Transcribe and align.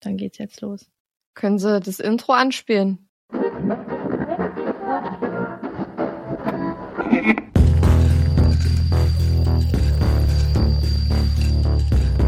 Dann 0.00 0.16
geht's 0.16 0.38
jetzt 0.38 0.60
los. 0.60 0.90
Können 1.34 1.58
Sie 1.58 1.80
das 1.80 2.00
Intro 2.00 2.32
anspielen? 2.32 3.08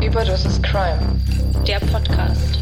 Überdosis 0.02 0.60
Crime, 0.62 1.00
der 1.66 1.78
Podcast. 1.80 2.58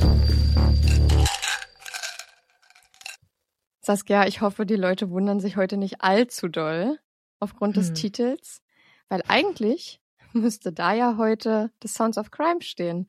Saskia, 3.80 4.26
ich 4.26 4.42
hoffe, 4.42 4.66
die 4.66 4.76
Leute 4.76 5.10
wundern 5.10 5.40
sich 5.40 5.56
heute 5.56 5.78
nicht 5.78 6.02
allzu 6.02 6.48
doll 6.48 6.98
aufgrund 7.40 7.76
des 7.76 7.88
Hm. 7.88 7.94
Titels, 7.94 8.62
weil 9.08 9.22
eigentlich 9.28 10.02
müsste 10.34 10.72
da 10.72 10.92
ja 10.92 11.16
heute 11.16 11.70
The 11.82 11.88
Sounds 11.88 12.18
of 12.18 12.30
Crime 12.30 12.60
stehen. 12.60 13.08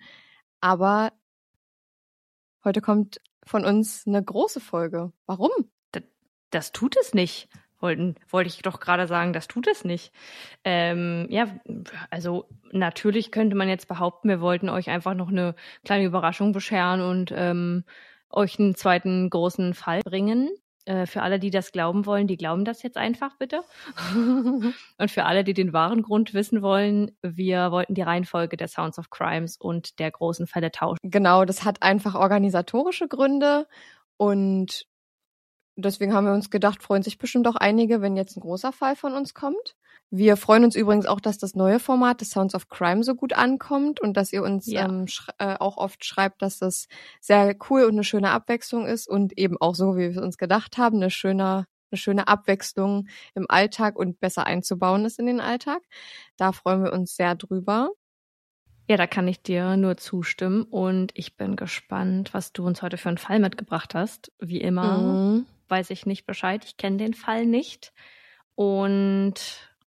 Aber 0.62 1.12
heute 2.64 2.82
kommt 2.82 3.20
von 3.46 3.66
uns 3.66 4.06
eine 4.06 4.24
große 4.24 4.60
Folge. 4.60 5.12
Warum? 5.26 5.52
Das 6.52 6.72
tut 6.72 6.96
es 7.00 7.14
nicht. 7.14 7.48
Wollten, 7.80 8.16
wollte 8.28 8.50
ich 8.50 8.62
doch 8.62 8.82
gerade 8.82 9.08
sagen, 9.08 9.32
das 9.32 9.48
tut 9.48 9.66
es 9.68 9.86
nicht. 9.86 10.12
Ähm, 10.66 11.28
ja, 11.30 11.48
also 12.10 12.50
natürlich 12.72 13.32
könnte 13.32 13.56
man 13.56 13.70
jetzt 13.70 13.88
behaupten, 13.88 14.28
wir 14.28 14.42
wollten 14.42 14.68
euch 14.68 14.90
einfach 14.90 15.14
noch 15.14 15.30
eine 15.30 15.56
kleine 15.86 16.04
Überraschung 16.04 16.52
bescheren 16.52 17.00
und 17.00 17.32
ähm, 17.34 17.86
euch 18.30 18.60
einen 18.60 18.76
zweiten 18.76 19.30
großen 19.30 19.74
Fall 19.74 20.02
bringen. 20.04 20.50
Äh, 20.90 21.06
für 21.06 21.22
alle, 21.22 21.38
die 21.38 21.52
das 21.52 21.72
glauben 21.72 22.08
wollen, 22.08 22.26
die 22.26 22.36
glauben 22.36 22.66
das 22.66 22.82
jetzt 22.82 22.98
einfach 22.98 23.36
bitte. 23.38 23.62
und 24.98 25.12
für 25.12 25.26
alle, 25.26 25.44
die 25.44 25.54
den 25.54 25.72
wahren 25.72 26.02
Grund 26.02 26.34
wissen 26.34 26.64
wollen, 26.64 27.12
wir 27.22 27.72
wollten 27.72 27.94
die 27.94 28.02
Reihenfolge 28.02 28.58
der 28.58 28.68
Sounds 28.68 28.98
of 28.98 29.12
Crimes 29.12 29.56
und 29.56 30.00
der 30.00 30.10
großen 30.10 30.48
Fälle 30.48 30.72
tauschen. 30.72 30.98
Genau, 31.04 31.46
das 31.46 31.64
hat 31.64 31.84
einfach 31.84 32.16
organisatorische 32.16 33.08
Gründe 33.08 33.68
und 34.18 34.88
deswegen 35.86 36.14
haben 36.14 36.26
wir 36.26 36.34
uns 36.34 36.50
gedacht, 36.50 36.82
freuen 36.84 37.04
sich 37.04 37.18
bestimmt 37.18 37.48
auch 37.48 37.56
einige, 37.56 38.02
wenn 38.02 38.16
jetzt 38.18 38.38
ein 38.38 38.42
großer 38.42 38.72
Fall 38.72 38.96
von 38.96 39.14
uns 39.14 39.34
kommt. 39.34 39.76
Wir 40.12 40.38
freuen 40.38 40.64
uns 40.64 40.76
übrigens 40.76 41.06
auch, 41.06 41.20
dass 41.20 41.38
das 41.38 41.54
neue 41.56 41.80
Format 41.80 42.22
des 42.22 42.32
Sounds 42.32 42.56
of 42.56 42.68
Crime 42.70 43.04
so 43.04 43.16
gut 43.16 43.34
ankommt 43.34 44.00
und 44.00 44.18
dass 44.18 44.34
ihr 44.34 44.44
uns 44.44 44.66
Ja. 44.68 44.86
ähm, 44.86 45.06
äh, 45.38 45.56
auch 45.60 45.78
oft 45.78 46.04
schreibt, 46.06 46.42
dass 46.42 46.58
das 46.60 46.88
sehr 47.22 47.56
cool 47.70 47.84
und 47.84 47.92
eine 47.94 48.04
schöne 48.04 48.32
Abwechslung 48.32 48.86
ist 48.88 49.08
und 49.08 49.38
eben 49.38 49.58
auch 49.60 49.76
so, 49.76 49.96
wie 49.96 50.02
wir 50.02 50.10
es 50.12 50.18
uns 50.18 50.38
gedacht 50.38 50.78
haben, 50.78 50.98
eine 50.98 51.12
schöne, 51.12 51.66
eine 51.92 51.98
schöne 51.98 52.28
Abwechslung 52.28 53.08
im 53.36 53.46
Alltag 53.50 53.98
und 53.98 54.20
besser 54.20 54.46
einzubauen 54.48 55.06
ist 55.06 55.20
in 55.20 55.28
den 55.28 55.40
Alltag. 55.42 55.82
Da 56.38 56.52
freuen 56.54 56.84
wir 56.84 56.94
uns 56.94 57.16
sehr 57.16 57.36
drüber. 57.36 57.92
Ja, 58.90 58.98
da 58.98 59.06
kann 59.06 59.28
ich 59.28 59.44
dir 59.44 59.78
nur 59.78 59.98
zustimmen 59.98 60.64
und 60.64 61.12
ich 61.14 61.38
bin 61.38 61.56
gespannt, 61.56 62.34
was 62.34 62.54
du 62.54 62.66
uns 62.66 62.82
heute 62.82 62.98
für 62.98 63.10
einen 63.10 63.20
Fall 63.20 63.40
mitgebracht 63.40 63.94
hast. 63.94 64.32
Wie 64.40 64.60
immer 64.62 64.98
Mhm. 64.98 65.46
Weiß 65.70 65.90
ich 65.92 66.06
nicht 66.06 66.26
Bescheid, 66.26 66.64
ich 66.66 66.78
kenne 66.78 66.98
den 66.98 67.14
Fall 67.14 67.46
nicht 67.46 67.94
und 68.56 69.36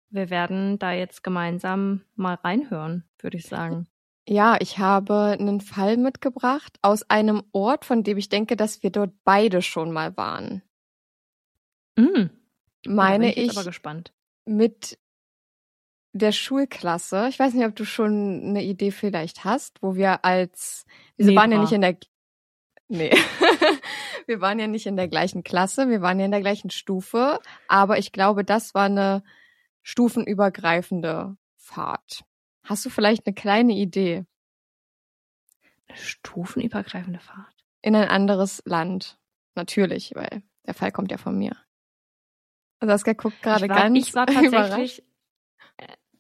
wir 0.10 0.30
werden 0.30 0.78
da 0.80 0.92
jetzt 0.92 1.24
gemeinsam 1.24 2.02
mal 2.16 2.36
reinhören, 2.36 3.06
würde 3.20 3.38
ich 3.38 3.46
sagen. 3.46 3.88
Ja, 4.28 4.58
ich 4.60 4.78
habe 4.78 5.36
einen 5.40 5.62
Fall 5.62 5.98
mitgebracht 5.98 6.78
aus 6.82 7.10
einem 7.10 7.44
Ort, 7.54 7.86
von 7.86 8.04
dem 8.04 8.18
ich 8.18 8.30
denke, 8.30 8.56
dass 8.56 8.84
wir 8.84 8.92
dort 8.92 9.12
beide 9.24 9.62
schon 9.62 9.92
mal 9.92 10.16
waren. 10.16 10.62
Mm, 11.98 12.26
Meine 12.86 13.26
bin 13.26 13.30
ich, 13.32 13.38
ich 13.38 13.46
jetzt 13.48 13.58
aber 13.58 13.66
gespannt. 13.66 14.14
mit 14.46 14.98
der 16.14 16.32
Schulklasse. 16.32 17.28
Ich 17.30 17.40
weiß 17.40 17.54
nicht, 17.54 17.66
ob 17.66 17.76
du 17.76 17.86
schon 17.86 18.42
eine 18.44 18.64
Idee 18.64 18.92
vielleicht 18.92 19.44
hast, 19.44 19.82
wo 19.82 19.96
wir 19.96 20.24
als 20.26 20.86
wir 21.18 21.28
Nee, 21.28 21.36
waren 21.36 21.52
ja 21.52 21.58
nicht 21.60 21.72
in 21.72 21.82
der 21.82 21.98
Nee. 22.90 23.12
wir 24.28 24.42
waren 24.42 24.60
ja 24.60 24.68
nicht 24.68 24.86
in 24.86 24.96
der 24.96 25.08
gleichen 25.08 25.44
Klasse, 25.44 25.90
wir 25.90 26.02
waren 26.02 26.20
ja 26.20 26.26
in 26.26 26.32
der 26.32 26.42
gleichen 26.42 26.70
Stufe, 26.70 27.40
aber 27.68 27.98
ich 27.98 28.12
glaube, 28.12 28.44
das 28.44 28.74
war 28.74 28.86
eine 28.86 29.24
stufenübergreifende 29.84 31.36
Fahrt. 31.58 32.24
Hast 32.64 32.86
du 32.86 32.90
vielleicht 32.90 33.26
eine 33.26 33.34
kleine 33.34 33.74
Idee 33.74 34.26
Eine 35.88 35.98
stufenübergreifende 35.98 37.20
Fahrt. 37.20 37.56
in 37.82 37.96
ein 37.96 38.08
anderes 38.08 38.62
Land? 38.66 39.18
Natürlich, 39.56 40.14
weil 40.16 40.44
der 40.66 40.74
Fall 40.74 40.92
kommt 40.92 41.12
ja 41.12 41.18
von 41.18 41.38
mir. 41.38 41.56
Saskia 42.80 43.14
guckt 43.14 43.42
gerade 43.44 43.66
ich 43.66 43.70
war, 43.70 43.78
ganz 43.78 44.08
ich 44.08 44.16
war 44.16 44.28
überrascht. 44.44 45.04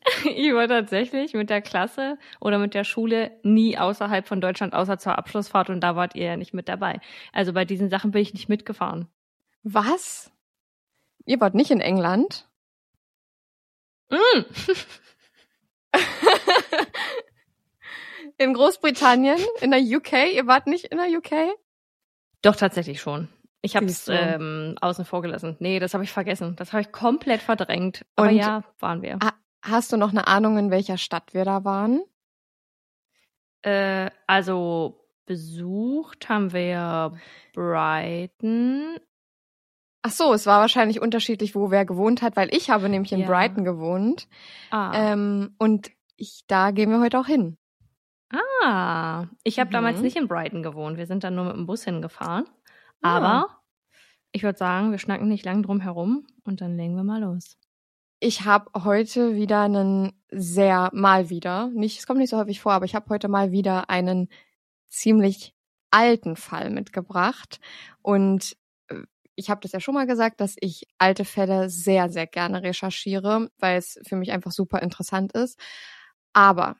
ich 0.23 0.53
war 0.53 0.67
tatsächlich 0.67 1.33
mit 1.33 1.49
der 1.49 1.61
Klasse 1.61 2.17
oder 2.39 2.57
mit 2.57 2.73
der 2.73 2.83
Schule 2.83 3.31
nie 3.43 3.77
außerhalb 3.77 4.27
von 4.27 4.41
Deutschland, 4.41 4.73
außer 4.73 4.97
zur 4.97 5.17
Abschlussfahrt 5.17 5.69
und 5.69 5.81
da 5.81 5.95
wart 5.95 6.15
ihr 6.15 6.25
ja 6.25 6.37
nicht 6.37 6.53
mit 6.53 6.67
dabei. 6.67 6.99
Also 7.33 7.53
bei 7.53 7.65
diesen 7.65 7.89
Sachen 7.89 8.11
bin 8.11 8.21
ich 8.21 8.33
nicht 8.33 8.49
mitgefahren. 8.49 9.07
Was? 9.63 10.31
Ihr 11.25 11.39
wart 11.39 11.53
nicht 11.53 11.71
in 11.71 11.81
England? 11.81 12.47
Mm. 14.09 14.15
in 18.37 18.53
Großbritannien? 18.53 19.37
In 19.61 19.71
der 19.71 19.81
UK? 19.81 20.33
Ihr 20.33 20.47
wart 20.47 20.67
nicht 20.67 20.85
in 20.85 20.97
der 20.97 21.07
UK? 21.15 21.55
Doch, 22.41 22.55
tatsächlich 22.55 23.01
schon. 23.01 23.29
Ich 23.61 23.75
habe 23.75 23.85
es 23.85 24.07
ähm, 24.07 24.75
außen 24.81 25.05
vor 25.05 25.21
gelassen. 25.21 25.55
Nee, 25.59 25.77
das 25.77 25.93
habe 25.93 26.03
ich 26.03 26.11
vergessen. 26.11 26.55
Das 26.55 26.73
habe 26.73 26.81
ich 26.81 26.91
komplett 26.91 27.41
verdrängt. 27.43 28.03
Aber 28.15 28.29
Und- 28.29 28.35
ja, 28.37 28.63
waren 28.79 29.03
wir. 29.03 29.19
Ah, 29.61 29.69
Hast 29.71 29.91
du 29.93 29.97
noch 29.97 30.09
eine 30.11 30.27
Ahnung, 30.27 30.57
in 30.57 30.71
welcher 30.71 30.97
Stadt 30.97 31.33
wir 31.33 31.45
da 31.45 31.63
waren? 31.63 32.01
Äh, 33.63 34.09
also 34.27 35.05
besucht 35.25 36.29
haben 36.29 36.51
wir 36.51 37.13
Brighton. 37.53 38.97
Ach 40.03 40.09
so, 40.11 40.33
es 40.33 40.47
war 40.47 40.61
wahrscheinlich 40.61 40.99
unterschiedlich, 40.99 41.53
wo 41.53 41.69
wer 41.69 41.85
gewohnt 41.85 42.23
hat, 42.23 42.35
weil 42.35 42.53
ich 42.55 42.71
habe 42.71 42.89
nämlich 42.89 43.11
in 43.11 43.19
Ja. 43.19 43.27
Brighton 43.27 43.63
gewohnt. 43.63 44.27
Ah, 44.71 44.91
Ähm, 44.95 45.53
und 45.59 45.91
ich, 46.17 46.43
da 46.47 46.71
gehen 46.71 46.89
wir 46.89 46.99
heute 46.99 47.19
auch 47.19 47.27
hin. 47.27 47.57
ah. 48.63 49.25
ich 49.43 49.59
habe 49.59 49.69
damals 49.71 49.97
Mhm. 49.97 50.03
nicht 50.03 50.15
in 50.17 50.27
Brighton 50.27 50.63
gewohnt. 50.63 50.97
Wir 50.97 51.05
sind 51.05 51.23
dann 51.23 51.35
nur 51.35 51.45
mit 51.45 51.55
dem 51.55 51.65
Bus 51.67 51.83
hingefahren. 51.83 52.45
Aber 53.01 53.61
ich 54.31 54.41
würde 54.43 54.57
sagen, 54.57 54.91
wir 54.91 54.97
schnacken 54.99 55.27
nicht 55.27 55.45
lang 55.45 55.61
drum 55.63 55.81
herum 55.81 56.25
und 56.45 56.61
dann 56.61 56.77
legen 56.77 56.95
wir 56.95 57.03
mal 57.03 57.21
los. 57.21 57.57
Ich 58.23 58.45
habe 58.45 58.83
heute 58.83 59.35
wieder 59.35 59.61
einen 59.61 60.13
sehr 60.29 60.91
mal 60.93 61.31
wieder, 61.31 61.69
nicht, 61.69 61.97
es 61.97 62.05
kommt 62.05 62.19
nicht 62.19 62.29
so 62.29 62.37
häufig 62.37 62.61
vor, 62.61 62.71
aber 62.73 62.85
ich 62.85 62.93
habe 62.93 63.09
heute 63.09 63.27
mal 63.29 63.51
wieder 63.51 63.89
einen 63.89 64.29
ziemlich 64.89 65.55
alten 65.89 66.35
Fall 66.35 66.69
mitgebracht 66.69 67.59
und 68.03 68.55
äh, 68.89 69.01
ich 69.35 69.49
habe 69.49 69.61
das 69.61 69.71
ja 69.71 69.79
schon 69.79 69.95
mal 69.95 70.05
gesagt, 70.05 70.39
dass 70.39 70.55
ich 70.59 70.85
alte 70.99 71.25
Fälle 71.25 71.71
sehr 71.71 72.09
sehr 72.09 72.27
gerne 72.27 72.61
recherchiere, 72.61 73.49
weil 73.57 73.77
es 73.79 73.99
für 74.05 74.15
mich 74.17 74.31
einfach 74.31 74.51
super 74.51 74.81
interessant 74.83 75.31
ist. 75.33 75.59
Aber 76.33 76.77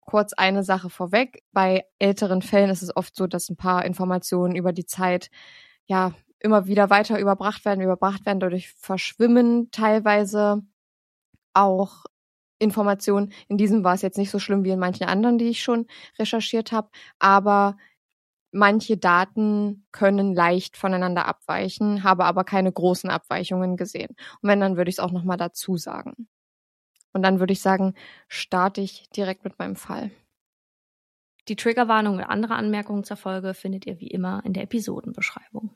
kurz 0.00 0.32
eine 0.34 0.62
Sache 0.64 0.90
vorweg, 0.90 1.42
bei 1.52 1.84
älteren 1.98 2.42
Fällen 2.42 2.70
ist 2.70 2.82
es 2.82 2.94
oft 2.96 3.16
so, 3.16 3.26
dass 3.26 3.48
ein 3.48 3.56
paar 3.56 3.84
Informationen 3.86 4.54
über 4.54 4.72
die 4.72 4.86
Zeit 4.86 5.30
ja 5.86 6.12
immer 6.46 6.66
wieder 6.66 6.88
weiter 6.88 7.18
überbracht 7.18 7.64
werden, 7.64 7.82
überbracht 7.82 8.24
werden, 8.24 8.40
dadurch 8.40 8.70
verschwimmen 8.72 9.70
teilweise 9.70 10.62
auch 11.52 12.06
Informationen. 12.58 13.32
In 13.48 13.58
diesem 13.58 13.84
war 13.84 13.94
es 13.94 14.02
jetzt 14.02 14.16
nicht 14.16 14.30
so 14.30 14.38
schlimm 14.38 14.64
wie 14.64 14.70
in 14.70 14.78
manchen 14.78 15.06
anderen, 15.06 15.38
die 15.38 15.48
ich 15.48 15.62
schon 15.62 15.86
recherchiert 16.18 16.72
habe, 16.72 16.88
aber 17.18 17.76
manche 18.52 18.96
Daten 18.96 19.86
können 19.92 20.34
leicht 20.34 20.76
voneinander 20.76 21.26
abweichen, 21.26 22.04
habe 22.04 22.24
aber 22.24 22.44
keine 22.44 22.72
großen 22.72 23.10
Abweichungen 23.10 23.76
gesehen. 23.76 24.16
Und 24.40 24.48
wenn, 24.48 24.60
dann 24.60 24.76
würde 24.76 24.88
ich 24.88 24.96
es 24.96 25.00
auch 25.00 25.12
nochmal 25.12 25.36
dazu 25.36 25.76
sagen. 25.76 26.28
Und 27.12 27.22
dann 27.22 27.40
würde 27.40 27.52
ich 27.52 27.60
sagen, 27.60 27.94
starte 28.28 28.80
ich 28.80 29.08
direkt 29.10 29.44
mit 29.44 29.58
meinem 29.58 29.76
Fall. 29.76 30.10
Die 31.48 31.56
Triggerwarnung 31.56 32.16
und 32.16 32.24
andere 32.24 32.54
Anmerkungen 32.54 33.04
zur 33.04 33.16
Folge 33.16 33.54
findet 33.54 33.86
ihr 33.86 34.00
wie 34.00 34.08
immer 34.08 34.42
in 34.44 34.52
der 34.52 34.64
Episodenbeschreibung. 34.64 35.70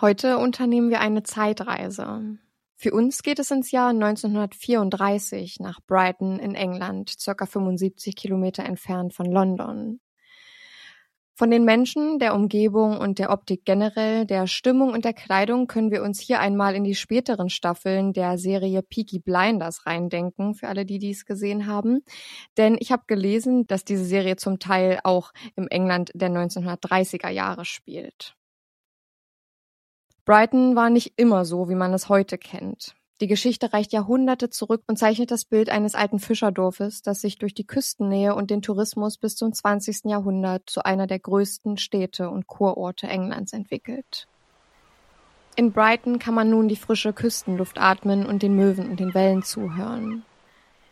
Heute 0.00 0.38
unternehmen 0.38 0.90
wir 0.90 1.00
eine 1.00 1.24
Zeitreise. 1.24 2.38
Für 2.76 2.92
uns 2.92 3.24
geht 3.24 3.40
es 3.40 3.50
ins 3.50 3.72
Jahr 3.72 3.88
1934 3.88 5.58
nach 5.58 5.80
Brighton 5.84 6.38
in 6.38 6.54
England, 6.54 7.12
circa 7.18 7.46
75 7.46 8.14
Kilometer 8.14 8.64
entfernt 8.64 9.12
von 9.12 9.26
London. 9.26 9.98
Von 11.34 11.50
den 11.50 11.64
Menschen, 11.64 12.20
der 12.20 12.36
Umgebung 12.36 12.96
und 12.98 13.18
der 13.18 13.30
Optik 13.30 13.64
generell, 13.64 14.24
der 14.24 14.46
Stimmung 14.46 14.92
und 14.92 15.04
der 15.04 15.14
Kleidung 15.14 15.66
können 15.66 15.90
wir 15.90 16.04
uns 16.04 16.20
hier 16.20 16.38
einmal 16.38 16.76
in 16.76 16.84
die 16.84 16.94
späteren 16.94 17.50
Staffeln 17.50 18.12
der 18.12 18.38
Serie 18.38 18.82
Peaky 18.82 19.18
Blinders 19.18 19.84
reindenken, 19.84 20.54
für 20.54 20.68
alle, 20.68 20.86
die 20.86 21.00
dies 21.00 21.24
gesehen 21.24 21.66
haben. 21.66 22.04
Denn 22.56 22.76
ich 22.78 22.92
habe 22.92 23.02
gelesen, 23.08 23.66
dass 23.66 23.84
diese 23.84 24.04
Serie 24.04 24.36
zum 24.36 24.60
Teil 24.60 25.00
auch 25.02 25.32
im 25.56 25.66
England 25.66 26.12
der 26.14 26.30
1930er 26.30 27.30
Jahre 27.30 27.64
spielt. 27.64 28.37
Brighton 30.28 30.76
war 30.76 30.90
nicht 30.90 31.14
immer 31.16 31.46
so, 31.46 31.70
wie 31.70 31.74
man 31.74 31.94
es 31.94 32.10
heute 32.10 32.36
kennt. 32.36 32.94
Die 33.22 33.28
Geschichte 33.28 33.72
reicht 33.72 33.94
Jahrhunderte 33.94 34.50
zurück 34.50 34.82
und 34.86 34.98
zeichnet 34.98 35.30
das 35.30 35.46
Bild 35.46 35.70
eines 35.70 35.94
alten 35.94 36.18
Fischerdorfes, 36.18 37.00
das 37.00 37.22
sich 37.22 37.38
durch 37.38 37.54
die 37.54 37.66
Küstennähe 37.66 38.34
und 38.34 38.50
den 38.50 38.60
Tourismus 38.60 39.16
bis 39.16 39.36
zum 39.36 39.54
20. 39.54 40.04
Jahrhundert 40.04 40.68
zu 40.68 40.84
einer 40.84 41.06
der 41.06 41.18
größten 41.18 41.78
Städte 41.78 42.28
und 42.28 42.46
Kurorte 42.46 43.08
Englands 43.08 43.54
entwickelt. 43.54 44.28
In 45.56 45.72
Brighton 45.72 46.18
kann 46.18 46.34
man 46.34 46.50
nun 46.50 46.68
die 46.68 46.76
frische 46.76 47.14
Küstenluft 47.14 47.80
atmen 47.80 48.26
und 48.26 48.42
den 48.42 48.54
Möwen 48.54 48.90
und 48.90 49.00
den 49.00 49.14
Wellen 49.14 49.42
zuhören. 49.42 50.24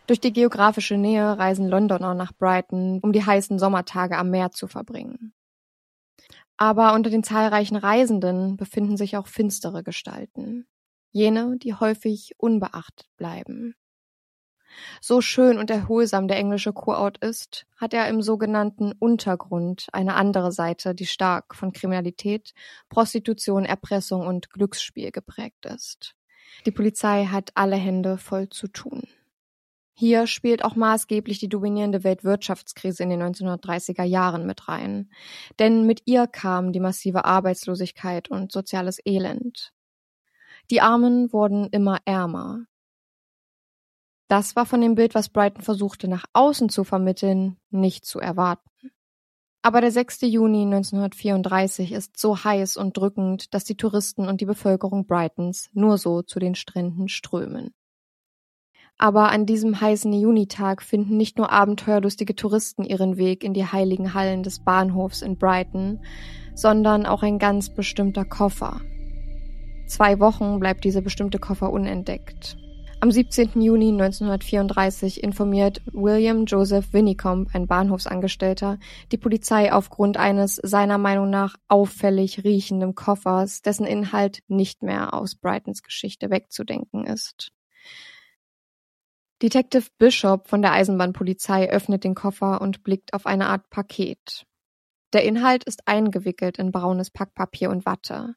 Durch 0.07 0.19
die 0.19 0.33
geografische 0.33 0.97
Nähe 0.97 1.39
reisen 1.39 1.69
Londoner 1.69 2.15
nach 2.15 2.33
Brighton, 2.33 3.01
um 3.03 3.13
die 3.13 3.27
heißen 3.27 3.59
Sommertage 3.59 4.17
am 4.17 4.31
Meer 4.31 4.53
zu 4.53 4.67
verbringen. 4.67 5.35
Aber 6.57 6.95
unter 6.95 7.11
den 7.11 7.23
zahlreichen 7.23 7.77
Reisenden 7.77 8.57
befinden 8.57 8.97
sich 8.97 9.17
auch 9.17 9.27
finstere 9.27 9.83
Gestalten 9.83 10.67
jene, 11.17 11.57
die 11.57 11.75
häufig 11.75 12.35
unbeachtet 12.37 13.09
bleiben. 13.17 13.75
So 15.01 15.23
schön 15.23 15.57
und 15.57 15.71
erholsam 15.71 16.29
der 16.29 16.37
englische 16.37 16.75
Kurort 16.75 17.17
ist, 17.19 17.67
hat 17.77 17.95
er 17.95 18.09
im 18.09 18.21
sogenannten 18.21 18.93
Untergrund 18.93 19.87
eine 19.93 20.15
andere 20.15 20.53
Seite, 20.53 20.95
die 20.95 21.07
stark 21.07 21.55
von 21.55 21.73
Kriminalität, 21.73 22.53
Prostitution, 22.91 23.65
Erpressung 23.65 24.27
und 24.27 24.51
Glücksspiel 24.51 25.11
geprägt 25.11 25.65
ist. 25.65 26.15
Die 26.67 26.71
Polizei 26.71 27.25
hat 27.25 27.51
alle 27.55 27.77
Hände 27.77 28.19
voll 28.19 28.51
zu 28.51 28.69
tun. 28.69 29.05
Hier 29.99 30.27
spielt 30.27 30.63
auch 30.63 30.77
maßgeblich 30.77 31.39
die 31.39 31.49
dominierende 31.49 32.05
Weltwirtschaftskrise 32.05 33.03
in 33.03 33.09
den 33.09 33.23
1930er 33.23 34.03
Jahren 34.03 34.45
mit 34.45 34.69
rein. 34.69 35.09
Denn 35.59 35.87
mit 35.87 36.03
ihr 36.05 36.27
kam 36.27 36.73
die 36.73 36.81
massive 36.81 37.25
Arbeitslosigkeit 37.25 38.29
und 38.29 38.53
soziales 38.53 38.99
Elend. 39.07 39.73
Die 40.71 40.83
Armen 40.83 41.33
wurden 41.33 41.69
immer 41.71 42.01
ärmer. 42.05 42.67
Das 44.29 44.55
war 44.55 44.67
von 44.67 44.83
dem 44.83 44.97
Bild, 44.97 45.15
was 45.15 45.31
Brighton 45.31 45.63
versuchte 45.63 46.09
nach 46.09 46.27
außen 46.35 46.69
zu 46.69 46.85
vermitteln, 46.85 47.57
nicht 47.71 48.05
zu 48.05 48.21
erwarten. 48.21 48.69
Aber 49.63 49.81
der 49.81 49.93
6. 49.93 50.21
Juni 50.23 50.63
1934 50.63 51.93
ist 51.93 52.19
so 52.19 52.45
heiß 52.45 52.77
und 52.77 52.99
drückend, 52.99 53.55
dass 53.55 53.65
die 53.65 53.79
Touristen 53.79 54.29
und 54.29 54.43
die 54.43 54.47
Bevölkerung 54.47 55.07
Brightons 55.07 55.71
nur 55.73 55.97
so 55.97 56.21
zu 56.21 56.39
den 56.39 56.55
Stränden 56.55 57.09
strömen. 57.09 57.73
Aber 58.99 59.31
an 59.31 59.47
diesem 59.47 59.81
heißen 59.81 60.13
Junitag 60.13 60.83
finden 60.83 61.17
nicht 61.17 61.39
nur 61.39 61.53
abenteuerlustige 61.53 62.35
Touristen 62.35 62.85
ihren 62.85 63.17
Weg 63.17 63.45
in 63.45 63.55
die 63.55 63.67
heiligen 63.67 64.15
Hallen 64.15 64.43
des 64.43 64.61
Bahnhofs 64.65 65.23
in 65.23 65.37
Brighton, 65.37 66.01
sondern 66.55 67.05
auch 67.05 67.23
ein 67.23 67.39
ganz 67.39 67.69
bestimmter 67.69 68.25
Koffer, 68.25 68.81
Zwei 69.87 70.19
Wochen 70.19 70.59
bleibt 70.59 70.85
dieser 70.85 71.01
bestimmte 71.01 71.39
Koffer 71.39 71.73
unentdeckt. 71.73 72.57
Am 73.01 73.13
17. 73.13 73.61
Juni 73.61 73.91
1934 73.91 75.23
informiert 75.23 75.81
William 75.93 76.45
Joseph 76.45 76.93
Winnicombe, 76.93 77.51
ein 77.55 77.69
Bahnhofsangestellter, 77.69 78.79
die 79.13 79.19
Polizei 79.19 79.73
aufgrund 79.73 80.17
eines 80.17 80.57
seiner 80.57 80.99
Meinung 80.99 81.31
nach 81.31 81.55
auffällig 81.69 82.43
riechenden 82.43 82.95
Koffers, 82.97 83.63
dessen 83.63 83.87
Inhalt 83.87 84.41
nicht 84.49 84.83
mehr 84.83 85.15
aus 85.15 85.37
Brightons 85.37 85.83
Geschichte 85.83 86.31
wegzudenken 86.31 87.05
ist. 87.05 87.53
Detective 89.43 89.91
Bishop 89.99 90.49
von 90.49 90.63
der 90.63 90.73
Eisenbahnpolizei 90.73 91.71
öffnet 91.71 92.05
den 92.05 92.15
Koffer 92.15 92.61
und 92.63 92.83
blickt 92.83 93.13
auf 93.13 93.27
eine 93.27 93.49
Art 93.49 93.69
Paket. 93.69 94.47
Der 95.13 95.25
Inhalt 95.25 95.65
ist 95.65 95.87
eingewickelt 95.87 96.59
in 96.59 96.73
braunes 96.73 97.11
Packpapier 97.11 97.71
und 97.71 97.85
Watte. 97.85 98.35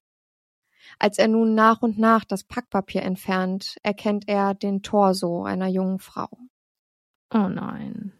Als 0.97 1.17
er 1.17 1.27
nun 1.27 1.55
nach 1.55 1.81
und 1.81 1.97
nach 1.97 2.25
das 2.25 2.43
Packpapier 2.43 3.03
entfernt, 3.03 3.77
erkennt 3.83 4.27
er 4.27 4.53
den 4.53 4.81
Torso 4.81 5.43
einer 5.43 5.67
jungen 5.67 5.99
Frau. 5.99 6.29
Oh 7.33 7.47
nein. 7.47 8.13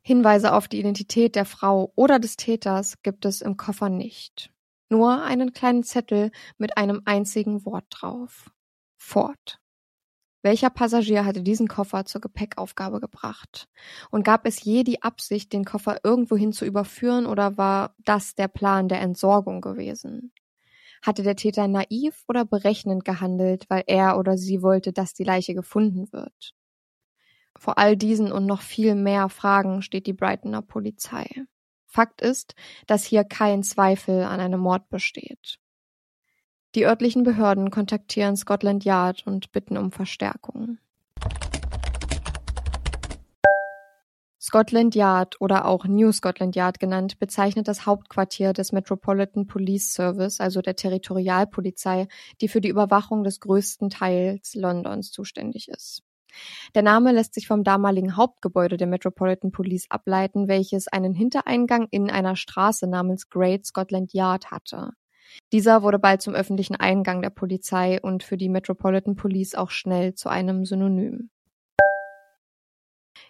Hinweise 0.00 0.52
auf 0.52 0.68
die 0.68 0.80
Identität 0.80 1.36
der 1.36 1.44
Frau 1.44 1.92
oder 1.94 2.18
des 2.18 2.36
Täters 2.36 3.02
gibt 3.02 3.24
es 3.24 3.40
im 3.40 3.56
Koffer 3.56 3.88
nicht. 3.88 4.52
Nur 4.88 5.22
einen 5.22 5.52
kleinen 5.52 5.84
Zettel 5.84 6.30
mit 6.58 6.76
einem 6.76 7.02
einzigen 7.04 7.64
Wort 7.64 7.86
drauf. 7.90 8.50
Ford. 8.96 9.61
Welcher 10.42 10.70
Passagier 10.70 11.24
hatte 11.24 11.42
diesen 11.42 11.68
Koffer 11.68 12.04
zur 12.04 12.20
Gepäckaufgabe 12.20 12.98
gebracht? 13.00 13.68
Und 14.10 14.24
gab 14.24 14.44
es 14.44 14.64
je 14.64 14.82
die 14.82 15.02
Absicht, 15.02 15.52
den 15.52 15.64
Koffer 15.64 16.00
irgendwohin 16.02 16.52
zu 16.52 16.64
überführen 16.64 17.26
oder 17.26 17.56
war 17.56 17.94
das 17.98 18.34
der 18.34 18.48
Plan 18.48 18.88
der 18.88 19.00
Entsorgung 19.00 19.60
gewesen? 19.60 20.32
Hatte 21.00 21.22
der 21.22 21.36
Täter 21.36 21.68
naiv 21.68 22.24
oder 22.26 22.44
berechnend 22.44 23.04
gehandelt, 23.04 23.66
weil 23.68 23.84
er 23.86 24.18
oder 24.18 24.36
sie 24.36 24.62
wollte, 24.62 24.92
dass 24.92 25.14
die 25.14 25.24
Leiche 25.24 25.54
gefunden 25.54 26.12
wird? 26.12 26.54
Vor 27.56 27.78
all 27.78 27.96
diesen 27.96 28.32
und 28.32 28.46
noch 28.46 28.62
viel 28.62 28.96
mehr 28.96 29.28
Fragen 29.28 29.82
steht 29.82 30.08
die 30.08 30.12
Brightoner 30.12 30.62
Polizei. 30.62 31.28
Fakt 31.86 32.20
ist, 32.20 32.56
dass 32.86 33.04
hier 33.04 33.22
kein 33.22 33.62
Zweifel 33.62 34.24
an 34.24 34.40
einem 34.40 34.60
Mord 34.60 34.88
besteht. 34.88 35.60
Die 36.74 36.86
örtlichen 36.86 37.22
Behörden 37.22 37.70
kontaktieren 37.70 38.34
Scotland 38.34 38.84
Yard 38.84 39.26
und 39.26 39.52
bitten 39.52 39.76
um 39.76 39.92
Verstärkung. 39.92 40.78
Scotland 44.40 44.94
Yard 44.94 45.38
oder 45.40 45.66
auch 45.66 45.84
New 45.84 46.12
Scotland 46.12 46.56
Yard 46.56 46.80
genannt, 46.80 47.18
bezeichnet 47.18 47.68
das 47.68 47.84
Hauptquartier 47.84 48.54
des 48.54 48.72
Metropolitan 48.72 49.46
Police 49.46 49.92
Service, 49.92 50.40
also 50.40 50.62
der 50.62 50.74
Territorialpolizei, 50.74 52.08
die 52.40 52.48
für 52.48 52.62
die 52.62 52.70
Überwachung 52.70 53.22
des 53.22 53.40
größten 53.40 53.90
Teils 53.90 54.54
Londons 54.54 55.10
zuständig 55.10 55.68
ist. 55.68 56.02
Der 56.74 56.82
Name 56.82 57.12
lässt 57.12 57.34
sich 57.34 57.46
vom 57.46 57.64
damaligen 57.64 58.16
Hauptgebäude 58.16 58.78
der 58.78 58.86
Metropolitan 58.86 59.52
Police 59.52 59.86
ableiten, 59.90 60.48
welches 60.48 60.88
einen 60.88 61.14
Hintereingang 61.14 61.86
in 61.90 62.10
einer 62.10 62.34
Straße 62.34 62.86
namens 62.86 63.28
Great 63.28 63.66
Scotland 63.66 64.14
Yard 64.14 64.50
hatte. 64.50 64.92
Dieser 65.52 65.82
wurde 65.82 65.98
bald 65.98 66.22
zum 66.22 66.34
öffentlichen 66.34 66.76
Eingang 66.76 67.22
der 67.22 67.30
Polizei 67.30 68.00
und 68.00 68.22
für 68.22 68.36
die 68.36 68.48
Metropolitan 68.48 69.16
Police 69.16 69.54
auch 69.54 69.70
schnell 69.70 70.14
zu 70.14 70.28
einem 70.28 70.64
Synonym. 70.64 71.30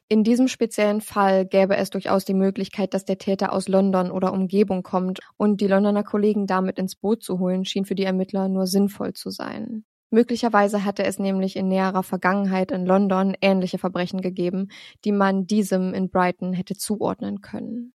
In 0.09 0.25
diesem 0.25 0.47
speziellen 0.47 1.01
Fall 1.01 1.47
gäbe 1.47 1.77
es 1.77 1.89
durchaus 1.89 2.25
die 2.25 2.35
Möglichkeit, 2.35 2.93
dass 2.93 3.07
der 3.07 3.17
Täter 3.19 3.53
aus 3.53 3.67
London 3.67 4.11
oder 4.11 4.33
Umgebung 4.33 4.83
kommt 4.83 5.21
und 5.39 5.61
die 5.61 5.67
Londoner 5.67 6.05
Kollegen 6.05 6.47
damit 6.47 6.79
ins 6.79 6.97
Boot 6.97 7.23
zu 7.23 7.39
holen, 7.39 7.65
schien 7.65 7.87
für 7.87 7.95
die 7.95 8.05
Ermittler 8.05 8.49
nur 8.49 8.67
sinnvoll 8.67 9.15
zu 9.15 9.31
sein. 9.31 9.85
Möglicherweise 10.11 10.85
hatte 10.85 11.05
es 11.05 11.19
nämlich 11.19 11.57
in 11.57 11.69
näherer 11.69 12.03
Vergangenheit 12.03 12.71
in 12.71 12.85
London 12.85 13.35
ähnliche 13.41 13.79
Verbrechen 13.79 14.21
gegeben, 14.21 14.69
die 15.07 15.13
man 15.13 15.47
diesem 15.47 15.95
in 15.95 16.11
Brighton 16.11 16.53
hätte 16.53 16.77
zuordnen 16.77 17.41
können. 17.41 17.95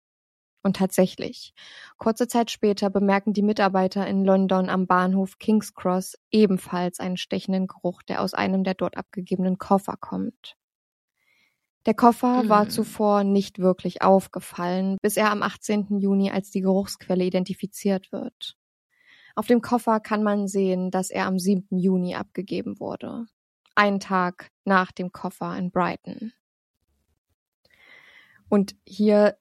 Und 0.67 0.75
tatsächlich, 0.75 1.53
kurze 1.95 2.27
Zeit 2.27 2.51
später 2.51 2.89
bemerken 2.89 3.31
die 3.31 3.41
Mitarbeiter 3.41 4.05
in 4.05 4.25
London 4.25 4.69
am 4.69 4.86
Bahnhof 4.86 5.39
King's 5.39 5.74
Cross 5.74 6.17
ebenfalls 6.29 7.00
einen 7.00 7.15
stechenden 7.15 7.67
Geruch, 7.67 8.03
der 8.03 8.21
aus 8.21 8.33
einem 8.33 8.65
der 8.65 8.74
dort 8.74 8.97
abgegebenen 8.97 9.57
Koffer 9.57 9.95
kommt. 9.95 10.57
Der 11.86 11.93
Koffer 11.93 12.43
mhm. 12.43 12.50
war 12.50 12.67
zuvor 12.67 13.24
nicht 13.24 13.59
wirklich 13.59 14.01
aufgefallen, 14.01 14.97
bis 15.01 15.15
er 15.15 15.31
am 15.31 15.41
18. 15.41 16.00
Juni 16.00 16.31
als 16.31 16.51
die 16.51 16.59
Geruchsquelle 16.59 17.24
identifiziert 17.24 18.12
wird. 18.12 18.57
Auf 19.36 19.47
dem 19.47 19.62
Koffer 19.62 20.01
kann 20.01 20.21
man 20.21 20.50
sehen, 20.50 20.91
dass 20.91 21.12
er 21.12 21.27
am 21.27 21.39
7. 21.39 21.77
Juni 21.79 22.15
abgegeben 22.15 22.81
wurde. 22.81 23.27
Einen 23.74 24.01
Tag 24.01 24.51
nach 24.65 24.91
dem 24.91 25.13
Koffer 25.13 25.57
in 25.57 25.71
Brighton. 25.71 26.33
Und 28.50 28.75
hier 28.86 29.38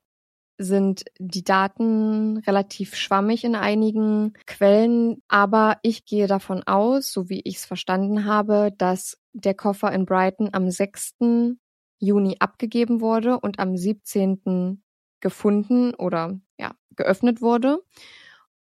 sind 0.58 1.04
die 1.18 1.44
Daten 1.44 2.38
relativ 2.38 2.94
schwammig 2.94 3.44
in 3.44 3.54
einigen 3.54 4.32
Quellen, 4.46 5.22
aber 5.28 5.78
ich 5.82 6.06
gehe 6.06 6.26
davon 6.26 6.62
aus, 6.62 7.12
so 7.12 7.28
wie 7.28 7.40
ich 7.40 7.56
es 7.56 7.64
verstanden 7.66 8.24
habe, 8.24 8.72
dass 8.76 9.18
der 9.32 9.54
Koffer 9.54 9.92
in 9.92 10.06
Brighton 10.06 10.50
am 10.52 10.70
6. 10.70 11.16
Juni 11.98 12.36
abgegeben 12.40 13.00
wurde 13.00 13.38
und 13.38 13.58
am 13.58 13.76
17. 13.76 14.82
gefunden 15.20 15.94
oder 15.94 16.40
ja, 16.58 16.72
geöffnet 16.94 17.42
wurde. 17.42 17.82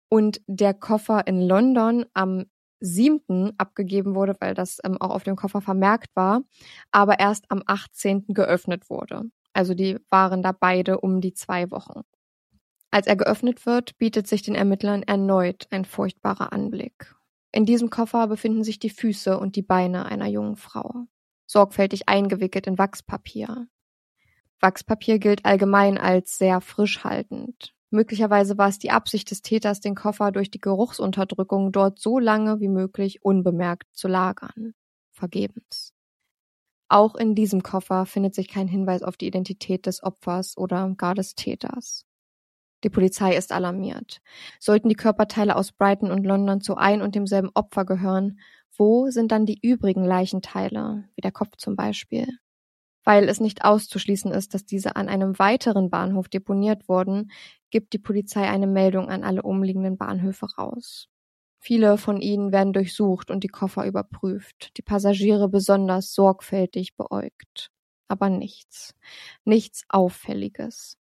Und 0.08 0.40
der 0.46 0.74
Koffer 0.74 1.26
in 1.26 1.40
London 1.40 2.04
am 2.14 2.44
7. 2.80 3.52
abgegeben 3.58 4.14
wurde, 4.14 4.34
weil 4.40 4.54
das 4.54 4.78
ähm, 4.84 5.00
auch 5.00 5.10
auf 5.10 5.22
dem 5.22 5.36
Koffer 5.36 5.60
vermerkt 5.60 6.10
war, 6.14 6.42
aber 6.90 7.20
erst 7.20 7.50
am 7.50 7.62
18. 7.66 8.26
geöffnet 8.28 8.90
wurde. 8.90 9.30
Also 9.52 9.74
die 9.74 9.98
waren 10.10 10.42
da 10.42 10.52
beide 10.52 11.00
um 11.00 11.20
die 11.20 11.34
zwei 11.34 11.70
Wochen. 11.70 12.02
Als 12.90 13.06
er 13.06 13.16
geöffnet 13.16 13.64
wird, 13.64 13.96
bietet 13.98 14.26
sich 14.26 14.42
den 14.42 14.54
Ermittlern 14.54 15.02
erneut 15.02 15.66
ein 15.70 15.84
furchtbarer 15.84 16.52
Anblick. 16.52 17.14
In 17.50 17.66
diesem 17.66 17.90
Koffer 17.90 18.26
befinden 18.28 18.64
sich 18.64 18.78
die 18.78 18.90
Füße 18.90 19.38
und 19.38 19.56
die 19.56 19.62
Beine 19.62 20.06
einer 20.06 20.26
jungen 20.26 20.56
Frau, 20.56 21.06
sorgfältig 21.46 22.08
eingewickelt 22.08 22.66
in 22.66 22.78
Wachspapier. 22.78 23.66
Wachspapier 24.60 25.18
gilt 25.18 25.44
allgemein 25.44 25.98
als 25.98 26.38
sehr 26.38 26.60
frischhaltend. 26.60 27.74
Möglicherweise 27.90 28.56
war 28.56 28.68
es 28.68 28.78
die 28.78 28.90
Absicht 28.90 29.30
des 29.30 29.42
Täters, 29.42 29.80
den 29.80 29.94
Koffer 29.94 30.32
durch 30.32 30.50
die 30.50 30.60
Geruchsunterdrückung 30.60 31.72
dort 31.72 31.98
so 31.98 32.18
lange 32.18 32.60
wie 32.60 32.68
möglich 32.68 33.22
unbemerkt 33.22 33.88
zu 33.92 34.08
lagern. 34.08 34.74
Vergebens. 35.12 35.92
Auch 36.92 37.14
in 37.14 37.34
diesem 37.34 37.62
Koffer 37.62 38.04
findet 38.04 38.34
sich 38.34 38.48
kein 38.48 38.68
Hinweis 38.68 39.02
auf 39.02 39.16
die 39.16 39.26
Identität 39.26 39.86
des 39.86 40.02
Opfers 40.02 40.58
oder 40.58 40.92
gar 40.98 41.14
des 41.14 41.34
Täters. 41.34 42.04
Die 42.84 42.90
Polizei 42.90 43.34
ist 43.34 43.50
alarmiert. 43.50 44.20
Sollten 44.60 44.90
die 44.90 44.94
Körperteile 44.94 45.56
aus 45.56 45.72
Brighton 45.72 46.10
und 46.10 46.26
London 46.26 46.60
zu 46.60 46.76
ein 46.76 47.00
und 47.00 47.14
demselben 47.14 47.48
Opfer 47.54 47.86
gehören, 47.86 48.40
wo 48.76 49.08
sind 49.08 49.32
dann 49.32 49.46
die 49.46 49.58
übrigen 49.62 50.04
Leichenteile, 50.04 51.08
wie 51.14 51.22
der 51.22 51.32
Kopf 51.32 51.56
zum 51.56 51.76
Beispiel? 51.76 52.26
Weil 53.04 53.26
es 53.30 53.40
nicht 53.40 53.64
auszuschließen 53.64 54.30
ist, 54.30 54.52
dass 54.52 54.66
diese 54.66 54.94
an 54.94 55.08
einem 55.08 55.38
weiteren 55.38 55.88
Bahnhof 55.88 56.28
deponiert 56.28 56.90
wurden, 56.90 57.30
gibt 57.70 57.94
die 57.94 58.00
Polizei 58.00 58.46
eine 58.46 58.66
Meldung 58.66 59.08
an 59.08 59.24
alle 59.24 59.40
umliegenden 59.40 59.96
Bahnhöfe 59.96 60.44
raus. 60.58 61.08
Viele 61.64 61.96
von 61.96 62.20
ihnen 62.20 62.50
werden 62.50 62.72
durchsucht 62.72 63.30
und 63.30 63.44
die 63.44 63.48
Koffer 63.48 63.86
überprüft, 63.86 64.76
die 64.76 64.82
Passagiere 64.82 65.48
besonders 65.48 66.12
sorgfältig 66.12 66.96
beäugt. 66.96 67.70
Aber 68.08 68.30
nichts, 68.30 68.96
nichts 69.44 69.84
Auffälliges. 69.88 70.98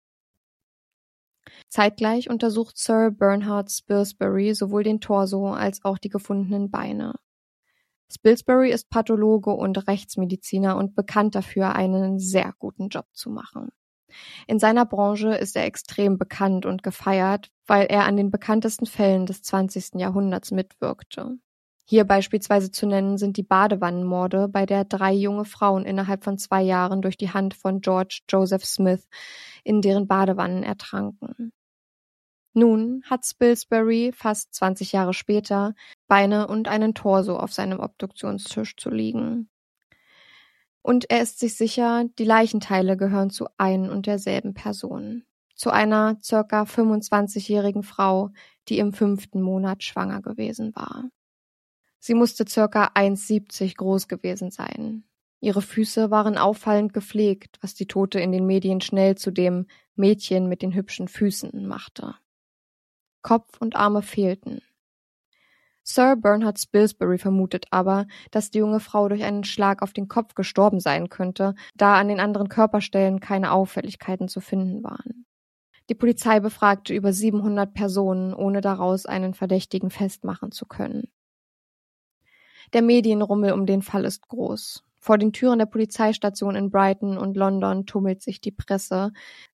Zeitgleich 1.69 2.31
untersucht 2.31 2.79
Sir 2.79 3.11
Bernhard 3.11 3.71
Spilsbury 3.71 4.55
sowohl 4.55 4.83
den 4.83 5.03
Torso 5.03 5.49
als 5.53 5.85
auch 5.85 5.99
die 5.99 6.09
gefundenen 6.09 6.71
Beine. 6.71 7.13
Spilsbury 8.11 8.71
ist 8.71 8.89
Pathologe 8.89 9.51
und 9.51 9.87
Rechtsmediziner 9.87 10.79
und 10.79 10.95
bekannt 10.95 11.35
dafür, 11.35 11.75
einen 11.75 12.19
sehr 12.19 12.55
guten 12.59 12.89
Job 12.89 13.07
zu 13.13 13.29
machen. 13.29 13.73
In 14.47 14.59
seiner 14.59 14.87
Branche 14.87 15.35
ist 15.35 15.57
er 15.57 15.65
extrem 15.65 16.19
bekannt 16.19 16.67
und 16.67 16.83
gefeiert, 16.83 17.51
weil 17.67 17.87
er 17.87 18.05
an 18.05 18.17
den 18.17 18.31
bekanntesten 18.31 18.87
Fällen 18.87 19.27
des 19.27 19.43
20. 19.43 19.95
Jahrhunderts 19.95 20.51
mitwirkte. 20.51 21.39
Hier 21.89 22.05
beispielsweise 22.05 22.73
zu 22.73 22.87
nennen 22.87 23.17
sind 23.17 23.37
die 23.37 23.45
Badewannenmorde, 23.45 24.49
bei 24.49 24.67
der 24.67 24.85
drei 24.85 25.13
junge 25.13 25.45
Frauen 25.45 25.85
innerhalb 25.85 26.25
von 26.25 26.37
zwei 26.37 26.63
Jahren 26.63 27.01
durch 27.01 27.17
die 27.17 27.31
Hand 27.31 27.55
von 27.55 27.81
George 27.81 28.23
Joseph 28.29 28.65
Smith 28.65 29.07
in 29.63 29.83
deren 29.83 30.09
Badewannen 30.09 30.65
ertranken. 30.65 31.53
Nun 32.55 33.03
hat 33.05 33.25
Spilsbury 33.25 34.13
fast 34.13 34.55
20 34.55 34.93
Jahre 34.93 35.15
später 35.15 35.75
Beine 36.09 36.49
und 36.49 36.69
einen 36.69 36.95
Torso 36.95 37.37
auf 37.37 37.53
seinem 37.53 37.79
Obduktionstisch 37.79 38.77
zu 38.77 38.91
liegen. 38.91 39.49
Und 40.87 41.11
er 41.11 41.21
ist 41.21 41.41
sich 41.41 41.57
sicher, 41.57 42.05
die 42.17 42.25
Leichenteile 42.25 42.97
gehören 42.97 43.31
zu 43.31 43.49
ein 43.57 43.91
und 43.91 44.07
derselben 44.07 44.55
Person. 44.55 45.25
Zu 45.57 45.71
einer 45.71 46.17
circa 46.23 46.63
25-jährigen 46.63 47.83
Frau, 47.83 48.31
die 48.69 48.79
im 48.79 48.93
fünften 48.93 49.43
Monat 49.43 49.83
schwanger 49.83 50.23
gewesen 50.23 50.77
war. 50.77 51.11
Sie 51.99 52.15
musste 52.15 52.47
circa 52.49 52.93
1,70 52.95 53.77
groß 53.77 54.07
gewesen 54.07 54.53
sein. 54.53 55.03
Ihre 55.41 55.61
Füße 55.61 56.13
waren 56.13 56.39
auffallend 56.39 56.93
gepflegt, 56.93 57.59
was 57.61 57.75
die 57.75 57.89
Tote 57.89 58.21
in 58.21 58.31
den 58.31 58.47
Medien 58.47 58.81
schnell 58.81 59.17
zu 59.17 59.33
dem 59.33 59.67
Mädchen 59.97 60.49
mit 60.49 60.63
den 60.63 60.73
hübschen 60.73 61.09
Füßen 61.09 61.67
machte. 61.67 62.15
Kopf 63.23 63.61
und 63.61 63.75
Arme 63.75 64.03
fehlten. 64.03 64.63
Sir 65.89 66.17
Bernhard 66.17 66.59
Spilsbury 66.59 67.17
vermutet 67.17 67.67
aber, 67.71 68.09
dass 68.33 68.51
die 68.51 68.59
junge 68.59 68.81
Frau 68.81 69.09
durch 69.09 69.23
einen 69.23 69.45
Schlag 69.45 69.83
auf 69.83 69.93
den 69.93 70.09
Kopf 70.09 70.35
gestorben 70.35 70.81
sein 70.81 71.09
könnte, 71.09 71.55
da 71.77 71.95
an 71.95 72.09
den 72.09 72.19
anderen 72.19 72.49
Körperstellen 72.49 73.21
keine 73.21 73.53
Auffälligkeiten 73.53 74.27
zu 74.27 74.41
finden 74.41 74.83
waren. 74.83 75.27
Die 75.89 75.95
Polizei 75.95 76.41
befragte 76.41 76.93
über 76.93 77.13
700 77.13 77.73
Personen, 77.73 78.35
ohne 78.35 78.61
daraus 78.63 79.07
einen 79.07 79.33
Verdächtigen 79.33 79.91
festmachen 79.91 80.51
zu 80.51 80.67
können. 80.67 81.09
Der 82.73 82.83
Medienrummel 82.83 83.53
um 83.53 83.65
den 83.65 83.83
Fall 83.83 84.05
ist 84.05 84.27
groß. 84.27 84.83
Vor 85.07 85.19
den 85.19 85.33
Türen 85.33 85.61
der 85.61 85.67
Polizeistation 85.67 86.57
in 86.57 86.69
Brighton 86.69 87.17
und 87.17 87.37
London 87.37 87.87
tummelt 87.87 88.23
sich 88.23 88.41
die 88.41 88.51
Presse, 88.51 89.13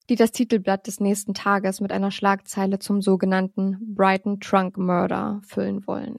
die 0.09 0.15
das 0.15 0.31
Titelblatt 0.31 0.87
des 0.87 0.99
nächsten 0.99 1.35
Tages 1.35 1.79
mit 1.79 1.91
einer 1.91 2.09
Schlagzeile 2.09 2.79
zum 2.79 3.03
sogenannten 3.03 3.77
Brighton 3.93 4.39
Trunk 4.39 4.79
Murder 4.79 5.41
füllen 5.45 5.85
wollen. 5.85 6.17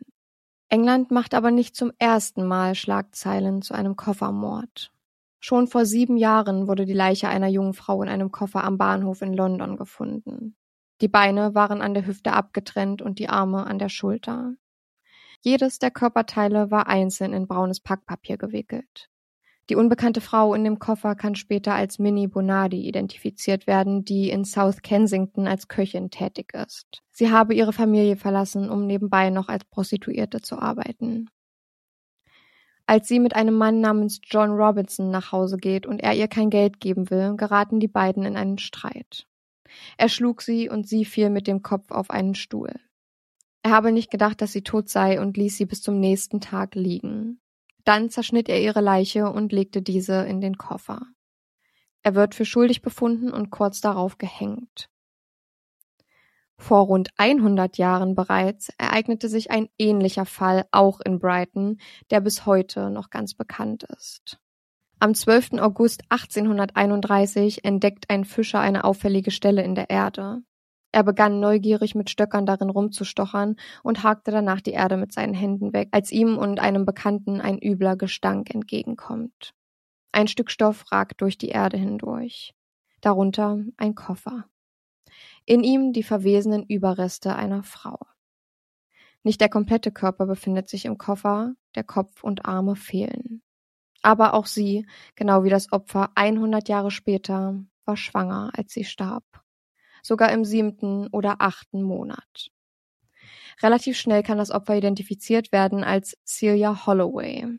England 0.68 1.10
macht 1.10 1.34
aber 1.34 1.50
nicht 1.50 1.74
zum 1.74 1.90
ersten 1.98 2.46
Mal 2.46 2.76
Schlagzeilen 2.76 3.60
zu 3.60 3.74
einem 3.74 3.96
Koffermord. 3.96 4.92
Schon 5.40 5.66
vor 5.66 5.84
sieben 5.84 6.16
Jahren 6.16 6.68
wurde 6.68 6.84
die 6.84 6.92
Leiche 6.92 7.26
einer 7.26 7.48
jungen 7.48 7.74
Frau 7.74 8.04
in 8.04 8.08
einem 8.08 8.30
Koffer 8.30 8.62
am 8.62 8.78
Bahnhof 8.78 9.20
in 9.20 9.34
London 9.34 9.76
gefunden. 9.76 10.54
Die 11.00 11.08
Beine 11.08 11.56
waren 11.56 11.82
an 11.82 11.94
der 11.94 12.06
Hüfte 12.06 12.34
abgetrennt 12.34 13.02
und 13.02 13.18
die 13.18 13.28
Arme 13.28 13.66
an 13.66 13.80
der 13.80 13.88
Schulter. 13.88 14.54
Jedes 15.40 15.80
der 15.80 15.90
Körperteile 15.90 16.70
war 16.70 16.86
einzeln 16.86 17.32
in 17.32 17.48
braunes 17.48 17.80
Packpapier 17.80 18.36
gewickelt. 18.36 19.10
Die 19.70 19.76
unbekannte 19.76 20.20
Frau 20.20 20.52
in 20.52 20.62
dem 20.62 20.78
Koffer 20.78 21.14
kann 21.14 21.34
später 21.34 21.74
als 21.74 21.98
Minnie 21.98 22.26
Bonardi 22.26 22.86
identifiziert 22.86 23.66
werden, 23.66 24.04
die 24.04 24.28
in 24.28 24.44
South 24.44 24.82
Kensington 24.82 25.46
als 25.46 25.68
Köchin 25.68 26.10
tätig 26.10 26.52
ist. 26.52 27.02
Sie 27.12 27.30
habe 27.30 27.54
ihre 27.54 27.72
Familie 27.72 28.16
verlassen, 28.16 28.68
um 28.68 28.86
nebenbei 28.86 29.30
noch 29.30 29.48
als 29.48 29.64
Prostituierte 29.64 30.42
zu 30.42 30.58
arbeiten. 30.58 31.30
Als 32.86 33.08
sie 33.08 33.18
mit 33.18 33.34
einem 33.34 33.54
Mann 33.54 33.80
namens 33.80 34.20
John 34.22 34.50
Robinson 34.50 35.10
nach 35.10 35.32
Hause 35.32 35.56
geht 35.56 35.86
und 35.86 36.00
er 36.00 36.12
ihr 36.12 36.28
kein 36.28 36.50
Geld 36.50 36.80
geben 36.80 37.08
will, 37.08 37.34
geraten 37.36 37.80
die 37.80 37.88
beiden 37.88 38.24
in 38.24 38.36
einen 38.36 38.58
Streit. 38.58 39.26
Er 39.96 40.10
schlug 40.10 40.42
sie 40.42 40.68
und 40.68 40.86
sie 40.86 41.06
fiel 41.06 41.30
mit 41.30 41.46
dem 41.46 41.62
Kopf 41.62 41.90
auf 41.90 42.10
einen 42.10 42.34
Stuhl. 42.34 42.72
Er 43.62 43.70
habe 43.70 43.92
nicht 43.92 44.10
gedacht, 44.10 44.42
dass 44.42 44.52
sie 44.52 44.62
tot 44.62 44.90
sei 44.90 45.18
und 45.18 45.38
ließ 45.38 45.56
sie 45.56 45.64
bis 45.64 45.80
zum 45.80 45.98
nächsten 45.98 46.42
Tag 46.42 46.74
liegen. 46.74 47.40
Dann 47.84 48.10
zerschnitt 48.10 48.48
er 48.48 48.60
ihre 48.60 48.80
Leiche 48.80 49.30
und 49.30 49.52
legte 49.52 49.82
diese 49.82 50.24
in 50.24 50.40
den 50.40 50.56
Koffer. 50.56 51.02
Er 52.02 52.14
wird 52.14 52.34
für 52.34 52.44
schuldig 52.44 52.82
befunden 52.82 53.32
und 53.32 53.50
kurz 53.50 53.80
darauf 53.80 54.18
gehängt. 54.18 54.90
Vor 56.56 56.82
rund 56.82 57.10
100 57.16 57.78
Jahren 57.78 58.14
bereits 58.14 58.70
ereignete 58.78 59.28
sich 59.28 59.50
ein 59.50 59.68
ähnlicher 59.78 60.24
Fall 60.24 60.66
auch 60.70 61.00
in 61.00 61.18
Brighton, 61.18 61.78
der 62.10 62.20
bis 62.20 62.46
heute 62.46 62.90
noch 62.90 63.10
ganz 63.10 63.34
bekannt 63.34 63.84
ist. 63.84 64.38
Am 65.00 65.14
12. 65.14 65.54
August 65.54 66.04
1831 66.10 67.64
entdeckt 67.64 68.08
ein 68.08 68.24
Fischer 68.24 68.60
eine 68.60 68.84
auffällige 68.84 69.30
Stelle 69.30 69.62
in 69.62 69.74
der 69.74 69.90
Erde. 69.90 70.42
Er 70.94 71.02
begann 71.02 71.40
neugierig 71.40 71.96
mit 71.96 72.08
Stöckern 72.08 72.46
darin 72.46 72.70
rumzustochern 72.70 73.56
und 73.82 74.04
hakte 74.04 74.30
danach 74.30 74.60
die 74.60 74.70
Erde 74.70 74.96
mit 74.96 75.12
seinen 75.12 75.34
Händen 75.34 75.72
weg, 75.72 75.88
als 75.90 76.12
ihm 76.12 76.38
und 76.38 76.60
einem 76.60 76.86
Bekannten 76.86 77.40
ein 77.40 77.58
übler 77.58 77.96
Gestank 77.96 78.54
entgegenkommt. 78.54 79.54
Ein 80.12 80.28
Stück 80.28 80.52
Stoff 80.52 80.92
ragt 80.92 81.20
durch 81.20 81.36
die 81.36 81.48
Erde 81.48 81.78
hindurch. 81.78 82.54
Darunter 83.00 83.58
ein 83.76 83.96
Koffer. 83.96 84.44
In 85.46 85.64
ihm 85.64 85.92
die 85.92 86.04
verwesenen 86.04 86.62
Überreste 86.62 87.34
einer 87.34 87.64
Frau. 87.64 87.98
Nicht 89.24 89.40
der 89.40 89.48
komplette 89.48 89.90
Körper 89.90 90.26
befindet 90.26 90.68
sich 90.68 90.84
im 90.84 90.96
Koffer, 90.96 91.54
der 91.74 91.82
Kopf 91.82 92.22
und 92.22 92.46
Arme 92.46 92.76
fehlen. 92.76 93.42
Aber 94.02 94.32
auch 94.32 94.46
sie, 94.46 94.86
genau 95.16 95.42
wie 95.42 95.50
das 95.50 95.72
Opfer 95.72 96.12
100 96.14 96.68
Jahre 96.68 96.92
später, 96.92 97.60
war 97.84 97.96
schwanger, 97.96 98.52
als 98.54 98.72
sie 98.72 98.84
starb 98.84 99.43
sogar 100.04 100.30
im 100.30 100.44
siebten 100.44 101.08
oder 101.08 101.36
achten 101.38 101.82
Monat. 101.82 102.50
Relativ 103.62 103.96
schnell 103.96 104.22
kann 104.22 104.38
das 104.38 104.50
Opfer 104.50 104.76
identifiziert 104.76 105.50
werden 105.50 105.82
als 105.82 106.16
Celia 106.24 106.86
Holloway. 106.86 107.58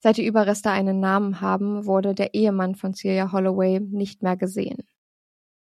Seit 0.00 0.18
die 0.18 0.26
Überreste 0.26 0.70
einen 0.70 1.00
Namen 1.00 1.40
haben, 1.40 1.86
wurde 1.86 2.14
der 2.14 2.34
Ehemann 2.34 2.74
von 2.74 2.94
Celia 2.94 3.32
Holloway 3.32 3.80
nicht 3.80 4.22
mehr 4.22 4.36
gesehen. 4.36 4.86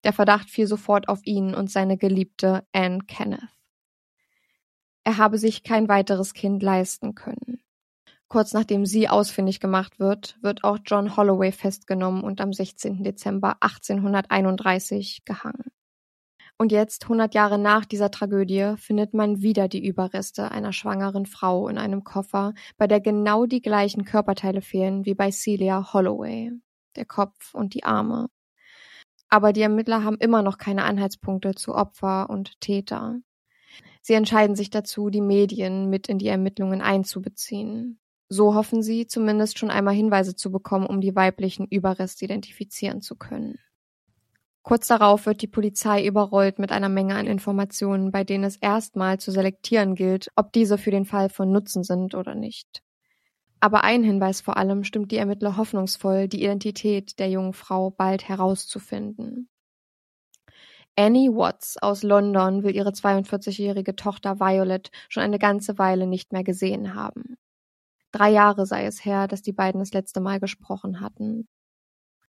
Der 0.03 0.13
Verdacht 0.13 0.49
fiel 0.49 0.67
sofort 0.67 1.07
auf 1.07 1.25
ihn 1.25 1.55
und 1.55 1.71
seine 1.71 1.97
Geliebte 1.97 2.67
Anne 2.73 2.99
Kenneth. 3.07 3.47
Er 5.05 5.17
habe 5.17 5.37
sich 5.37 5.63
kein 5.63 5.87
weiteres 5.87 6.33
Kind 6.33 6.61
leisten 6.61 7.15
können. 7.15 7.61
Kurz 8.27 8.53
nachdem 8.53 8.85
sie 8.85 9.09
ausfindig 9.09 9.59
gemacht 9.59 9.99
wird, 9.99 10.37
wird 10.41 10.63
auch 10.63 10.79
John 10.85 11.15
Holloway 11.15 11.51
festgenommen 11.51 12.23
und 12.23 12.41
am 12.41 12.51
16. 12.51 13.03
Dezember 13.03 13.57
1831 13.61 15.23
gehangen. 15.25 15.71
Und 16.57 16.71
jetzt, 16.71 17.03
100 17.03 17.33
Jahre 17.33 17.57
nach 17.57 17.85
dieser 17.85 18.11
Tragödie, 18.11 18.75
findet 18.77 19.13
man 19.13 19.41
wieder 19.41 19.67
die 19.67 19.85
Überreste 19.85 20.51
einer 20.51 20.71
schwangeren 20.71 21.25
Frau 21.25 21.67
in 21.67 21.77
einem 21.77 22.03
Koffer, 22.03 22.53
bei 22.77 22.87
der 22.87 23.01
genau 23.01 23.45
die 23.45 23.61
gleichen 23.61 24.05
Körperteile 24.05 24.61
fehlen 24.61 25.05
wie 25.05 25.15
bei 25.15 25.31
Celia 25.31 25.93
Holloway. 25.93 26.51
Der 26.95 27.05
Kopf 27.05 27.53
und 27.53 27.73
die 27.73 27.83
Arme. 27.83 28.29
Aber 29.29 29.51
die 29.51 29.61
Ermittler 29.61 30.03
haben 30.03 30.17
immer 30.17 30.43
noch 30.43 30.59
keine 30.59 30.83
Anhaltspunkte 30.83 31.55
zu 31.55 31.73
Opfer 31.73 32.29
und 32.29 32.61
Täter. 32.61 33.17
Sie 34.01 34.13
entscheiden 34.13 34.55
sich 34.55 34.69
dazu, 34.69 35.09
die 35.09 35.21
Medien 35.21 35.89
mit 35.89 36.07
in 36.07 36.19
die 36.19 36.27
Ermittlungen 36.27 36.81
einzubeziehen. 36.81 37.99
So 38.29 38.53
hoffen 38.53 38.83
sie, 38.83 39.07
zumindest 39.07 39.57
schon 39.57 39.71
einmal 39.71 39.95
Hinweise 39.95 40.35
zu 40.35 40.51
bekommen, 40.51 40.85
um 40.85 41.01
die 41.01 41.15
weiblichen 41.15 41.67
Überreste 41.67 42.25
identifizieren 42.25 43.01
zu 43.01 43.15
können. 43.15 43.57
Kurz 44.63 44.87
darauf 44.87 45.25
wird 45.25 45.41
die 45.41 45.47
Polizei 45.47 46.05
überrollt 46.05 46.57
mit 46.57 46.71
einer 46.71 46.87
Menge 46.87 47.15
an 47.15 47.27
Informationen, 47.27 48.11
bei 48.11 48.23
denen 48.23 48.45
es 48.45 48.55
erstmal 48.55 49.19
zu 49.19 49.29
selektieren 49.29 49.93
gilt, 49.93 50.29
ob 50.37 50.53
diese 50.53 50.77
für 50.77 50.91
den 50.91 51.05
Fall 51.05 51.27
von 51.27 51.51
Nutzen 51.51 51.83
sind 51.83 52.15
oder 52.15 52.33
nicht. 52.33 52.81
Aber 53.59 53.83
ein 53.83 54.03
Hinweis 54.03 54.39
vor 54.39 54.55
allem 54.55 54.85
stimmt 54.85 55.11
die 55.11 55.17
Ermittler 55.17 55.57
hoffnungsvoll, 55.57 56.29
die 56.29 56.43
Identität 56.43 57.19
der 57.19 57.29
jungen 57.29 57.53
Frau 57.53 57.91
bald 57.91 58.27
herauszufinden. 58.27 59.49
Annie 60.95 61.33
Watts 61.33 61.77
aus 61.81 62.03
London 62.03 62.63
will 62.63 62.75
ihre 62.75 62.91
42-jährige 62.91 63.95
Tochter 63.95 64.39
Violet 64.39 64.91
schon 65.09 65.23
eine 65.23 65.39
ganze 65.39 65.77
Weile 65.77 66.07
nicht 66.07 66.31
mehr 66.31 66.43
gesehen 66.43 66.93
haben. 66.93 67.35
Drei 68.11 68.29
Jahre 68.29 68.65
sei 68.65 68.85
es 68.85 69.03
her, 69.03 69.27
dass 69.27 69.41
die 69.41 69.53
beiden 69.53 69.79
das 69.79 69.91
letzte 69.91 70.21
Mal 70.21 70.39
gesprochen 70.39 71.01
hatten. 71.01 71.47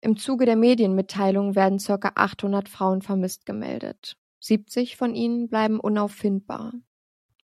Im 0.04 0.18
Zuge 0.18 0.46
der 0.46 0.56
Medienmitteilung 0.56 1.56
werden 1.56 1.78
circa 1.78 2.14
800 2.16 2.68
Frauen 2.68 3.04
vermisst 3.04 3.46
gemeldet. 3.46 4.18
70 4.40 4.98
von 4.98 5.14
ihnen 5.14 5.48
bleiben 5.48 5.80
unauffindbar. 5.80 6.74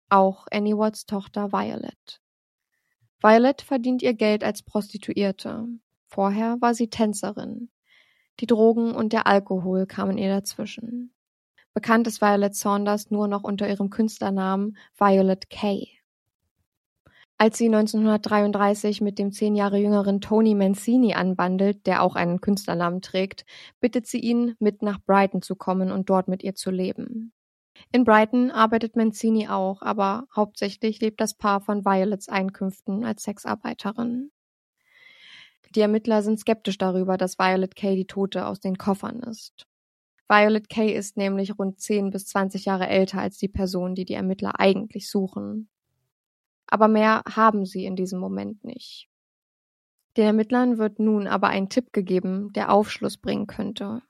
Auch 0.09 0.47
Annie 0.49 0.75
Watts 0.75 1.05
Tochter 1.05 1.51
Violet. 1.51 2.19
Violet 3.21 3.61
verdient 3.61 4.01
ihr 4.01 4.15
Geld 4.15 4.43
als 4.43 4.63
Prostituierte. 4.63 5.67
Vorher 6.07 6.57
war 6.59 6.73
sie 6.73 6.89
Tänzerin. 6.89 7.69
Die 8.39 8.47
Drogen 8.47 8.95
und 8.95 9.13
der 9.13 9.27
Alkohol 9.27 9.85
kamen 9.85 10.17
ihr 10.17 10.29
dazwischen. 10.29 11.13
Bekannt 11.75 12.07
ist 12.07 12.21
Violet 12.21 12.55
Saunders 12.55 13.11
nur 13.11 13.27
noch 13.27 13.43
unter 13.43 13.69
ihrem 13.69 13.91
Künstlernamen 13.91 14.77
Violet 14.97 15.51
Kay. 15.51 15.96
Als 17.39 17.59
sie 17.59 17.65
1933 17.67 18.99
mit 19.01 19.19
dem 19.19 19.31
zehn 19.31 19.55
Jahre 19.55 19.77
jüngeren 19.77 20.21
Tony 20.21 20.55
Mancini 20.55 21.13
anbandelt, 21.13 21.85
der 21.85 22.01
auch 22.01 22.15
einen 22.15 22.41
Künstlernamen 22.41 23.03
trägt, 23.03 23.45
bittet 23.79 24.07
sie 24.07 24.19
ihn, 24.19 24.55
mit 24.57 24.81
nach 24.81 24.97
Brighton 25.05 25.43
zu 25.43 25.55
kommen 25.55 25.91
und 25.91 26.09
dort 26.09 26.27
mit 26.27 26.41
ihr 26.41 26.55
zu 26.55 26.71
leben. 26.71 27.33
In 27.91 28.05
Brighton 28.05 28.49
arbeitet 28.49 28.95
Mancini 28.95 29.47
auch, 29.49 29.83
aber 29.83 30.25
hauptsächlich 30.35 30.99
lebt 30.99 31.21
das 31.21 31.35
Paar 31.35 31.61
von 31.61 31.85
Violets 31.85 32.27
Einkünften 32.27 33.05
als 33.05 33.21
Sexarbeiterin. 33.21 34.31
Die 35.75 35.81
Ermittler 35.81 36.23
sind 36.23 36.39
skeptisch 36.39 36.79
darüber, 36.79 37.17
dass 37.17 37.37
Violet 37.37 37.75
Kay 37.75 37.95
die 37.95 38.07
Tote 38.07 38.47
aus 38.47 38.59
den 38.59 38.79
Koffern 38.79 39.19
ist. 39.19 39.67
Violet 40.27 40.69
Kay 40.69 40.91
ist 40.91 41.17
nämlich 41.17 41.59
rund 41.59 41.79
10 41.79 42.09
bis 42.09 42.25
20 42.25 42.65
Jahre 42.65 42.87
älter 42.87 43.19
als 43.21 43.37
die 43.37 43.47
Person, 43.47 43.93
die 43.93 44.05
die 44.05 44.15
Ermittler 44.15 44.59
eigentlich 44.59 45.07
suchen 45.07 45.69
aber 46.67 46.87
mehr 46.87 47.23
haben 47.29 47.65
sie 47.65 47.85
in 47.85 47.95
diesem 47.95 48.19
Moment 48.19 48.63
nicht. 48.63 49.07
Den 50.17 50.25
Ermittlern 50.25 50.77
wird 50.77 50.99
nun 50.99 51.27
aber 51.27 51.47
ein 51.47 51.69
Tipp 51.69 51.93
gegeben, 51.93 52.51
der 52.53 52.71
Aufschluss 52.71 53.17
bringen 53.17 53.47
könnte. 53.47 54.01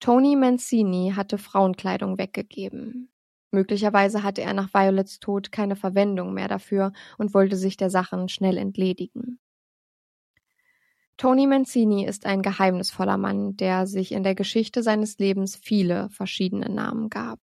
Tony 0.00 0.36
Mancini 0.36 1.12
hatte 1.14 1.38
Frauenkleidung 1.38 2.18
weggegeben. 2.18 3.10
Möglicherweise 3.52 4.24
hatte 4.24 4.42
er 4.42 4.52
nach 4.52 4.74
Violets 4.74 5.20
Tod 5.20 5.52
keine 5.52 5.76
Verwendung 5.76 6.34
mehr 6.34 6.48
dafür 6.48 6.92
und 7.18 7.32
wollte 7.32 7.56
sich 7.56 7.76
der 7.76 7.88
Sachen 7.88 8.28
schnell 8.28 8.58
entledigen. 8.58 9.38
Tony 11.16 11.46
Mancini 11.46 12.04
ist 12.04 12.26
ein 12.26 12.42
geheimnisvoller 12.42 13.16
Mann, 13.16 13.56
der 13.56 13.86
sich 13.86 14.10
in 14.10 14.24
der 14.24 14.34
Geschichte 14.34 14.82
seines 14.82 15.18
Lebens 15.18 15.54
viele 15.54 16.10
verschiedene 16.10 16.68
Namen 16.68 17.08
gab. 17.08 17.38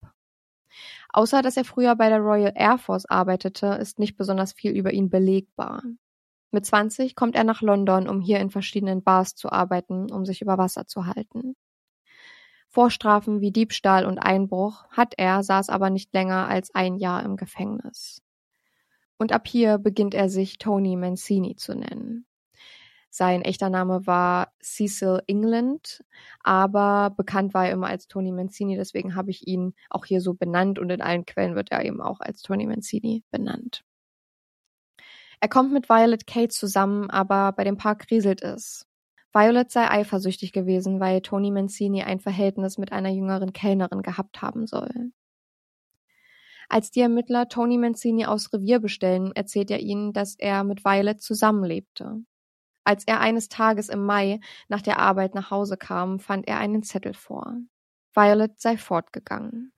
Außer 1.11 1.41
dass 1.41 1.57
er 1.57 1.65
früher 1.65 1.95
bei 1.95 2.09
der 2.09 2.19
Royal 2.19 2.53
Air 2.55 2.77
Force 2.77 3.05
arbeitete, 3.05 3.67
ist 3.67 3.99
nicht 3.99 4.15
besonders 4.15 4.53
viel 4.53 4.71
über 4.71 4.93
ihn 4.93 5.09
belegbar. 5.09 5.83
Mit 6.51 6.65
20 6.65 7.15
kommt 7.15 7.35
er 7.35 7.43
nach 7.43 7.61
London, 7.61 8.07
um 8.07 8.21
hier 8.21 8.39
in 8.39 8.49
verschiedenen 8.49 9.03
Bars 9.03 9.35
zu 9.35 9.51
arbeiten, 9.51 10.11
um 10.11 10.25
sich 10.25 10.41
über 10.41 10.57
Wasser 10.57 10.87
zu 10.87 11.05
halten. 11.05 11.55
Vorstrafen 12.67 13.41
wie 13.41 13.51
Diebstahl 13.51 14.05
und 14.05 14.19
Einbruch 14.19 14.85
hat 14.91 15.15
er, 15.17 15.43
saß 15.43 15.69
aber 15.69 15.89
nicht 15.89 16.13
länger 16.13 16.47
als 16.47 16.73
ein 16.75 16.97
Jahr 16.97 17.23
im 17.23 17.35
Gefängnis. 17.35 18.21
Und 19.17 19.31
ab 19.33 19.47
hier 19.47 19.79
beginnt 19.79 20.13
er 20.13 20.29
sich 20.29 20.59
Tony 20.59 20.95
Mancini 20.95 21.55
zu 21.55 21.75
nennen. 21.75 22.25
Sein 23.09 23.41
echter 23.41 23.69
Name 23.69 24.05
war 24.05 24.53
Cecil 24.61 25.21
England, 25.25 26.03
aber 26.41 27.09
bekannt 27.09 27.53
war 27.53 27.65
er 27.65 27.73
immer 27.73 27.87
als 27.87 28.07
Tony 28.07 28.31
Mancini, 28.31 28.75
deswegen 28.75 29.15
habe 29.15 29.31
ich 29.31 29.47
ihn 29.47 29.73
auch 29.89 30.05
hier 30.05 30.21
so 30.21 30.35
benannt 30.35 30.77
und 30.77 30.91
in 30.91 31.01
allen 31.01 31.25
Quellen 31.25 31.55
wird 31.55 31.71
er 31.71 31.83
eben 31.83 32.01
auch 32.01 32.19
als 32.19 32.41
Tony 32.43 32.67
Mancini 32.67 33.23
benannt. 33.31 33.83
Er 35.39 35.49
kommt 35.49 35.71
mit 35.71 35.89
Violet 35.89 36.27
Kate 36.27 36.49
zusammen, 36.49 37.09
aber 37.09 37.53
bei 37.53 37.63
dem 37.63 37.77
Paar 37.77 37.97
kriselt 37.97 38.43
es. 38.43 38.85
Violet 39.33 39.71
sei 39.71 39.89
eifersüchtig 39.89 40.51
gewesen, 40.51 40.99
weil 40.99 41.21
Tony 41.21 41.51
Mancini 41.51 42.03
ein 42.03 42.19
Verhältnis 42.19 42.77
mit 42.77 42.91
einer 42.91 43.09
jüngeren 43.09 43.53
Kellnerin 43.53 44.01
gehabt 44.01 44.41
haben 44.41 44.67
soll. 44.67 45.11
Als 46.67 46.91
die 46.91 47.01
Ermittler 47.01 47.47
Tony 47.47 47.77
Mancini 47.77 48.25
aus 48.25 48.53
Revier 48.53 48.79
bestellen, 48.79 49.31
erzählt 49.33 49.71
er 49.71 49.79
ihnen, 49.79 50.13
dass 50.13 50.35
er 50.35 50.63
mit 50.63 50.83
Violet 50.83 51.21
zusammenlebte. 51.21 52.21
Als 52.83 53.05
er 53.05 53.19
eines 53.19 53.49
Tages 53.49 53.89
im 53.89 54.05
Mai 54.05 54.39
nach 54.67 54.81
der 54.81 54.99
Arbeit 54.99 55.35
nach 55.35 55.51
Hause 55.51 55.77
kam, 55.77 56.19
fand 56.19 56.47
er 56.47 56.57
einen 56.57 56.83
Zettel 56.83 57.13
vor. 57.13 57.55
Violet 58.13 58.59
sei 58.59 58.77
fortgegangen. 58.77 59.71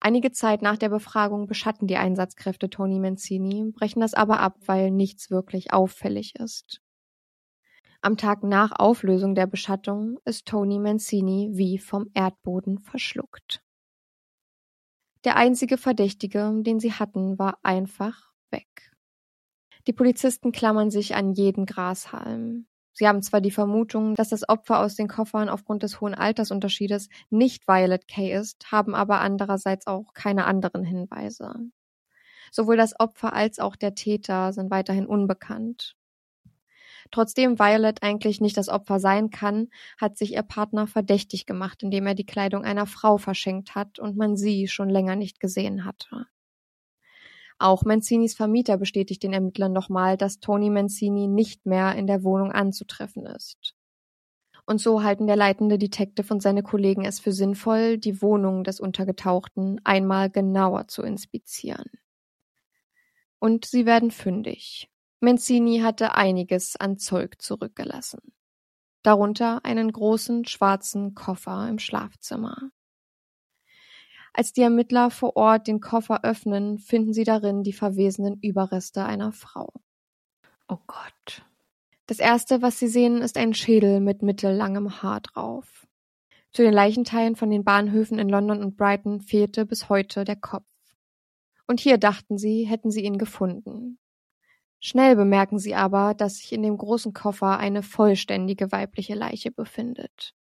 Einige 0.00 0.30
Zeit 0.30 0.62
nach 0.62 0.76
der 0.76 0.90
Befragung 0.90 1.46
beschatten 1.46 1.88
die 1.88 1.96
Einsatzkräfte 1.96 2.68
Tony 2.68 3.00
Mancini, 3.00 3.72
brechen 3.72 4.00
das 4.00 4.14
aber 4.14 4.40
ab, 4.40 4.58
weil 4.66 4.90
nichts 4.90 5.30
wirklich 5.30 5.72
auffällig 5.72 6.36
ist. 6.36 6.80
Am 8.02 8.16
Tag 8.16 8.44
nach 8.44 8.72
Auflösung 8.78 9.34
der 9.34 9.46
Beschattung 9.46 10.18
ist 10.24 10.46
Tony 10.46 10.78
Mancini 10.78 11.50
wie 11.54 11.78
vom 11.78 12.10
Erdboden 12.14 12.78
verschluckt. 12.78 13.62
Der 15.24 15.36
einzige 15.36 15.76
Verdächtige, 15.76 16.52
den 16.62 16.78
sie 16.78 16.92
hatten, 16.92 17.38
war 17.38 17.58
einfach 17.64 18.30
weg. 18.50 18.92
Die 19.86 19.92
Polizisten 19.92 20.50
klammern 20.50 20.90
sich 20.90 21.14
an 21.14 21.32
jeden 21.32 21.64
Grashalm. 21.64 22.66
Sie 22.92 23.06
haben 23.06 23.22
zwar 23.22 23.40
die 23.40 23.50
Vermutung, 23.50 24.14
dass 24.14 24.30
das 24.30 24.48
Opfer 24.48 24.80
aus 24.80 24.96
den 24.96 25.06
Koffern 25.06 25.48
aufgrund 25.48 25.82
des 25.82 26.00
hohen 26.00 26.14
Altersunterschiedes 26.14 27.08
nicht 27.30 27.68
Violet 27.68 28.08
Kay 28.08 28.32
ist, 28.32 28.72
haben 28.72 28.94
aber 28.94 29.20
andererseits 29.20 29.86
auch 29.86 30.12
keine 30.14 30.46
anderen 30.46 30.82
Hinweise. 30.82 31.54
Sowohl 32.50 32.76
das 32.76 32.98
Opfer 32.98 33.32
als 33.32 33.58
auch 33.58 33.76
der 33.76 33.94
Täter 33.94 34.52
sind 34.52 34.70
weiterhin 34.70 35.06
unbekannt. 35.06 35.94
Trotzdem 37.12 37.58
Violet 37.58 38.02
eigentlich 38.02 38.40
nicht 38.40 38.56
das 38.56 38.68
Opfer 38.68 38.98
sein 38.98 39.30
kann, 39.30 39.68
hat 39.98 40.18
sich 40.18 40.32
ihr 40.32 40.42
Partner 40.42 40.86
verdächtig 40.86 41.46
gemacht, 41.46 41.82
indem 41.82 42.06
er 42.06 42.14
die 42.14 42.26
Kleidung 42.26 42.64
einer 42.64 42.86
Frau 42.86 43.18
verschenkt 43.18 43.74
hat 43.76 43.98
und 44.00 44.16
man 44.16 44.36
sie 44.36 44.66
schon 44.66 44.88
länger 44.88 45.14
nicht 45.14 45.38
gesehen 45.38 45.84
hatte. 45.84 46.26
Auch 47.58 47.84
Mancinis 47.84 48.34
Vermieter 48.34 48.76
bestätigt 48.76 49.22
den 49.22 49.32
Ermittlern 49.32 49.72
nochmal, 49.72 50.16
dass 50.16 50.40
Tony 50.40 50.68
Mancini 50.68 51.26
nicht 51.26 51.64
mehr 51.64 51.94
in 51.94 52.06
der 52.06 52.22
Wohnung 52.22 52.52
anzutreffen 52.52 53.24
ist. 53.26 53.74
Und 54.66 54.80
so 54.80 55.02
halten 55.02 55.26
der 55.26 55.36
leitende 55.36 55.78
Detective 55.78 56.32
und 56.34 56.42
seine 56.42 56.62
Kollegen 56.62 57.04
es 57.04 57.20
für 57.20 57.32
sinnvoll, 57.32 57.98
die 57.98 58.20
Wohnung 58.20 58.64
des 58.64 58.80
Untergetauchten 58.80 59.80
einmal 59.84 60.28
genauer 60.28 60.88
zu 60.88 61.02
inspizieren. 61.02 61.88
Und 63.38 63.64
sie 63.64 63.86
werden 63.86 64.10
fündig. 64.10 64.90
Mancini 65.20 65.80
hatte 65.80 66.14
einiges 66.14 66.76
an 66.76 66.98
Zeug 66.98 67.40
zurückgelassen. 67.40 68.20
Darunter 69.02 69.64
einen 69.64 69.92
großen 69.92 70.46
schwarzen 70.46 71.14
Koffer 71.14 71.68
im 71.68 71.78
Schlafzimmer. 71.78 72.70
Als 74.38 74.52
die 74.52 74.60
Ermittler 74.60 75.10
vor 75.10 75.34
Ort 75.34 75.66
den 75.66 75.80
Koffer 75.80 76.22
öffnen, 76.22 76.78
finden 76.78 77.14
sie 77.14 77.24
darin 77.24 77.62
die 77.62 77.72
verwesenen 77.72 78.38
Überreste 78.42 79.02
einer 79.02 79.32
Frau. 79.32 79.72
Oh 80.68 80.76
Gott. 80.86 81.46
Das 82.04 82.18
erste, 82.18 82.60
was 82.60 82.78
sie 82.78 82.88
sehen, 82.88 83.22
ist 83.22 83.38
ein 83.38 83.54
Schädel 83.54 84.00
mit 84.00 84.20
mittellangem 84.20 85.02
Haar 85.02 85.22
drauf. 85.22 85.86
Zu 86.52 86.60
den 86.60 86.74
Leichenteilen 86.74 87.34
von 87.34 87.48
den 87.48 87.64
Bahnhöfen 87.64 88.18
in 88.18 88.28
London 88.28 88.62
und 88.62 88.76
Brighton 88.76 89.22
fehlte 89.22 89.64
bis 89.64 89.88
heute 89.88 90.24
der 90.24 90.36
Kopf. 90.36 90.66
Und 91.66 91.80
hier 91.80 91.96
dachten 91.96 92.36
sie, 92.36 92.64
hätten 92.64 92.90
sie 92.90 93.04
ihn 93.04 93.16
gefunden. 93.16 93.98
Schnell 94.80 95.16
bemerken 95.16 95.58
sie 95.58 95.74
aber, 95.74 96.12
dass 96.12 96.36
sich 96.36 96.52
in 96.52 96.62
dem 96.62 96.76
großen 96.76 97.14
Koffer 97.14 97.56
eine 97.58 97.82
vollständige 97.82 98.70
weibliche 98.70 99.14
Leiche 99.14 99.50
befindet. 99.50 100.34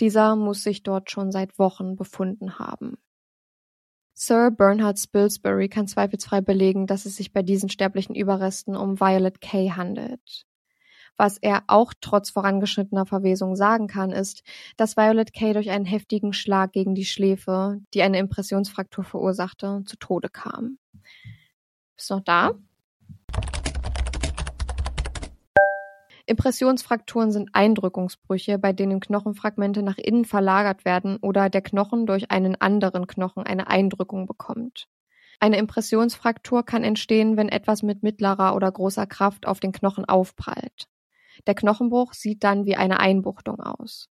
Dieser 0.00 0.36
muss 0.36 0.62
sich 0.62 0.82
dort 0.82 1.10
schon 1.10 1.32
seit 1.32 1.58
Wochen 1.58 1.96
befunden 1.96 2.58
haben. 2.58 2.98
Sir 4.18 4.50
Bernhard 4.50 4.98
Spilsbury 4.98 5.68
kann 5.68 5.86
zweifelsfrei 5.86 6.40
belegen, 6.40 6.86
dass 6.86 7.04
es 7.04 7.16
sich 7.16 7.32
bei 7.32 7.42
diesen 7.42 7.68
sterblichen 7.68 8.14
Überresten 8.14 8.74
um 8.74 8.98
Violet 8.98 9.40
Kay 9.40 9.70
handelt. 9.70 10.46
Was 11.18 11.38
er 11.38 11.64
auch 11.66 11.94
trotz 12.00 12.30
vorangeschrittener 12.30 13.06
Verwesung 13.06 13.56
sagen 13.56 13.88
kann, 13.88 14.10
ist, 14.10 14.42
dass 14.76 14.96
Violet 14.96 15.32
Kay 15.32 15.54
durch 15.54 15.70
einen 15.70 15.86
heftigen 15.86 16.32
Schlag 16.32 16.72
gegen 16.72 16.94
die 16.94 17.06
Schläfe, 17.06 17.80
die 17.94 18.02
eine 18.02 18.18
Impressionsfraktur 18.18 19.04
verursachte, 19.04 19.82
zu 19.86 19.96
Tode 19.96 20.28
kam. 20.28 20.78
Bist 21.96 22.10
noch 22.10 22.20
da? 22.20 22.52
Impressionsfrakturen 26.26 27.30
sind 27.30 27.50
Eindrückungsbrüche, 27.52 28.58
bei 28.58 28.72
denen 28.72 28.98
Knochenfragmente 28.98 29.82
nach 29.82 29.96
innen 29.96 30.24
verlagert 30.24 30.84
werden 30.84 31.18
oder 31.18 31.48
der 31.48 31.62
Knochen 31.62 32.04
durch 32.06 32.32
einen 32.32 32.60
anderen 32.60 33.06
Knochen 33.06 33.44
eine 33.44 33.68
Eindrückung 33.68 34.26
bekommt. 34.26 34.88
Eine 35.38 35.58
Impressionsfraktur 35.58 36.64
kann 36.64 36.82
entstehen, 36.82 37.36
wenn 37.36 37.48
etwas 37.48 37.84
mit 37.84 38.02
mittlerer 38.02 38.56
oder 38.56 38.72
großer 38.72 39.06
Kraft 39.06 39.46
auf 39.46 39.60
den 39.60 39.70
Knochen 39.70 40.04
aufprallt. 40.04 40.88
Der 41.46 41.54
Knochenbruch 41.54 42.12
sieht 42.12 42.42
dann 42.42 42.64
wie 42.66 42.74
eine 42.76 42.98
Einbuchtung 42.98 43.60
aus. 43.60 44.08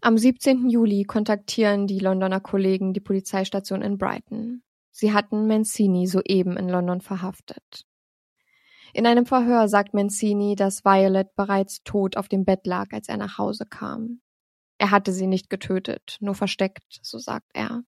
Am 0.00 0.16
17. 0.16 0.70
Juli 0.70 1.04
kontaktieren 1.04 1.86
die 1.86 1.98
Londoner 1.98 2.40
Kollegen 2.40 2.94
die 2.94 3.00
Polizeistation 3.00 3.82
in 3.82 3.98
Brighton. 3.98 4.62
Sie 4.90 5.12
hatten 5.12 5.46
Mancini 5.46 6.06
soeben 6.06 6.56
in 6.56 6.70
London 6.70 7.02
verhaftet. 7.02 7.84
In 8.92 9.06
einem 9.06 9.26
Verhör 9.26 9.68
sagt 9.68 9.94
Mancini, 9.94 10.56
dass 10.56 10.84
Violet 10.84 11.34
bereits 11.36 11.82
tot 11.84 12.16
auf 12.16 12.28
dem 12.28 12.44
Bett 12.44 12.66
lag, 12.66 12.88
als 12.92 13.08
er 13.08 13.16
nach 13.16 13.38
Hause 13.38 13.66
kam. 13.66 14.20
Er 14.78 14.90
hatte 14.90 15.12
sie 15.12 15.26
nicht 15.26 15.50
getötet, 15.50 16.16
nur 16.20 16.34
versteckt, 16.34 17.00
so 17.02 17.18
sagt 17.18 17.50
er. 17.52 17.82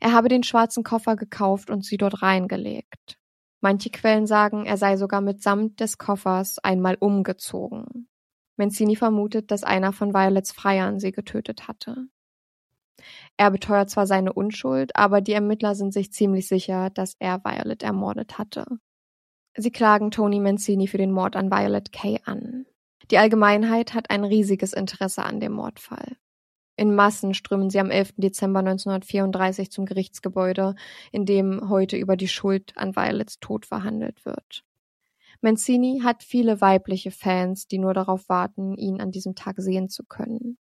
Er 0.00 0.12
habe 0.12 0.28
den 0.28 0.42
schwarzen 0.42 0.82
Koffer 0.82 1.14
gekauft 1.14 1.70
und 1.70 1.84
sie 1.84 1.96
dort 1.96 2.22
reingelegt. 2.22 3.18
Manche 3.60 3.90
Quellen 3.90 4.26
sagen, 4.26 4.66
er 4.66 4.76
sei 4.76 4.96
sogar 4.96 5.20
mitsamt 5.20 5.80
des 5.80 5.98
Koffers 5.98 6.58
einmal 6.58 6.96
umgezogen. 6.98 8.08
Mancini 8.56 8.96
vermutet, 8.96 9.50
dass 9.50 9.64
einer 9.64 9.92
von 9.92 10.12
Violets 10.12 10.52
Freiern 10.52 11.00
sie 11.00 11.12
getötet 11.12 11.66
hatte. 11.68 12.06
Er 13.36 13.50
beteuert 13.50 13.90
zwar 13.90 14.06
seine 14.06 14.32
Unschuld, 14.32 14.94
aber 14.96 15.20
die 15.20 15.32
Ermittler 15.32 15.74
sind 15.74 15.92
sich 15.92 16.12
ziemlich 16.12 16.46
sicher, 16.46 16.90
dass 16.90 17.16
er 17.18 17.44
Violet 17.44 17.82
ermordet 17.82 18.38
hatte. 18.38 18.66
Sie 19.56 19.70
klagen 19.70 20.10
Tony 20.10 20.40
Mancini 20.40 20.88
für 20.88 20.98
den 20.98 21.12
Mord 21.12 21.36
an 21.36 21.50
Violet 21.50 21.92
Kay 21.92 22.18
an. 22.24 22.66
Die 23.10 23.18
Allgemeinheit 23.18 23.94
hat 23.94 24.10
ein 24.10 24.24
riesiges 24.24 24.72
Interesse 24.72 25.22
an 25.22 25.38
dem 25.38 25.52
Mordfall. 25.52 26.16
In 26.76 26.94
Massen 26.94 27.34
strömen 27.34 27.70
sie 27.70 27.78
am 27.78 27.90
11. 27.90 28.14
Dezember 28.16 28.58
1934 28.60 29.70
zum 29.70 29.86
Gerichtsgebäude, 29.86 30.74
in 31.12 31.24
dem 31.24 31.68
heute 31.68 31.96
über 31.96 32.16
die 32.16 32.26
Schuld 32.26 32.72
an 32.76 32.96
Violets 32.96 33.38
Tod 33.38 33.64
verhandelt 33.66 34.24
wird. 34.24 34.64
Mancini 35.40 36.00
hat 36.02 36.24
viele 36.24 36.60
weibliche 36.60 37.12
Fans, 37.12 37.68
die 37.68 37.78
nur 37.78 37.94
darauf 37.94 38.28
warten, 38.28 38.76
ihn 38.76 39.00
an 39.00 39.12
diesem 39.12 39.36
Tag 39.36 39.56
sehen 39.58 39.88
zu 39.88 40.04
können. 40.04 40.58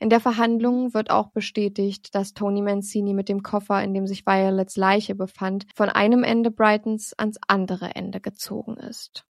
In 0.00 0.10
der 0.10 0.20
Verhandlung 0.20 0.94
wird 0.94 1.10
auch 1.10 1.28
bestätigt, 1.28 2.14
dass 2.14 2.34
Tony 2.34 2.62
Mancini 2.62 3.14
mit 3.14 3.28
dem 3.28 3.42
Koffer, 3.42 3.82
in 3.82 3.94
dem 3.94 4.06
sich 4.06 4.26
Violets 4.26 4.76
Leiche 4.76 5.14
befand, 5.14 5.66
von 5.74 5.88
einem 5.88 6.24
Ende 6.24 6.50
Brightons 6.50 7.12
ans 7.18 7.38
andere 7.46 7.94
Ende 7.94 8.20
gezogen 8.20 8.76
ist. 8.76 9.24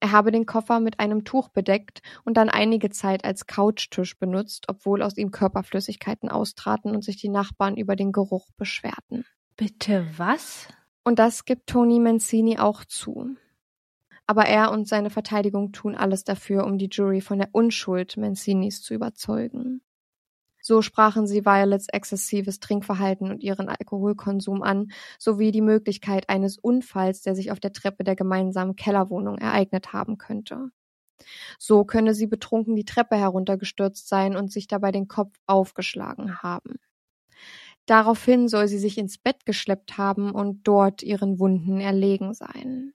Er 0.00 0.12
habe 0.12 0.30
den 0.30 0.46
Koffer 0.46 0.78
mit 0.78 1.00
einem 1.00 1.24
Tuch 1.24 1.48
bedeckt 1.48 2.02
und 2.24 2.36
dann 2.36 2.48
einige 2.48 2.90
Zeit 2.90 3.24
als 3.24 3.46
Couchtisch 3.46 4.18
benutzt, 4.18 4.66
obwohl 4.68 5.02
aus 5.02 5.16
ihm 5.16 5.32
Körperflüssigkeiten 5.32 6.28
austraten 6.28 6.90
und 6.90 7.02
sich 7.02 7.16
die 7.16 7.28
Nachbarn 7.28 7.76
über 7.76 7.96
den 7.96 8.12
Geruch 8.12 8.48
beschwerten. 8.56 9.24
Bitte 9.56 10.06
was? 10.16 10.68
Und 11.02 11.18
das 11.18 11.44
gibt 11.44 11.68
Tony 11.68 11.98
Mancini 11.98 12.58
auch 12.58 12.84
zu. 12.84 13.34
Aber 14.26 14.44
er 14.44 14.70
und 14.70 14.86
seine 14.86 15.10
Verteidigung 15.10 15.72
tun 15.72 15.96
alles 15.96 16.22
dafür, 16.22 16.64
um 16.64 16.78
die 16.78 16.90
Jury 16.92 17.20
von 17.20 17.38
der 17.38 17.48
Unschuld 17.52 18.16
Mancinis 18.18 18.82
zu 18.82 18.94
überzeugen. 18.94 19.80
So 20.68 20.82
sprachen 20.82 21.26
sie 21.26 21.46
Violets 21.46 21.86
exzessives 21.90 22.60
Trinkverhalten 22.60 23.30
und 23.30 23.42
ihren 23.42 23.70
Alkoholkonsum 23.70 24.62
an, 24.62 24.92
sowie 25.18 25.50
die 25.50 25.62
Möglichkeit 25.62 26.28
eines 26.28 26.58
Unfalls, 26.58 27.22
der 27.22 27.34
sich 27.34 27.50
auf 27.50 27.58
der 27.58 27.72
Treppe 27.72 28.04
der 28.04 28.16
gemeinsamen 28.16 28.76
Kellerwohnung 28.76 29.38
ereignet 29.38 29.94
haben 29.94 30.18
könnte. 30.18 30.68
So 31.58 31.86
könne 31.86 32.12
sie 32.14 32.26
betrunken 32.26 32.76
die 32.76 32.84
Treppe 32.84 33.16
heruntergestürzt 33.16 34.08
sein 34.08 34.36
und 34.36 34.52
sich 34.52 34.66
dabei 34.66 34.92
den 34.92 35.08
Kopf 35.08 35.34
aufgeschlagen 35.46 36.42
haben. 36.42 36.74
Daraufhin 37.86 38.48
soll 38.48 38.68
sie 38.68 38.78
sich 38.78 38.98
ins 38.98 39.16
Bett 39.16 39.46
geschleppt 39.46 39.96
haben 39.96 40.32
und 40.32 40.68
dort 40.68 41.02
ihren 41.02 41.38
Wunden 41.38 41.80
erlegen 41.80 42.34
sein. 42.34 42.92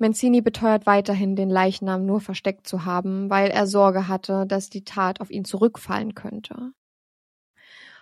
Mancini 0.00 0.40
beteuert 0.40 0.86
weiterhin, 0.86 1.36
den 1.36 1.50
Leichnam 1.50 2.06
nur 2.06 2.22
versteckt 2.22 2.66
zu 2.66 2.86
haben, 2.86 3.28
weil 3.28 3.50
er 3.50 3.66
Sorge 3.66 4.08
hatte, 4.08 4.46
dass 4.46 4.70
die 4.70 4.82
Tat 4.82 5.20
auf 5.20 5.30
ihn 5.30 5.44
zurückfallen 5.44 6.14
könnte. 6.14 6.72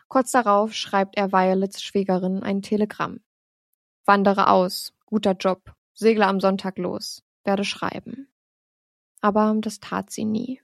Kurz 0.07 0.31
darauf 0.31 0.75
schreibt 0.75 1.17
er 1.17 1.33
Violets 1.33 1.83
Schwägerin 1.83 2.45
ein 2.45 2.63
Telegramm. 2.63 3.21
Wandere 4.05 4.49
aus, 4.49 4.95
guter 5.07 5.33
Job, 5.33 5.75
segle 5.93 6.27
am 6.27 6.39
Sonntag 6.39 6.79
los, 6.79 7.25
werde 7.43 7.65
schreiben. 7.65 8.29
Aber 9.21 9.57
das 9.61 9.81
tat 9.81 10.11
sie 10.11 10.25
nie. 10.25 10.63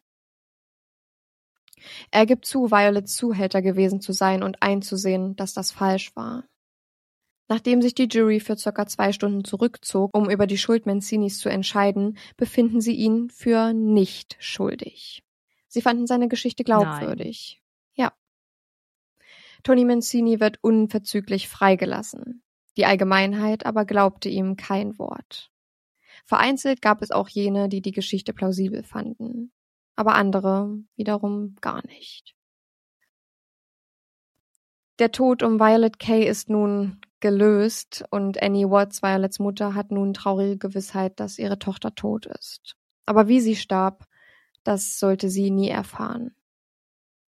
Er 2.12 2.26
gibt 2.26 2.46
zu, 2.46 2.70
Violets 2.70 3.16
Zuhälter 3.16 3.60
gewesen 3.60 4.00
zu 4.00 4.12
sein 4.12 4.44
und 4.44 4.62
einzusehen, 4.62 5.34
dass 5.34 5.52
das 5.52 5.72
falsch 5.72 6.14
war. 6.14 6.44
Nachdem 7.48 7.82
sich 7.82 7.94
die 7.94 8.08
Jury 8.10 8.40
für 8.40 8.56
circa 8.56 8.86
zwei 8.86 9.12
Stunden 9.12 9.44
zurückzog, 9.44 10.16
um 10.16 10.30
über 10.30 10.46
die 10.46 10.56
Schuld 10.56 10.86
Mancinis 10.86 11.38
zu 11.38 11.50
entscheiden, 11.50 12.16
befinden 12.36 12.80
sie 12.80 12.94
ihn 12.94 13.28
für 13.28 13.74
nicht 13.74 14.36
schuldig. 14.38 15.22
Sie 15.68 15.82
fanden 15.82 16.06
seine 16.06 16.28
Geschichte 16.28 16.64
glaubwürdig. 16.64 17.60
Nein. 17.96 18.06
Ja. 18.06 18.12
Tony 19.62 19.84
Mancini 19.84 20.40
wird 20.40 20.58
unverzüglich 20.62 21.48
freigelassen. 21.48 22.42
Die 22.76 22.86
Allgemeinheit 22.86 23.66
aber 23.66 23.84
glaubte 23.84 24.28
ihm 24.28 24.56
kein 24.56 24.98
Wort. 24.98 25.50
Vereinzelt 26.24 26.80
gab 26.80 27.02
es 27.02 27.10
auch 27.10 27.28
jene, 27.28 27.68
die 27.68 27.82
die 27.82 27.92
Geschichte 27.92 28.32
plausibel 28.32 28.82
fanden, 28.82 29.52
aber 29.96 30.14
andere 30.14 30.78
wiederum 30.96 31.56
gar 31.60 31.86
nicht. 31.86 32.34
Der 34.98 35.10
Tod 35.10 35.42
um 35.42 35.58
Violet 35.58 35.98
Kay 35.98 36.24
ist 36.26 36.48
nun 36.48 37.00
gelöst 37.24 38.04
und 38.10 38.42
Annie 38.42 38.68
Watts, 38.68 39.02
Violets 39.02 39.38
Mutter, 39.38 39.74
hat 39.74 39.90
nun 39.90 40.12
traurige 40.12 40.58
Gewissheit, 40.58 41.18
dass 41.20 41.38
ihre 41.38 41.58
Tochter 41.58 41.94
tot 41.94 42.26
ist. 42.26 42.76
Aber 43.06 43.28
wie 43.28 43.40
sie 43.40 43.56
starb, 43.56 44.04
das 44.62 44.98
sollte 44.98 45.30
sie 45.30 45.50
nie 45.50 45.70
erfahren. 45.70 46.36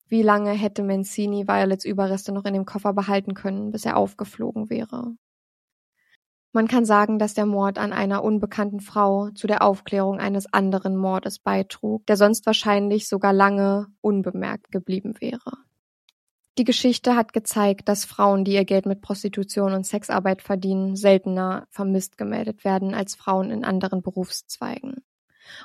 Wie 0.10 0.24
lange 0.24 0.52
hätte 0.52 0.84
Mancini 0.84 1.48
Violets 1.48 1.86
Überreste 1.86 2.34
noch 2.34 2.44
in 2.44 2.54
dem 2.54 2.66
Koffer 2.66 2.92
behalten 2.92 3.34
können, 3.34 3.72
bis 3.72 3.86
er 3.86 3.96
aufgeflogen 3.96 4.70
wäre? 4.70 5.16
Man 6.52 6.68
kann 6.68 6.84
sagen, 6.84 7.18
dass 7.18 7.34
der 7.34 7.46
Mord 7.46 7.78
an 7.78 7.94
einer 7.94 8.26
unbekannten 8.26 8.82
Frau 8.82 9.30
zu 9.30 9.48
der 9.48 9.62
Aufklärung 9.62 10.20
eines 10.20 10.52
anderen 10.52 10.98
Mordes 10.98 11.40
beitrug, 11.40 12.06
der 12.08 12.18
sonst 12.18 12.46
wahrscheinlich 12.46 13.08
sogar 13.08 13.32
lange 13.32 13.88
unbemerkt 14.02 14.70
geblieben 14.70 15.14
wäre. 15.22 15.67
Die 16.58 16.64
Geschichte 16.64 17.16
hat 17.16 17.34
gezeigt, 17.34 17.88
dass 17.88 18.06
Frauen, 18.06 18.44
die 18.44 18.54
ihr 18.54 18.66
Geld 18.66 18.88
mit 18.88 19.02
Prostitution 19.02 19.74
und 19.74 19.86
Sexarbeit 19.86 20.42
verdienen, 20.42 20.96
seltener 20.96 21.68
vermisst 21.70 22.18
gemeldet 22.18 22.64
werden 22.64 22.96
als 22.96 23.14
Frauen 23.14 23.52
in 23.52 23.64
anderen 23.64 24.02
Berufszweigen. 24.02 25.04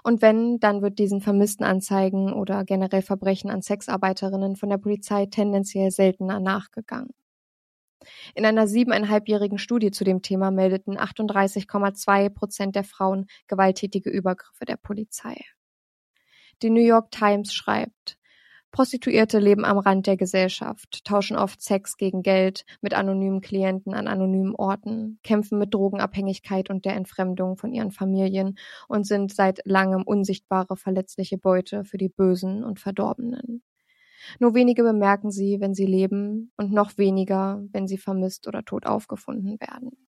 Und 0.03 0.21
wenn, 0.21 0.61
dann 0.61 0.83
wird 0.83 0.99
diesen 0.99 1.23
vermissten 1.23 1.65
Anzeigen 1.65 2.35
oder 2.35 2.65
generell 2.65 3.01
Verbrechen 3.01 3.51
an 3.51 3.63
Sexarbeiterinnen 3.63 4.55
von 4.55 4.69
der 4.69 4.77
Polizei 4.77 5.25
tendenziell 5.25 5.91
seltener 5.91 6.41
nachgegangen. 6.41 7.15
In 8.35 8.45
einer 8.45 8.67
siebeneinhalbjährigen 8.67 9.59
Studie 9.59 9.93
zu 9.93 10.05
dem 10.05 10.21
Thema 10.21 10.51
meldeten 10.51 10.99
38,2 10.99 12.29
Prozent 12.29 12.77
der 12.77 12.85
Frauen 12.85 13.29
gewalttätige 13.47 14.11
Übergriffe 14.11 14.67
der 14.67 14.77
Polizei. 14.77 15.37
Die 16.61 16.71
New 16.71 16.85
York 16.85 17.11
Times 17.11 17.55
schreibt, 17.55 18.19
Prostituierte 18.73 19.39
leben 19.39 19.67
am 19.67 19.77
Rand 19.77 20.07
der 20.07 20.17
Gesellschaft, 20.17 21.05
tauschen 21.05 21.37
oft 21.37 21.61
Sex 21.61 21.99
gegen 21.99 22.23
Geld 22.23 22.65
mit 22.81 22.95
anonymen 22.95 23.43
Klienten 23.43 23.93
an 23.93 24.09
anonymen 24.09 24.55
Orten, 24.55 25.21
kämpfen 25.23 25.59
mit 25.59 25.75
Drogenabhängigkeit 25.75 26.71
und 26.71 26.87
der 26.87 26.97
Entfremdung 26.97 27.59
von 27.59 27.75
ihren 27.75 27.93
Familien 27.93 28.59
und 28.89 29.07
sind 29.07 29.31
seit 29.35 29.61
langem 29.67 30.03
unsichtbare 30.05 30.79
verletzliche 30.79 31.37
Beute 31.37 31.85
für 31.85 31.99
die 31.99 32.09
Bösen 32.09 32.65
und 32.65 32.81
Verdorbenen. 32.81 33.63
Nur 34.39 34.55
wenige 34.55 34.83
bemerken 34.83 35.31
sie, 35.31 35.61
wenn 35.61 35.75
sie 35.75 35.87
leben, 35.87 36.51
und 36.57 36.73
noch 36.73 36.97
weniger, 36.97 37.63
wenn 37.73 37.87
sie 37.87 37.99
vermisst 37.99 38.49
oder 38.49 38.65
tot 38.65 38.87
aufgefunden 38.87 39.61
werden. 39.61 40.09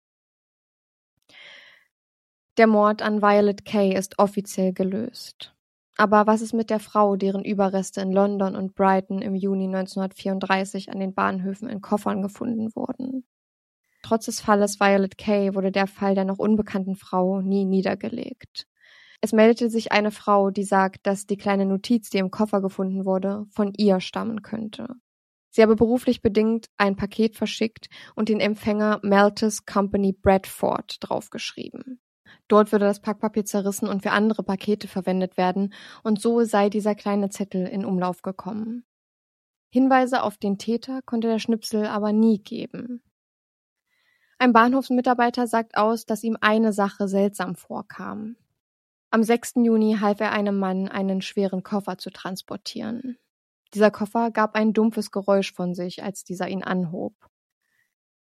Der 2.57 2.65
Mord 2.65 3.03
an 3.03 3.21
Violet 3.21 3.65
Kay 3.65 3.93
ist 3.93 4.17
offiziell 4.17 4.73
gelöst. 4.73 5.53
Aber 5.97 6.27
was 6.27 6.41
ist 6.41 6.53
mit 6.53 6.69
der 6.69 6.79
Frau, 6.79 7.15
deren 7.15 7.43
Überreste 7.43 8.01
in 8.01 8.11
London 8.11 8.55
und 8.55 8.75
Brighton 8.75 9.19
im 9.21 9.33
Juni 9.33 9.65
1934 9.65 10.91
an 10.91 10.99
den 10.99 11.15
Bahnhöfen 11.15 11.67
in 11.67 11.81
Koffern 11.81 12.21
gefunden 12.21 12.75
wurden? 12.75 13.25
Trotz 14.03 14.25
des 14.25 14.39
Falles 14.39 14.79
Violet 14.79 15.17
Kay 15.17 15.55
wurde 15.55 15.71
der 15.71 15.87
Fall 15.87 16.13
der 16.13 16.23
noch 16.23 16.37
unbekannten 16.37 16.95
Frau 16.95 17.41
nie 17.41 17.65
niedergelegt. 17.65 18.67
Es 19.21 19.33
meldete 19.33 19.71
sich 19.71 19.91
eine 19.91 20.11
Frau, 20.11 20.51
die 20.51 20.63
sagt, 20.63 21.07
dass 21.07 21.25
die 21.25 21.37
kleine 21.37 21.65
Notiz, 21.65 22.11
die 22.11 22.19
im 22.19 22.29
Koffer 22.29 22.61
gefunden 22.61 23.03
wurde, 23.03 23.47
von 23.49 23.73
ihr 23.75 23.99
stammen 23.99 24.43
könnte. 24.43 24.87
Sie 25.49 25.63
habe 25.63 25.75
beruflich 25.75 26.21
bedingt 26.21 26.67
ein 26.77 26.95
Paket 26.95 27.35
verschickt 27.35 27.89
und 28.15 28.29
den 28.29 28.39
Empfänger 28.39 28.99
Malthus 29.01 29.65
Company 29.65 30.13
Bradford 30.13 30.97
draufgeschrieben. 30.99 31.99
Dort 32.47 32.71
würde 32.71 32.85
das 32.85 33.01
Packpapier 33.01 33.45
zerrissen 33.45 33.87
und 33.87 34.03
für 34.03 34.11
andere 34.11 34.43
Pakete 34.43 34.87
verwendet 34.87 35.37
werden, 35.37 35.73
und 36.03 36.21
so 36.21 36.43
sei 36.43 36.69
dieser 36.69 36.95
kleine 36.95 37.29
Zettel 37.29 37.67
in 37.67 37.85
Umlauf 37.85 38.21
gekommen. 38.21 38.85
Hinweise 39.69 40.23
auf 40.23 40.37
den 40.37 40.57
Täter 40.57 41.01
konnte 41.01 41.27
der 41.27 41.39
Schnipsel 41.39 41.85
aber 41.87 42.13
nie 42.13 42.39
geben. 42.39 43.03
Ein 44.39 44.53
Bahnhofsmitarbeiter 44.53 45.47
sagt 45.47 45.77
aus, 45.77 46.05
dass 46.05 46.23
ihm 46.23 46.37
eine 46.39 46.71
Sache 46.71 47.07
seltsam 47.07 47.55
vorkam. 47.55 48.37
Am 49.09 49.23
6. 49.23 49.53
Juni 49.55 49.97
half 49.99 50.19
er 50.19 50.31
einem 50.31 50.59
Mann, 50.59 50.87
einen 50.87 51.21
schweren 51.21 51.63
Koffer 51.63 51.97
zu 51.97 52.11
transportieren. 52.11 53.17
Dieser 53.73 53.91
Koffer 53.91 54.31
gab 54.31 54.55
ein 54.55 54.73
dumpfes 54.73 55.11
Geräusch 55.11 55.53
von 55.53 55.73
sich, 55.73 56.03
als 56.03 56.23
dieser 56.23 56.47
ihn 56.47 56.63
anhob. 56.63 57.13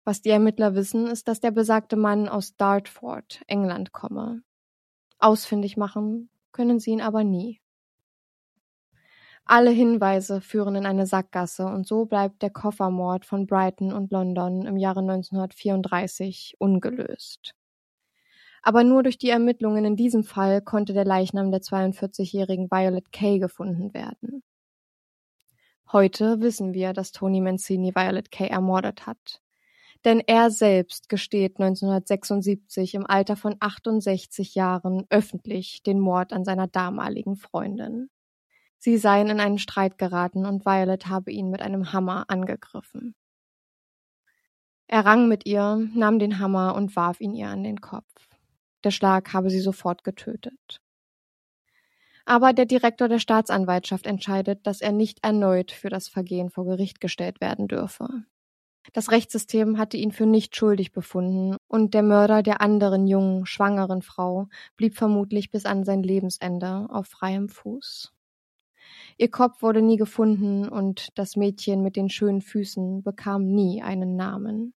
Was 0.09 0.23
die 0.23 0.31
Ermittler 0.31 0.73
wissen, 0.73 1.05
ist, 1.05 1.27
dass 1.27 1.39
der 1.39 1.51
besagte 1.51 1.95
Mann 1.95 2.27
aus 2.27 2.55
Dartford, 2.57 3.43
England, 3.45 3.91
komme. 3.91 4.41
Ausfindig 5.19 5.77
machen 5.77 6.31
können 6.51 6.79
sie 6.79 6.89
ihn 6.89 7.01
aber 7.01 7.23
nie. 7.23 7.61
Alle 9.45 9.69
Hinweise 9.69 10.41
führen 10.41 10.73
in 10.73 10.87
eine 10.87 11.05
Sackgasse 11.05 11.67
und 11.67 11.85
so 11.85 12.05
bleibt 12.05 12.41
der 12.41 12.49
Koffermord 12.49 13.23
von 13.23 13.45
Brighton 13.45 13.93
und 13.93 14.11
London 14.11 14.65
im 14.65 14.77
Jahre 14.77 15.01
1934 15.01 16.55
ungelöst. 16.57 17.53
Aber 18.63 18.83
nur 18.83 19.03
durch 19.03 19.19
die 19.19 19.29
Ermittlungen 19.29 19.85
in 19.85 19.95
diesem 19.95 20.23
Fall 20.23 20.63
konnte 20.63 20.93
der 20.93 21.05
Leichnam 21.05 21.51
der 21.51 21.61
42-jährigen 21.61 22.71
Violet 22.71 23.11
Kay 23.11 23.37
gefunden 23.37 23.93
werden. 23.93 24.41
Heute 25.91 26.41
wissen 26.41 26.73
wir, 26.73 26.93
dass 26.93 27.11
Tony 27.11 27.41
Mancini 27.41 27.93
Violet 27.93 28.31
Kay 28.31 28.47
ermordet 28.47 29.05
hat. 29.05 29.43
Denn 30.05 30.21
er 30.25 30.49
selbst 30.49 31.09
gesteht 31.09 31.59
1976 31.59 32.93
im 32.95 33.05
Alter 33.05 33.35
von 33.35 33.55
68 33.59 34.55
Jahren 34.55 35.05
öffentlich 35.09 35.83
den 35.83 35.99
Mord 35.99 36.31
an 36.31 36.45
seiner 36.45 36.67
damaligen 36.67 37.35
Freundin. 37.35 38.09
Sie 38.77 38.97
seien 38.97 39.27
in 39.27 39.41
einen 39.41 39.57
Streit 39.57 39.97
geraten 39.97 40.45
und 40.45 40.65
Violet 40.65 41.07
habe 41.07 41.31
ihn 41.31 41.49
mit 41.49 41.61
einem 41.61 41.91
Hammer 41.91 42.25
angegriffen. 42.29 43.13
Er 44.87 45.05
rang 45.05 45.27
mit 45.27 45.45
ihr, 45.45 45.87
nahm 45.93 46.17
den 46.17 46.39
Hammer 46.39 46.75
und 46.75 46.95
warf 46.95 47.19
ihn 47.19 47.35
ihr 47.35 47.49
an 47.49 47.63
den 47.63 47.81
Kopf. 47.81 48.29
Der 48.85 48.91
Schlag 48.91 49.33
habe 49.33 49.49
sie 49.49 49.59
sofort 49.59 50.05
getötet. 50.05 50.81
Aber 52.25 52.53
der 52.53 52.65
Direktor 52.65 53.09
der 53.09 53.19
Staatsanwaltschaft 53.19 54.05
entscheidet, 54.05 54.65
dass 54.65 54.81
er 54.81 54.93
nicht 54.93 55.23
erneut 55.25 55.71
für 55.71 55.89
das 55.89 56.07
Vergehen 56.07 56.49
vor 56.49 56.65
Gericht 56.65 57.01
gestellt 57.01 57.41
werden 57.41 57.67
dürfe. 57.67 58.23
Das 58.93 59.11
Rechtssystem 59.11 59.77
hatte 59.77 59.97
ihn 59.97 60.11
für 60.11 60.25
nicht 60.25 60.55
schuldig 60.55 60.91
befunden 60.91 61.57
und 61.67 61.93
der 61.93 62.03
Mörder 62.03 62.41
der 62.41 62.61
anderen 62.61 63.07
jungen, 63.07 63.45
schwangeren 63.45 64.01
Frau 64.01 64.47
blieb 64.77 64.95
vermutlich 64.95 65.51
bis 65.51 65.65
an 65.65 65.83
sein 65.83 66.01
Lebensende 66.01 66.87
auf 66.89 67.07
freiem 67.07 67.49
Fuß. 67.49 68.13
Ihr 69.17 69.29
Kopf 69.29 69.61
wurde 69.61 69.81
nie 69.81 69.97
gefunden 69.97 70.67
und 70.67 71.09
das 71.15 71.35
Mädchen 71.35 71.83
mit 71.83 71.95
den 71.95 72.09
schönen 72.09 72.41
Füßen 72.41 73.03
bekam 73.03 73.45
nie 73.45 73.83
einen 73.83 74.15
Namen. 74.15 74.73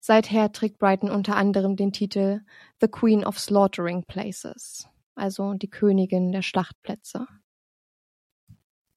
Seither 0.00 0.52
trägt 0.52 0.78
Brighton 0.78 1.10
unter 1.10 1.36
anderem 1.36 1.76
den 1.76 1.92
Titel 1.92 2.40
The 2.80 2.88
Queen 2.88 3.24
of 3.24 3.38
Slaughtering 3.38 4.04
Places, 4.04 4.88
also 5.14 5.54
die 5.54 5.70
Königin 5.70 6.32
der 6.32 6.42
Schlachtplätze. 6.42 7.26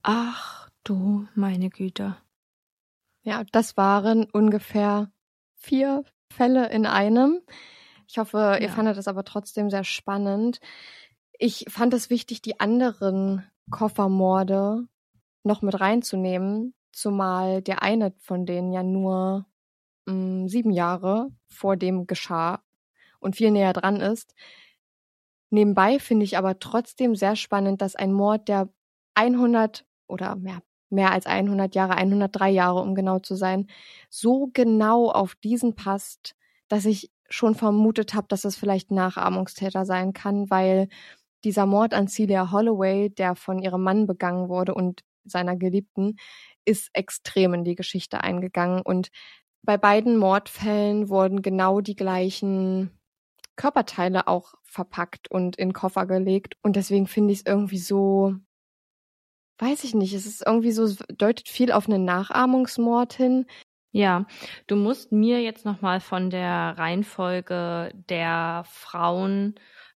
Ach 0.03 0.69
du 0.83 1.27
meine 1.35 1.69
Güte. 1.69 2.17
Ja, 3.23 3.43
das 3.51 3.77
waren 3.77 4.25
ungefähr 4.31 5.11
vier 5.55 6.03
Fälle 6.31 6.69
in 6.69 6.85
einem. 6.85 7.41
Ich 8.07 8.17
hoffe, 8.17 8.57
ihr 8.59 8.67
ja. 8.67 8.73
fandet 8.73 8.97
es 8.97 9.07
aber 9.07 9.23
trotzdem 9.23 9.69
sehr 9.69 9.83
spannend. 9.83 10.59
Ich 11.37 11.65
fand 11.69 11.93
es 11.93 12.09
wichtig, 12.09 12.41
die 12.41 12.59
anderen 12.59 13.43
Koffermorde 13.69 14.87
noch 15.43 15.61
mit 15.61 15.79
reinzunehmen, 15.79 16.73
zumal 16.91 17.61
der 17.61 17.81
eine 17.83 18.13
von 18.19 18.45
denen 18.45 18.73
ja 18.73 18.83
nur 18.83 19.45
mh, 20.05 20.13
hm, 20.13 20.47
sieben 20.47 20.71
Jahre 20.71 21.29
vor 21.47 21.77
dem 21.77 22.07
geschah 22.07 22.63
und 23.19 23.35
viel 23.35 23.51
näher 23.51 23.73
dran 23.73 24.01
ist. 24.01 24.33
Nebenbei 25.51 25.99
finde 25.99 26.23
ich 26.25 26.37
aber 26.37 26.59
trotzdem 26.59 27.15
sehr 27.15 27.35
spannend, 27.35 27.81
dass 27.81 27.95
ein 27.95 28.13
Mord, 28.13 28.47
der 28.47 28.69
100 29.15 29.85
oder 30.07 30.35
mehr, 30.35 30.63
mehr 30.91 31.11
als 31.11 31.25
100 31.25 31.75
Jahre, 31.75 31.95
103 31.95 32.49
Jahre, 32.49 32.81
um 32.81 32.95
genau 32.95 33.19
zu 33.19 33.35
sein, 33.35 33.67
so 34.09 34.49
genau 34.53 35.09
auf 35.09 35.35
diesen 35.35 35.75
passt, 35.75 36.35
dass 36.67 36.85
ich 36.85 37.11
schon 37.29 37.55
vermutet 37.55 38.13
habe, 38.13 38.27
dass 38.27 38.45
es 38.45 38.55
vielleicht 38.57 38.91
Nachahmungstäter 38.91 39.85
sein 39.85 40.13
kann, 40.13 40.49
weil 40.49 40.89
dieser 41.43 41.65
Mord 41.65 41.93
an 41.93 42.07
Celia 42.07 42.51
Holloway, 42.51 43.09
der 43.09 43.35
von 43.35 43.59
ihrem 43.59 43.83
Mann 43.83 44.07
begangen 44.07 44.49
wurde 44.49 44.73
und 44.75 45.01
seiner 45.23 45.55
Geliebten, 45.55 46.17
ist 46.65 46.89
extrem 46.93 47.53
in 47.53 47.63
die 47.63 47.75
Geschichte 47.75 48.21
eingegangen. 48.21 48.81
Und 48.81 49.09
bei 49.63 49.77
beiden 49.77 50.17
Mordfällen 50.17 51.09
wurden 51.09 51.41
genau 51.41 51.81
die 51.81 51.95
gleichen 51.95 52.91
Körperteile 53.55 54.27
auch 54.27 54.53
verpackt 54.63 55.29
und 55.29 55.55
in 55.55 55.73
Koffer 55.73 56.05
gelegt. 56.05 56.55
Und 56.63 56.75
deswegen 56.75 57.07
finde 57.07 57.33
ich 57.33 57.39
es 57.39 57.45
irgendwie 57.45 57.77
so, 57.77 58.35
weiß 59.61 59.83
ich 59.83 59.93
nicht, 59.93 60.13
es 60.13 60.25
ist 60.25 60.43
irgendwie 60.45 60.71
so, 60.71 60.83
es 60.83 60.97
deutet 61.15 61.47
viel 61.47 61.71
auf 61.71 61.87
einen 61.87 62.03
Nachahmungsmord 62.03 63.13
hin. 63.13 63.45
Ja, 63.91 64.25
du 64.67 64.75
musst 64.75 65.11
mir 65.11 65.41
jetzt 65.41 65.65
nochmal 65.65 65.99
von 65.99 66.29
der 66.29 66.75
Reihenfolge 66.77 67.91
der 68.09 68.63
Frauen 68.67 69.55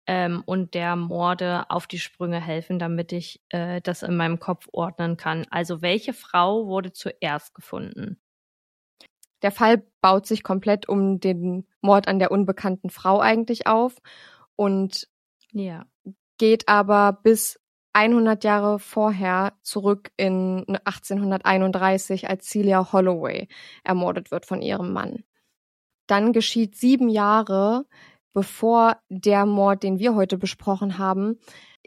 ähm, 0.07 0.41
und 0.45 0.73
der 0.73 0.95
Morde 0.95 1.69
auf 1.69 1.87
die 1.87 1.99
Sprünge 1.99 2.41
helfen, 2.41 2.79
damit 2.79 3.11
ich 3.11 3.41
äh, 3.49 3.81
das 3.81 4.01
in 4.01 4.17
meinem 4.17 4.39
Kopf 4.39 4.67
ordnen 4.71 5.17
kann. 5.17 5.45
Also 5.51 5.81
welche 5.81 6.13
Frau 6.13 6.67
wurde 6.67 6.91
zuerst 6.91 7.53
gefunden? 7.53 8.19
Der 9.43 9.51
Fall 9.51 9.83
baut 10.01 10.25
sich 10.25 10.43
komplett 10.43 10.89
um 10.89 11.19
den 11.19 11.67
Mord 11.81 12.07
an 12.07 12.19
der 12.19 12.31
unbekannten 12.31 12.89
Frau 12.89 13.19
eigentlich 13.19 13.67
auf 13.67 13.97
und 14.55 15.07
ja. 15.51 15.85
geht 16.37 16.67
aber 16.67 17.19
bis 17.23 17.60
100 17.93 18.43
Jahre 18.43 18.79
vorher 18.79 19.53
zurück 19.61 20.11
in 20.17 20.65
1831, 20.85 22.29
als 22.29 22.47
Celia 22.47 22.91
Holloway 22.93 23.47
ermordet 23.83 24.31
wird 24.31 24.45
von 24.45 24.61
ihrem 24.61 24.93
Mann. 24.93 25.23
Dann 26.07 26.33
geschieht 26.33 26.75
sieben 26.75 27.09
Jahre 27.09 27.85
bevor 28.33 29.01
der 29.09 29.45
Mord, 29.45 29.83
den 29.83 29.99
wir 29.99 30.15
heute 30.15 30.37
besprochen 30.37 30.97
haben, 30.97 31.39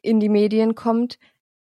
in 0.02 0.20
die 0.20 0.28
Medien 0.28 0.74
kommt, 0.74 1.18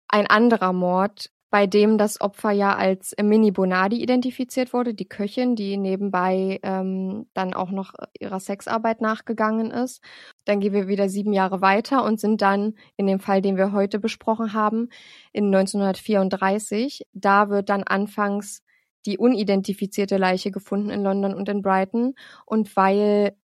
ein 0.09 0.26
anderer 0.26 0.72
Mord, 0.72 1.31
bei 1.53 1.67
dem 1.67 1.99
das 1.99 2.19
Opfer 2.19 2.51
ja 2.51 2.75
als 2.75 3.15
Mini 3.23 3.51
Bonardi 3.51 4.03
identifiziert 4.03 4.73
wurde, 4.73 4.95
die 4.95 5.07
Köchin, 5.07 5.55
die 5.55 5.77
nebenbei 5.77 6.59
ähm, 6.62 7.27
dann 7.35 7.53
auch 7.53 7.71
noch 7.71 7.93
ihrer 8.19 8.41
Sexarbeit 8.41 9.03
nachgegangen 9.03 9.71
ist. 9.71 10.03
Dann 10.47 10.61
gehen 10.61 10.73
wir 10.73 10.88
wieder 10.88 11.11
sieben 11.11 11.35
Jahre 11.35 11.61
weiter 11.61 12.05
und 12.05 12.19
sind 12.19 12.41
dann 12.41 12.73
in 12.97 13.07
dem 13.07 13.21
Fall, 13.21 13.43
den 13.43 13.59
wir 13.59 13.73
heute 13.73 13.99
besprochen 13.99 14.55
haben, 14.55 14.88
in 15.35 15.55
1934. 15.55 17.03
Da 17.12 17.51
wird 17.51 17.69
dann 17.69 17.83
anfangs 17.83 18.62
die 19.05 19.19
unidentifizierte 19.19 20.17
Leiche 20.17 20.53
gefunden 20.53 20.88
in 20.88 21.03
London 21.03 21.35
und 21.35 21.51
in 21.51 21.61
Brighton. 21.61 22.15
Und 22.47 22.75
weil 22.77 23.37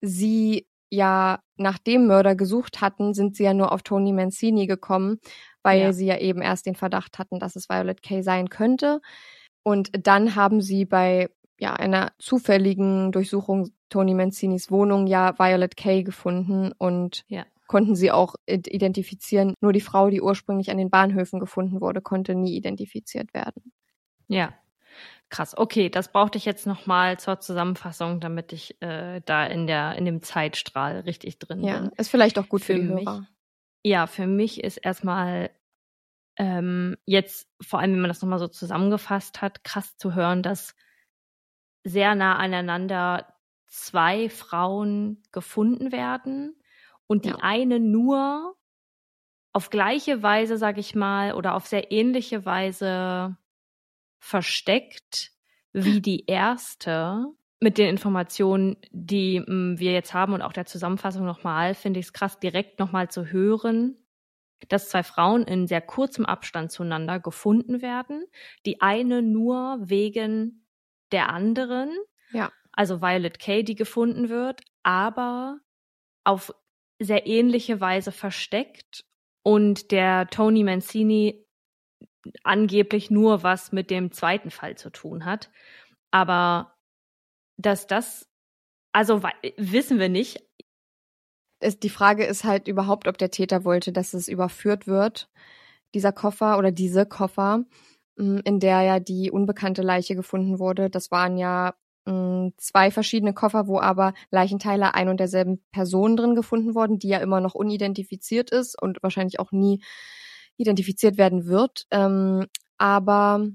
sie 0.00 0.66
ja 0.90 1.40
nach 1.56 1.78
dem 1.78 2.06
Mörder 2.06 2.34
gesucht 2.34 2.80
hatten, 2.80 3.14
sind 3.14 3.36
sie 3.36 3.44
ja 3.44 3.54
nur 3.54 3.72
auf 3.72 3.82
Tony 3.82 4.12
Mancini 4.12 4.66
gekommen, 4.66 5.18
weil 5.68 5.80
ja. 5.80 5.92
sie 5.92 6.06
ja 6.06 6.18
eben 6.18 6.42
erst 6.42 6.66
den 6.66 6.74
Verdacht 6.74 7.18
hatten, 7.18 7.38
dass 7.38 7.56
es 7.56 7.68
Violet 7.68 8.02
Kay 8.02 8.22
sein 8.22 8.48
könnte. 8.48 9.00
Und 9.62 9.90
dann 10.06 10.34
haben 10.34 10.60
sie 10.60 10.84
bei 10.84 11.30
ja, 11.58 11.74
einer 11.74 12.12
zufälligen 12.18 13.12
Durchsuchung 13.12 13.70
Tony 13.88 14.14
Mancinis 14.14 14.70
Wohnung 14.70 15.06
ja 15.06 15.38
Violet 15.38 15.76
Kay 15.76 16.02
gefunden 16.02 16.72
und 16.78 17.24
ja. 17.28 17.44
konnten 17.66 17.96
sie 17.96 18.10
auch 18.10 18.34
identifizieren. 18.46 19.54
Nur 19.60 19.72
die 19.72 19.80
Frau, 19.80 20.10
die 20.10 20.20
ursprünglich 20.20 20.70
an 20.70 20.78
den 20.78 20.90
Bahnhöfen 20.90 21.40
gefunden 21.40 21.80
wurde, 21.80 22.00
konnte 22.00 22.34
nie 22.34 22.56
identifiziert 22.56 23.34
werden. 23.34 23.72
Ja, 24.28 24.54
Krass, 25.30 25.56
okay, 25.56 25.90
das 25.90 26.10
brauchte 26.10 26.38
ich 26.38 26.46
jetzt 26.46 26.66
nochmal 26.66 27.18
zur 27.18 27.38
Zusammenfassung, 27.38 28.18
damit 28.18 28.54
ich 28.54 28.80
äh, 28.80 29.20
da 29.26 29.44
in 29.44 29.66
der 29.66 29.94
in 29.96 30.06
dem 30.06 30.22
Zeitstrahl 30.22 31.00
richtig 31.00 31.38
drin 31.38 31.62
ja, 31.62 31.80
bin. 31.80 31.90
Ist 31.98 32.08
vielleicht 32.08 32.38
auch 32.38 32.48
gut 32.48 32.62
für, 32.62 32.76
für 32.76 32.82
mich. 32.82 33.06
Hörer. 33.06 33.26
Ja, 33.84 34.06
für 34.06 34.26
mich 34.26 34.64
ist 34.64 34.78
erstmal 34.78 35.50
ähm, 36.38 36.96
jetzt, 37.04 37.48
vor 37.60 37.80
allem 37.80 37.92
wenn 37.92 38.00
man 38.00 38.08
das 38.08 38.22
nochmal 38.22 38.38
so 38.38 38.48
zusammengefasst 38.48 39.42
hat, 39.42 39.64
krass 39.64 39.96
zu 39.96 40.14
hören, 40.14 40.42
dass 40.42 40.74
sehr 41.84 42.14
nah 42.14 42.36
aneinander 42.36 43.34
zwei 43.66 44.30
Frauen 44.30 45.22
gefunden 45.32 45.92
werden 45.92 46.56
und 47.06 47.24
die 47.24 47.30
ja. 47.30 47.38
eine 47.40 47.80
nur 47.80 48.56
auf 49.52 49.70
gleiche 49.70 50.22
Weise, 50.22 50.58
sag 50.58 50.78
ich 50.78 50.94
mal, 50.94 51.34
oder 51.34 51.54
auf 51.54 51.66
sehr 51.66 51.90
ähnliche 51.90 52.44
Weise 52.46 53.36
versteckt 54.20 55.32
wie 55.72 56.00
die 56.00 56.26
erste. 56.26 57.26
Mit 57.60 57.76
den 57.76 57.88
Informationen, 57.88 58.76
die 58.92 59.40
mm, 59.40 59.80
wir 59.80 59.92
jetzt 59.92 60.14
haben 60.14 60.32
und 60.32 60.42
auch 60.42 60.52
der 60.52 60.66
Zusammenfassung 60.66 61.26
nochmal, 61.26 61.74
finde 61.74 61.98
ich 61.98 62.06
es 62.06 62.12
krass, 62.12 62.38
direkt 62.38 62.78
nochmal 62.78 63.10
zu 63.10 63.32
hören, 63.32 63.96
dass 64.68 64.88
zwei 64.88 65.02
Frauen 65.02 65.44
in 65.44 65.66
sehr 65.66 65.80
kurzem 65.80 66.26
Abstand 66.26 66.72
zueinander 66.72 67.20
gefunden 67.20 67.80
werden. 67.82 68.24
Die 68.66 68.80
eine 68.80 69.22
nur 69.22 69.78
wegen 69.80 70.66
der 71.12 71.30
anderen. 71.30 71.90
Ja. 72.32 72.52
Also 72.72 73.00
Violet 73.00 73.38
Kay, 73.38 73.62
die 73.62 73.74
gefunden 73.74 74.28
wird, 74.28 74.60
aber 74.82 75.58
auf 76.24 76.52
sehr 76.98 77.26
ähnliche 77.26 77.80
Weise 77.80 78.12
versteckt 78.12 79.04
und 79.42 79.92
der 79.92 80.26
Tony 80.28 80.64
Mancini 80.64 81.46
angeblich 82.42 83.10
nur 83.10 83.42
was 83.42 83.72
mit 83.72 83.90
dem 83.90 84.12
zweiten 84.12 84.50
Fall 84.50 84.76
zu 84.76 84.90
tun 84.90 85.24
hat. 85.24 85.50
Aber 86.10 86.76
dass 87.56 87.86
das, 87.86 88.28
also 88.92 89.22
wissen 89.56 89.98
wir 89.98 90.08
nicht. 90.08 90.42
Es, 91.60 91.78
die 91.78 91.90
Frage 91.90 92.24
ist 92.24 92.44
halt 92.44 92.68
überhaupt, 92.68 93.08
ob 93.08 93.18
der 93.18 93.30
Täter 93.30 93.64
wollte, 93.64 93.92
dass 93.92 94.14
es 94.14 94.28
überführt 94.28 94.86
wird, 94.86 95.28
dieser 95.94 96.12
Koffer 96.12 96.58
oder 96.58 96.70
diese 96.72 97.06
Koffer, 97.06 97.64
hm, 98.18 98.40
in 98.44 98.60
der 98.60 98.82
ja 98.82 99.00
die 99.00 99.30
unbekannte 99.30 99.82
Leiche 99.82 100.14
gefunden 100.16 100.58
wurde. 100.58 100.90
Das 100.90 101.10
waren 101.10 101.38
ja 101.38 101.74
hm, 102.08 102.52
zwei 102.56 102.90
verschiedene 102.90 103.34
Koffer, 103.34 103.66
wo 103.68 103.80
aber 103.80 104.14
Leichenteile 104.30 104.94
ein 104.94 105.08
und 105.08 105.20
derselben 105.20 105.62
Person 105.72 106.16
drin 106.16 106.34
gefunden 106.34 106.74
wurden, 106.74 106.98
die 106.98 107.08
ja 107.08 107.18
immer 107.18 107.40
noch 107.40 107.54
unidentifiziert 107.54 108.50
ist 108.50 108.80
und 108.80 109.02
wahrscheinlich 109.02 109.40
auch 109.40 109.52
nie 109.52 109.82
identifiziert 110.56 111.18
werden 111.18 111.46
wird. 111.46 111.86
Ähm, 111.90 112.46
aber 112.78 113.46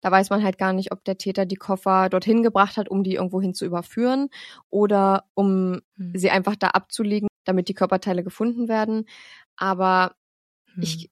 da 0.00 0.10
weiß 0.10 0.30
man 0.30 0.42
halt 0.42 0.58
gar 0.58 0.72
nicht, 0.72 0.92
ob 0.92 1.04
der 1.04 1.18
Täter 1.18 1.46
die 1.46 1.56
Koffer 1.56 2.08
dorthin 2.08 2.42
gebracht 2.42 2.76
hat, 2.76 2.88
um 2.88 3.04
die 3.04 3.14
irgendwo 3.14 3.40
hin 3.40 3.54
zu 3.54 3.64
überführen 3.64 4.28
oder 4.70 5.24
um 5.34 5.80
hm. 5.96 6.12
sie 6.14 6.30
einfach 6.30 6.56
da 6.56 6.68
abzulegen, 6.68 7.28
damit 7.44 7.68
die 7.68 7.74
Körperteile 7.74 8.22
gefunden 8.22 8.68
werden. 8.68 9.06
Aber 9.56 10.14
hm. 10.74 10.82
ich 10.82 11.10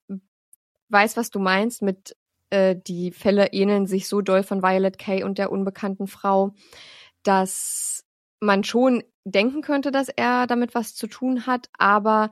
weiß, 0.89 1.17
was 1.17 1.31
du 1.31 1.39
meinst 1.39 1.83
mit 1.83 2.17
äh, 2.51 2.77
die 2.77 3.11
Fälle 3.13 3.49
ähneln 3.53 3.87
sich 3.87 4.09
so 4.09 4.21
doll 4.21 4.43
von 4.43 4.63
Violet 4.63 4.99
Kay 4.99 5.23
und 5.23 5.39
der 5.39 5.53
unbekannten 5.53 6.07
Frau, 6.07 6.55
dass 7.23 8.05
man 8.41 8.65
schon 8.65 9.03
denken 9.25 9.63
könnte, 9.63 9.91
dass 9.91 10.09
er 10.09 10.47
damit 10.47 10.75
was 10.75 10.95
zu 10.95 11.07
tun 11.07 11.47
hat, 11.47 11.69
aber 11.77 12.31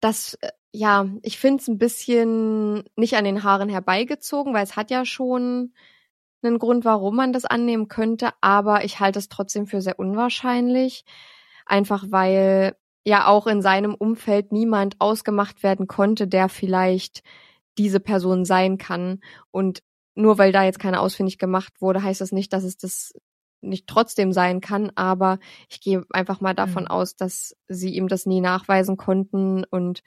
das, 0.00 0.34
äh, 0.34 0.50
ja, 0.72 1.06
ich 1.22 1.38
finde 1.38 1.62
es 1.62 1.68
ein 1.68 1.78
bisschen 1.78 2.84
nicht 2.96 3.16
an 3.16 3.24
den 3.24 3.42
Haaren 3.42 3.68
herbeigezogen, 3.68 4.54
weil 4.54 4.64
es 4.64 4.76
hat 4.76 4.90
ja 4.90 5.04
schon 5.04 5.74
einen 6.42 6.58
Grund, 6.58 6.84
warum 6.84 7.16
man 7.16 7.32
das 7.32 7.44
annehmen 7.44 7.88
könnte, 7.88 8.30
aber 8.40 8.84
ich 8.84 9.00
halte 9.00 9.18
es 9.18 9.28
trotzdem 9.28 9.66
für 9.66 9.80
sehr 9.80 9.98
unwahrscheinlich, 9.98 11.04
einfach 11.66 12.04
weil 12.08 12.76
ja 13.04 13.26
auch 13.26 13.46
in 13.46 13.62
seinem 13.62 13.94
Umfeld 13.94 14.52
niemand 14.52 15.00
ausgemacht 15.00 15.62
werden 15.62 15.86
konnte, 15.86 16.28
der 16.28 16.48
vielleicht 16.48 17.22
diese 17.78 18.00
Person 18.00 18.44
sein 18.44 18.78
kann. 18.78 19.20
Und 19.50 19.82
nur 20.14 20.38
weil 20.38 20.52
da 20.52 20.64
jetzt 20.64 20.78
keine 20.78 21.00
ausfindig 21.00 21.38
gemacht 21.38 21.80
wurde, 21.80 22.02
heißt 22.02 22.20
das 22.20 22.32
nicht, 22.32 22.52
dass 22.52 22.64
es 22.64 22.76
das 22.76 23.12
nicht 23.62 23.86
trotzdem 23.86 24.32
sein 24.32 24.60
kann, 24.60 24.90
aber 24.96 25.38
ich 25.68 25.80
gehe 25.80 26.04
einfach 26.10 26.40
mal 26.40 26.54
davon 26.54 26.84
mhm. 26.84 26.88
aus, 26.88 27.16
dass 27.16 27.56
sie 27.68 27.94
ihm 27.94 28.08
das 28.08 28.26
nie 28.26 28.40
nachweisen 28.40 28.96
konnten 28.96 29.64
und 29.64 30.02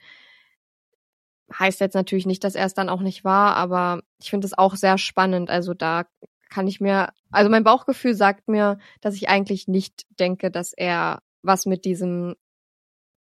heißt 1.52 1.80
jetzt 1.80 1.94
natürlich 1.94 2.26
nicht, 2.26 2.44
dass 2.44 2.54
er 2.54 2.66
es 2.66 2.74
dann 2.74 2.88
auch 2.88 3.00
nicht 3.00 3.24
war, 3.24 3.56
aber 3.56 4.02
ich 4.20 4.30
finde 4.30 4.46
es 4.46 4.56
auch 4.56 4.76
sehr 4.76 4.98
spannend. 4.98 5.48
Also 5.48 5.74
da 5.74 6.04
kann 6.48 6.66
ich 6.66 6.80
mir, 6.80 7.12
also 7.30 7.50
mein 7.50 7.64
Bauchgefühl 7.64 8.14
sagt 8.14 8.48
mir, 8.48 8.78
dass 9.00 9.14
ich 9.14 9.28
eigentlich 9.28 9.68
nicht 9.68 10.06
denke, 10.18 10.50
dass 10.50 10.72
er 10.72 11.22
was 11.42 11.66
mit 11.66 11.84
diesem, 11.84 12.34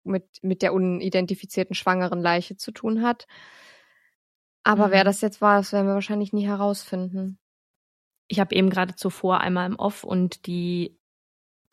mit, 0.06 0.26
mit 0.42 0.62
der 0.62 0.74
unidentifizierten 0.74 1.76
schwangeren 1.76 2.22
Leiche 2.22 2.58
zu 2.58 2.72
tun 2.72 3.02
hat. 3.02 3.28
Aber 4.64 4.88
mhm. 4.88 4.92
wer 4.92 5.04
das 5.04 5.22
jetzt 5.22 5.42
war, 5.42 5.58
das 5.58 5.72
werden 5.74 5.88
wir 5.88 5.94
wahrscheinlich 5.94 6.34
nie 6.34 6.46
herausfinden. 6.46 7.38
Ich 8.28 8.40
habe 8.40 8.56
eben 8.56 8.70
gerade 8.70 8.96
zuvor 8.96 9.42
einmal 9.42 9.68
im 9.68 9.76
Off 9.78 10.04
und 10.04 10.48
die 10.48 10.98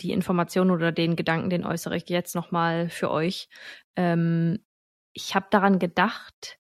die 0.01 0.12
Information 0.12 0.71
oder 0.71 0.92
den 0.92 1.16
Gedanken, 1.16 1.51
den 1.51 1.64
äußere 1.64 1.97
ich 1.97 2.09
jetzt 2.09 2.35
nochmal 2.35 2.88
für 2.88 3.11
euch. 3.11 3.49
Ähm, 3.97 4.59
ich 5.12 5.35
habe 5.35 5.47
daran 5.51 5.79
gedacht, 5.79 6.59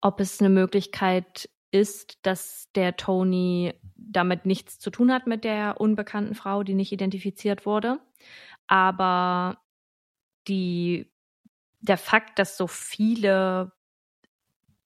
ob 0.00 0.20
es 0.20 0.40
eine 0.40 0.48
Möglichkeit 0.48 1.48
ist, 1.70 2.18
dass 2.22 2.70
der 2.74 2.96
Tony 2.96 3.74
damit 3.96 4.46
nichts 4.46 4.78
zu 4.78 4.90
tun 4.90 5.12
hat 5.12 5.26
mit 5.26 5.44
der 5.44 5.80
unbekannten 5.80 6.34
Frau, 6.34 6.62
die 6.62 6.74
nicht 6.74 6.92
identifiziert 6.92 7.66
wurde. 7.66 7.98
Aber 8.66 9.58
die, 10.48 11.10
der 11.80 11.98
Fakt, 11.98 12.38
dass 12.38 12.56
so 12.56 12.66
viele 12.66 13.72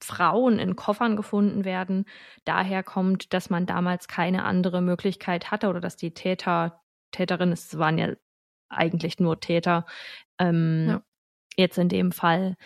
Frauen 0.02 0.58
in 0.58 0.76
Koffern 0.76 1.16
gefunden 1.16 1.64
werden, 1.64 2.06
daher 2.44 2.82
kommt, 2.82 3.32
dass 3.34 3.50
man 3.50 3.66
damals 3.66 4.08
keine 4.08 4.44
andere 4.44 4.80
Möglichkeit 4.80 5.50
hatte 5.50 5.68
oder 5.68 5.80
dass 5.80 5.96
die 5.96 6.14
Täter, 6.14 6.80
Täterinnen, 7.12 7.52
es 7.52 7.76
waren 7.78 7.98
ja 7.98 8.14
eigentlich 8.68 9.18
nur 9.18 9.40
Täter, 9.40 9.84
ähm, 10.38 10.86
ja. 10.88 11.02
jetzt 11.56 11.78
in 11.78 11.88
dem 11.88 12.12
Fall, 12.12 12.56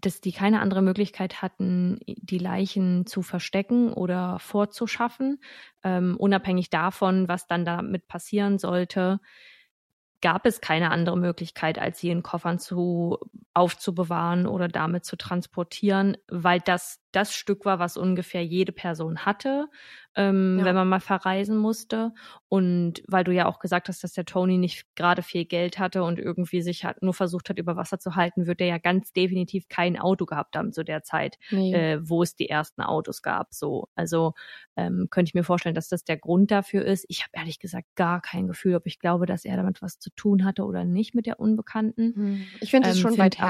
dass 0.00 0.22
die 0.22 0.32
keine 0.32 0.60
andere 0.60 0.80
Möglichkeit 0.80 1.42
hatten, 1.42 2.00
die 2.06 2.38
Leichen 2.38 3.04
zu 3.04 3.20
verstecken 3.20 3.92
oder 3.92 4.38
vorzuschaffen, 4.38 5.42
ähm, 5.84 6.16
unabhängig 6.16 6.70
davon, 6.70 7.28
was 7.28 7.46
dann 7.46 7.66
damit 7.66 8.08
passieren 8.08 8.58
sollte 8.58 9.20
gab 10.22 10.46
es 10.46 10.60
keine 10.60 10.90
andere 10.90 11.16
Möglichkeit, 11.16 11.78
als 11.78 11.98
sie 11.98 12.10
in 12.10 12.22
Koffern 12.22 12.58
zu 12.58 13.18
aufzubewahren 13.60 14.46
oder 14.46 14.68
damit 14.68 15.04
zu 15.04 15.16
transportieren, 15.16 16.16
weil 16.28 16.60
das 16.60 17.00
das 17.12 17.34
Stück 17.34 17.64
war, 17.64 17.78
was 17.78 17.96
ungefähr 17.96 18.44
jede 18.44 18.72
Person 18.72 19.24
hatte, 19.26 19.66
ähm, 20.16 20.58
ja. 20.58 20.64
wenn 20.64 20.74
man 20.74 20.88
mal 20.88 21.00
verreisen 21.00 21.56
musste. 21.56 22.12
Und 22.48 23.02
weil 23.06 23.24
du 23.24 23.32
ja 23.32 23.46
auch 23.46 23.58
gesagt 23.58 23.88
hast, 23.88 24.02
dass 24.04 24.12
der 24.12 24.24
Tony 24.24 24.58
nicht 24.58 24.84
gerade 24.96 25.22
viel 25.22 25.44
Geld 25.44 25.78
hatte 25.78 26.02
und 26.02 26.18
irgendwie 26.18 26.62
sich 26.62 26.84
hat, 26.84 27.02
nur 27.02 27.14
versucht 27.14 27.48
hat, 27.48 27.58
über 27.58 27.76
Wasser 27.76 27.98
zu 27.98 28.16
halten, 28.16 28.46
wird 28.46 28.60
er 28.60 28.66
ja 28.68 28.78
ganz 28.78 29.12
definitiv 29.12 29.68
kein 29.68 29.98
Auto 29.98 30.24
gehabt 30.24 30.56
haben 30.56 30.72
zu 30.72 30.84
der 30.84 31.02
Zeit, 31.02 31.36
nee. 31.50 31.72
äh, 31.72 32.00
wo 32.02 32.22
es 32.22 32.36
die 32.36 32.48
ersten 32.48 32.82
Autos 32.82 33.22
gab. 33.22 33.54
So, 33.54 33.88
also 33.94 34.34
ähm, 34.76 35.08
könnte 35.10 35.30
ich 35.30 35.34
mir 35.34 35.44
vorstellen, 35.44 35.74
dass 35.74 35.88
das 35.88 36.04
der 36.04 36.16
Grund 36.16 36.50
dafür 36.50 36.84
ist. 36.84 37.06
Ich 37.08 37.22
habe 37.22 37.30
ehrlich 37.34 37.58
gesagt 37.58 37.88
gar 37.96 38.20
kein 38.20 38.46
Gefühl, 38.46 38.76
ob 38.76 38.86
ich 38.86 38.98
glaube, 38.98 39.26
dass 39.26 39.44
er 39.44 39.56
damit 39.56 39.82
was 39.82 39.98
zu 39.98 40.10
tun 40.10 40.44
hatte 40.44 40.64
oder 40.64 40.84
nicht 40.84 41.14
mit 41.14 41.26
der 41.26 41.40
Unbekannten. 41.40 42.14
Hm. 42.14 42.46
Ich 42.60 42.70
finde 42.70 42.88
es 42.88 42.96
ähm, 42.96 43.02
schon 43.02 43.18
weit 43.18 43.38
hergeholt. 43.38 43.49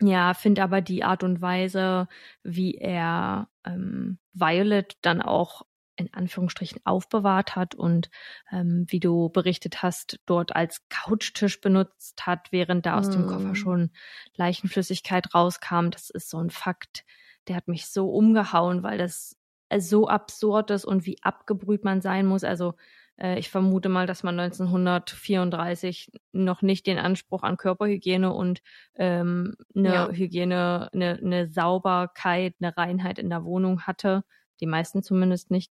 Ja, 0.00 0.34
finde 0.34 0.62
aber 0.62 0.80
die 0.80 1.04
Art 1.04 1.22
und 1.22 1.40
Weise, 1.40 2.08
wie 2.42 2.74
er 2.74 3.48
ähm, 3.64 4.18
Violet 4.32 4.96
dann 5.02 5.22
auch 5.22 5.62
in 5.96 6.12
Anführungsstrichen 6.12 6.80
aufbewahrt 6.84 7.54
hat 7.54 7.76
und 7.76 8.10
ähm, 8.50 8.84
wie 8.88 8.98
du 8.98 9.28
berichtet 9.28 9.82
hast, 9.82 10.18
dort 10.26 10.56
als 10.56 10.82
Couchtisch 10.88 11.60
benutzt 11.60 12.26
hat, 12.26 12.50
während 12.50 12.84
da 12.84 12.98
aus 12.98 13.08
mm. 13.08 13.12
dem 13.12 13.26
Koffer 13.28 13.52
mm. 13.52 13.54
schon 13.54 13.90
Leichenflüssigkeit 14.34 15.32
rauskam. 15.34 15.90
Das 15.90 16.10
ist 16.10 16.28
so 16.30 16.38
ein 16.38 16.50
Fakt, 16.50 17.04
der 17.46 17.54
hat 17.54 17.68
mich 17.68 17.86
so 17.86 18.10
umgehauen, 18.10 18.82
weil 18.82 18.98
das 18.98 19.36
so 19.78 20.08
absurd 20.08 20.70
ist 20.72 20.84
und 20.84 21.06
wie 21.06 21.22
abgebrüht 21.22 21.84
man 21.84 22.00
sein 22.00 22.26
muss. 22.26 22.42
Also 22.42 22.70
äh, 22.70 22.74
ich 23.16 23.50
vermute 23.50 23.88
mal, 23.88 24.06
dass 24.06 24.22
man 24.22 24.38
1934 24.38 26.10
noch 26.32 26.62
nicht 26.62 26.86
den 26.86 26.98
Anspruch 26.98 27.42
an 27.42 27.56
Körperhygiene 27.56 28.32
und 28.32 28.60
ähm, 28.96 29.54
eine 29.74 29.94
ja. 29.94 30.10
Hygiene, 30.10 30.88
eine, 30.92 31.20
eine 31.22 31.48
Sauberkeit, 31.48 32.54
eine 32.60 32.76
Reinheit 32.76 33.18
in 33.18 33.30
der 33.30 33.44
Wohnung 33.44 33.82
hatte. 33.82 34.24
Die 34.60 34.66
meisten 34.66 35.02
zumindest 35.02 35.50
nicht. 35.50 35.70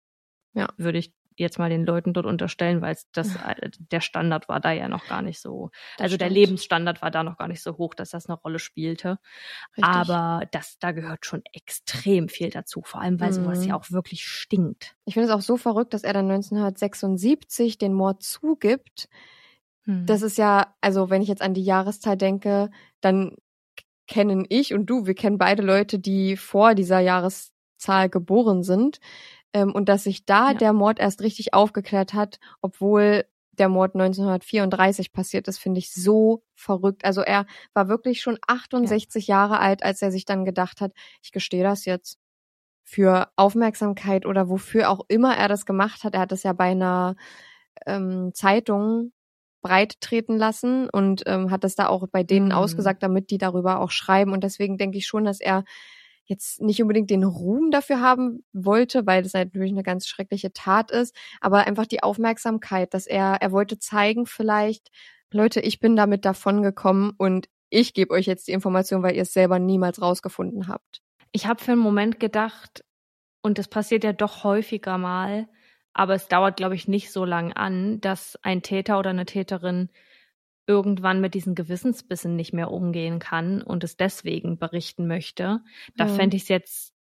Ja. 0.52 0.68
Würde 0.76 0.98
ich 0.98 1.12
jetzt 1.36 1.58
mal 1.58 1.70
den 1.70 1.84
Leuten 1.84 2.12
dort 2.12 2.26
unterstellen, 2.26 2.80
weil 2.80 2.96
das 3.12 3.36
äh, 3.36 3.70
der 3.78 4.00
Standard 4.00 4.48
war 4.48 4.60
da 4.60 4.72
ja 4.72 4.88
noch 4.88 5.06
gar 5.06 5.22
nicht 5.22 5.40
so. 5.40 5.70
Das 5.96 6.04
also 6.04 6.14
stimmt. 6.14 6.20
der 6.20 6.30
Lebensstandard 6.30 7.02
war 7.02 7.10
da 7.10 7.22
noch 7.22 7.38
gar 7.38 7.48
nicht 7.48 7.62
so 7.62 7.76
hoch, 7.76 7.94
dass 7.94 8.10
das 8.10 8.26
eine 8.26 8.38
Rolle 8.38 8.58
spielte. 8.58 9.18
Richtig. 9.76 9.84
Aber 9.84 10.46
das 10.52 10.78
da 10.78 10.92
gehört 10.92 11.26
schon 11.26 11.42
extrem 11.52 12.28
viel 12.28 12.50
dazu, 12.50 12.82
vor 12.84 13.00
allem 13.00 13.20
weil 13.20 13.30
mhm. 13.30 13.34
sowas 13.34 13.66
ja 13.66 13.76
auch 13.76 13.90
wirklich 13.90 14.24
stinkt. 14.24 14.94
Ich 15.04 15.14
finde 15.14 15.28
es 15.28 15.34
auch 15.34 15.40
so 15.40 15.56
verrückt, 15.56 15.94
dass 15.94 16.04
er 16.04 16.12
dann 16.12 16.30
1976 16.30 17.78
den 17.78 17.94
Mord 17.94 18.22
zugibt. 18.22 19.08
Mhm. 19.86 20.06
Das 20.06 20.22
ist 20.22 20.38
ja, 20.38 20.74
also 20.80 21.10
wenn 21.10 21.22
ich 21.22 21.28
jetzt 21.28 21.42
an 21.42 21.54
die 21.54 21.64
Jahreszeit 21.64 22.20
denke, 22.20 22.70
dann 23.00 23.36
kennen 24.06 24.44
ich 24.48 24.74
und 24.74 24.86
du, 24.86 25.06
wir 25.06 25.14
kennen 25.14 25.38
beide 25.38 25.62
Leute, 25.62 25.98
die 25.98 26.36
vor 26.36 26.74
dieser 26.74 27.00
Jahreszahl 27.00 28.08
geboren 28.08 28.62
sind. 28.62 28.98
Ähm, 29.54 29.72
und 29.72 29.88
dass 29.88 30.04
sich 30.04 30.26
da 30.26 30.50
ja. 30.50 30.54
der 30.54 30.72
Mord 30.74 30.98
erst 30.98 31.22
richtig 31.22 31.54
aufgeklärt 31.54 32.12
hat, 32.12 32.40
obwohl 32.60 33.24
der 33.52 33.68
Mord 33.68 33.94
1934 33.94 35.12
passiert 35.12 35.46
ist, 35.48 35.58
finde 35.58 35.78
ich 35.78 35.92
so 35.92 36.42
verrückt. 36.56 37.04
Also 37.04 37.20
er 37.22 37.46
war 37.72 37.88
wirklich 37.88 38.20
schon 38.20 38.36
68 38.46 39.28
ja. 39.28 39.36
Jahre 39.36 39.60
alt, 39.60 39.84
als 39.84 40.02
er 40.02 40.10
sich 40.10 40.24
dann 40.24 40.44
gedacht 40.44 40.80
hat, 40.80 40.92
ich 41.22 41.30
gestehe 41.30 41.62
das 41.62 41.84
jetzt 41.84 42.18
für 42.82 43.28
Aufmerksamkeit 43.36 44.26
oder 44.26 44.48
wofür 44.48 44.90
auch 44.90 45.00
immer 45.08 45.36
er 45.36 45.48
das 45.48 45.66
gemacht 45.66 46.04
hat. 46.04 46.14
Er 46.14 46.20
hat 46.20 46.32
es 46.32 46.42
ja 46.42 46.52
bei 46.52 46.72
einer 46.72 47.14
ähm, 47.86 48.32
Zeitung 48.34 49.12
breit 49.62 50.00
treten 50.00 50.36
lassen 50.36 50.90
und 50.90 51.22
ähm, 51.26 51.50
hat 51.50 51.64
das 51.64 51.76
da 51.76 51.86
auch 51.86 52.06
bei 52.08 52.22
denen 52.24 52.46
mhm. 52.46 52.52
ausgesagt, 52.52 53.02
damit 53.02 53.30
die 53.30 53.38
darüber 53.38 53.80
auch 53.80 53.90
schreiben. 53.90 54.32
Und 54.32 54.44
deswegen 54.44 54.78
denke 54.78 54.98
ich 54.98 55.06
schon, 55.06 55.24
dass 55.24 55.40
er 55.40 55.64
jetzt 56.26 56.60
nicht 56.60 56.80
unbedingt 56.80 57.10
den 57.10 57.24
Ruhm 57.24 57.70
dafür 57.70 58.00
haben 58.00 58.44
wollte, 58.52 59.06
weil 59.06 59.22
das 59.22 59.34
natürlich 59.34 59.72
eine 59.72 59.82
ganz 59.82 60.06
schreckliche 60.06 60.52
Tat 60.52 60.90
ist, 60.90 61.14
aber 61.40 61.66
einfach 61.66 61.86
die 61.86 62.02
Aufmerksamkeit, 62.02 62.94
dass 62.94 63.06
er, 63.06 63.38
er 63.40 63.52
wollte 63.52 63.78
zeigen 63.78 64.26
vielleicht, 64.26 64.90
Leute, 65.30 65.60
ich 65.60 65.80
bin 65.80 65.96
damit 65.96 66.24
davon 66.24 66.62
gekommen 66.62 67.12
und 67.18 67.48
ich 67.68 67.92
gebe 67.92 68.14
euch 68.14 68.26
jetzt 68.26 68.46
die 68.46 68.52
Information, 68.52 69.02
weil 69.02 69.16
ihr 69.16 69.22
es 69.22 69.32
selber 69.32 69.58
niemals 69.58 70.00
rausgefunden 70.00 70.68
habt. 70.68 71.02
Ich 71.32 71.46
habe 71.46 71.62
für 71.62 71.72
einen 71.72 71.80
Moment 71.80 72.20
gedacht, 72.20 72.84
und 73.42 73.58
das 73.58 73.68
passiert 73.68 74.04
ja 74.04 74.12
doch 74.12 74.44
häufiger 74.44 74.96
mal, 74.96 75.48
aber 75.92 76.14
es 76.14 76.28
dauert, 76.28 76.56
glaube 76.56 76.76
ich, 76.76 76.88
nicht 76.88 77.12
so 77.12 77.24
lang 77.24 77.52
an, 77.52 78.00
dass 78.00 78.38
ein 78.42 78.62
Täter 78.62 78.98
oder 78.98 79.10
eine 79.10 79.26
Täterin 79.26 79.90
irgendwann 80.66 81.20
mit 81.20 81.34
diesen 81.34 81.54
Gewissensbissen 81.54 82.36
nicht 82.36 82.52
mehr 82.52 82.70
umgehen 82.70 83.18
kann 83.18 83.62
und 83.62 83.84
es 83.84 83.96
deswegen 83.96 84.58
berichten 84.58 85.06
möchte. 85.06 85.60
Da 85.96 86.06
ja. 86.06 86.12
fände 86.12 86.36
ich 86.36 86.44
es 86.44 86.48
jetzt 86.48 86.94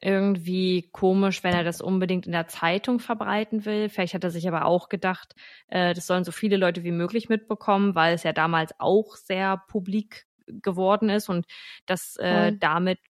irgendwie 0.00 0.88
komisch, 0.92 1.42
wenn 1.42 1.54
er 1.54 1.64
das 1.64 1.80
unbedingt 1.80 2.26
in 2.26 2.32
der 2.32 2.46
Zeitung 2.46 3.00
verbreiten 3.00 3.64
will. 3.64 3.88
Vielleicht 3.88 4.14
hat 4.14 4.24
er 4.24 4.30
sich 4.30 4.46
aber 4.46 4.64
auch 4.64 4.88
gedacht, 4.88 5.34
äh, 5.68 5.92
das 5.92 6.06
sollen 6.06 6.24
so 6.24 6.32
viele 6.32 6.56
Leute 6.56 6.84
wie 6.84 6.92
möglich 6.92 7.28
mitbekommen, 7.28 7.94
weil 7.94 8.14
es 8.14 8.22
ja 8.22 8.32
damals 8.32 8.72
auch 8.78 9.16
sehr 9.16 9.62
publik 9.68 10.26
geworden 10.46 11.10
ist 11.10 11.28
und 11.28 11.46
dass 11.86 12.16
äh, 12.16 12.52
damit 12.56 13.00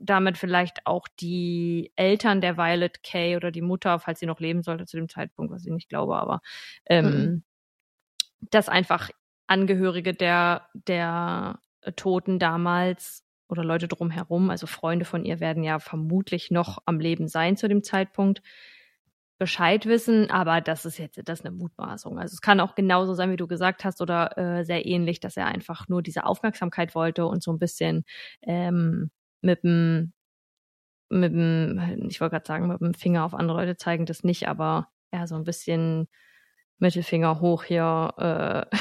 damit 0.00 0.38
vielleicht 0.38 0.86
auch 0.86 1.08
die 1.08 1.90
Eltern 1.96 2.40
der 2.40 2.56
Violet 2.56 3.02
Kay 3.02 3.36
oder 3.36 3.50
die 3.50 3.62
Mutter, 3.62 3.98
falls 3.98 4.20
sie 4.20 4.26
noch 4.26 4.38
leben 4.38 4.62
sollte 4.62 4.86
zu 4.86 4.96
dem 4.96 5.08
Zeitpunkt, 5.08 5.52
was 5.52 5.64
ich 5.64 5.72
nicht 5.72 5.88
glaube, 5.88 6.16
aber 6.16 6.42
ähm, 6.86 7.04
mhm 7.06 7.42
dass 8.40 8.68
einfach 8.68 9.10
Angehörige 9.46 10.14
der, 10.14 10.68
der 10.74 11.58
Toten 11.96 12.38
damals 12.38 13.24
oder 13.48 13.64
Leute 13.64 13.88
drumherum, 13.88 14.50
also 14.50 14.66
Freunde 14.66 15.04
von 15.04 15.24
ihr 15.24 15.40
werden 15.40 15.64
ja 15.64 15.80
vermutlich 15.80 16.50
noch 16.50 16.78
am 16.86 17.00
Leben 17.00 17.26
sein 17.26 17.56
zu 17.56 17.68
dem 17.68 17.82
Zeitpunkt, 17.82 18.42
Bescheid 19.38 19.86
wissen, 19.86 20.30
aber 20.30 20.60
das 20.60 20.84
ist 20.84 20.98
jetzt 20.98 21.18
das 21.24 21.40
ist 21.40 21.46
eine 21.46 21.56
Mutmaßung. 21.56 22.18
Also 22.18 22.34
es 22.34 22.42
kann 22.42 22.60
auch 22.60 22.74
genauso 22.74 23.14
sein, 23.14 23.30
wie 23.30 23.38
du 23.38 23.46
gesagt 23.46 23.84
hast, 23.84 24.02
oder 24.02 24.36
äh, 24.36 24.64
sehr 24.64 24.84
ähnlich, 24.84 25.18
dass 25.18 25.36
er 25.38 25.46
einfach 25.46 25.88
nur 25.88 26.02
diese 26.02 26.26
Aufmerksamkeit 26.26 26.94
wollte 26.94 27.24
und 27.24 27.42
so 27.42 27.50
ein 27.50 27.58
bisschen 27.58 28.04
ähm, 28.42 29.10
mit 29.40 29.64
dem 29.64 30.12
mit 31.08 31.32
dem, 31.32 32.06
ich 32.08 32.20
wollte 32.20 32.34
gerade 32.34 32.46
sagen, 32.46 32.68
mit 32.68 32.80
dem 32.80 32.94
Finger 32.94 33.24
auf 33.24 33.34
andere 33.34 33.58
Leute 33.58 33.76
zeigen, 33.76 34.06
das 34.06 34.24
nicht, 34.24 34.46
aber 34.46 34.88
ja, 35.12 35.26
so 35.26 35.36
ein 35.36 35.44
bisschen 35.44 36.06
Mittelfinger 36.80 37.40
hoch 37.40 37.64
hier, 37.64 38.14
äh, 38.18 38.76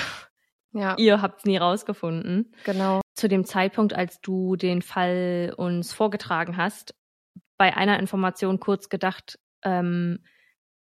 ja. 0.79 0.95
ihr 0.97 1.21
habt's 1.21 1.45
nie 1.45 1.57
rausgefunden. 1.57 2.53
Genau. 2.65 3.01
Zu 3.13 3.27
dem 3.27 3.45
Zeitpunkt, 3.45 3.93
als 3.93 4.21
du 4.21 4.55
den 4.55 4.81
Fall 4.81 5.53
uns 5.55 5.93
vorgetragen 5.93 6.57
hast, 6.57 6.95
bei 7.57 7.75
einer 7.75 7.99
Information 7.99 8.59
kurz 8.59 8.89
gedacht, 8.89 9.37
ähm, 9.63 10.19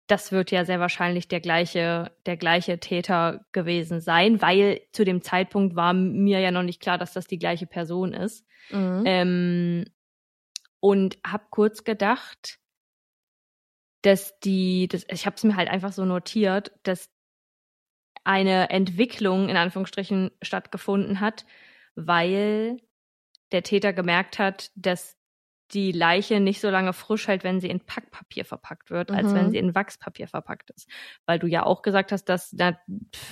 das 0.07 0.31
wird 0.31 0.51
ja 0.51 0.65
sehr 0.65 0.79
wahrscheinlich 0.79 1.27
der 1.27 1.39
gleiche, 1.39 2.11
der 2.25 2.37
gleiche 2.37 2.79
Täter 2.79 3.45
gewesen 3.53 4.01
sein, 4.01 4.41
weil 4.41 4.81
zu 4.91 5.03
dem 5.03 5.23
Zeitpunkt 5.23 5.75
war 5.75 5.93
mir 5.93 6.39
ja 6.39 6.51
noch 6.51 6.61
nicht 6.61 6.81
klar, 6.81 6.97
dass 6.97 7.13
das 7.13 7.25
die 7.25 7.39
gleiche 7.39 7.65
Person 7.65 8.13
ist. 8.13 8.45
Mhm. 8.69 9.03
Ähm, 9.05 9.85
und 10.79 11.17
hab 11.25 11.49
kurz 11.49 11.83
gedacht, 11.83 12.59
dass 14.05 14.39
die, 14.39 14.87
das, 14.87 15.03
ich 15.09 15.25
habe 15.25 15.35
es 15.35 15.43
mir 15.43 15.55
halt 15.55 15.69
einfach 15.69 15.91
so 15.91 16.05
notiert, 16.05 16.71
dass 16.83 17.09
eine 18.23 18.69
Entwicklung 18.69 19.49
in 19.49 19.57
Anführungsstrichen 19.57 20.31
stattgefunden 20.41 21.19
hat, 21.19 21.45
weil 21.95 22.77
der 23.51 23.63
Täter 23.63 23.93
gemerkt 23.93 24.37
hat, 24.37 24.71
dass 24.75 25.17
die 25.71 25.91
Leiche 25.91 26.39
nicht 26.39 26.61
so 26.61 26.69
lange 26.69 26.93
frisch 26.93 27.27
hält, 27.27 27.43
wenn 27.43 27.59
sie 27.59 27.69
in 27.69 27.79
Packpapier 27.79 28.45
verpackt 28.45 28.91
wird, 28.91 29.09
mhm. 29.09 29.15
als 29.15 29.33
wenn 29.33 29.47
mhm. 29.47 29.51
sie 29.51 29.57
in 29.57 29.73
Wachspapier 29.73 30.27
verpackt 30.27 30.69
ist. 30.69 30.87
Weil 31.25 31.39
du 31.39 31.47
ja 31.47 31.65
auch 31.65 31.81
gesagt 31.81 32.11
hast, 32.11 32.25
dass 32.25 32.51
da, 32.51 32.77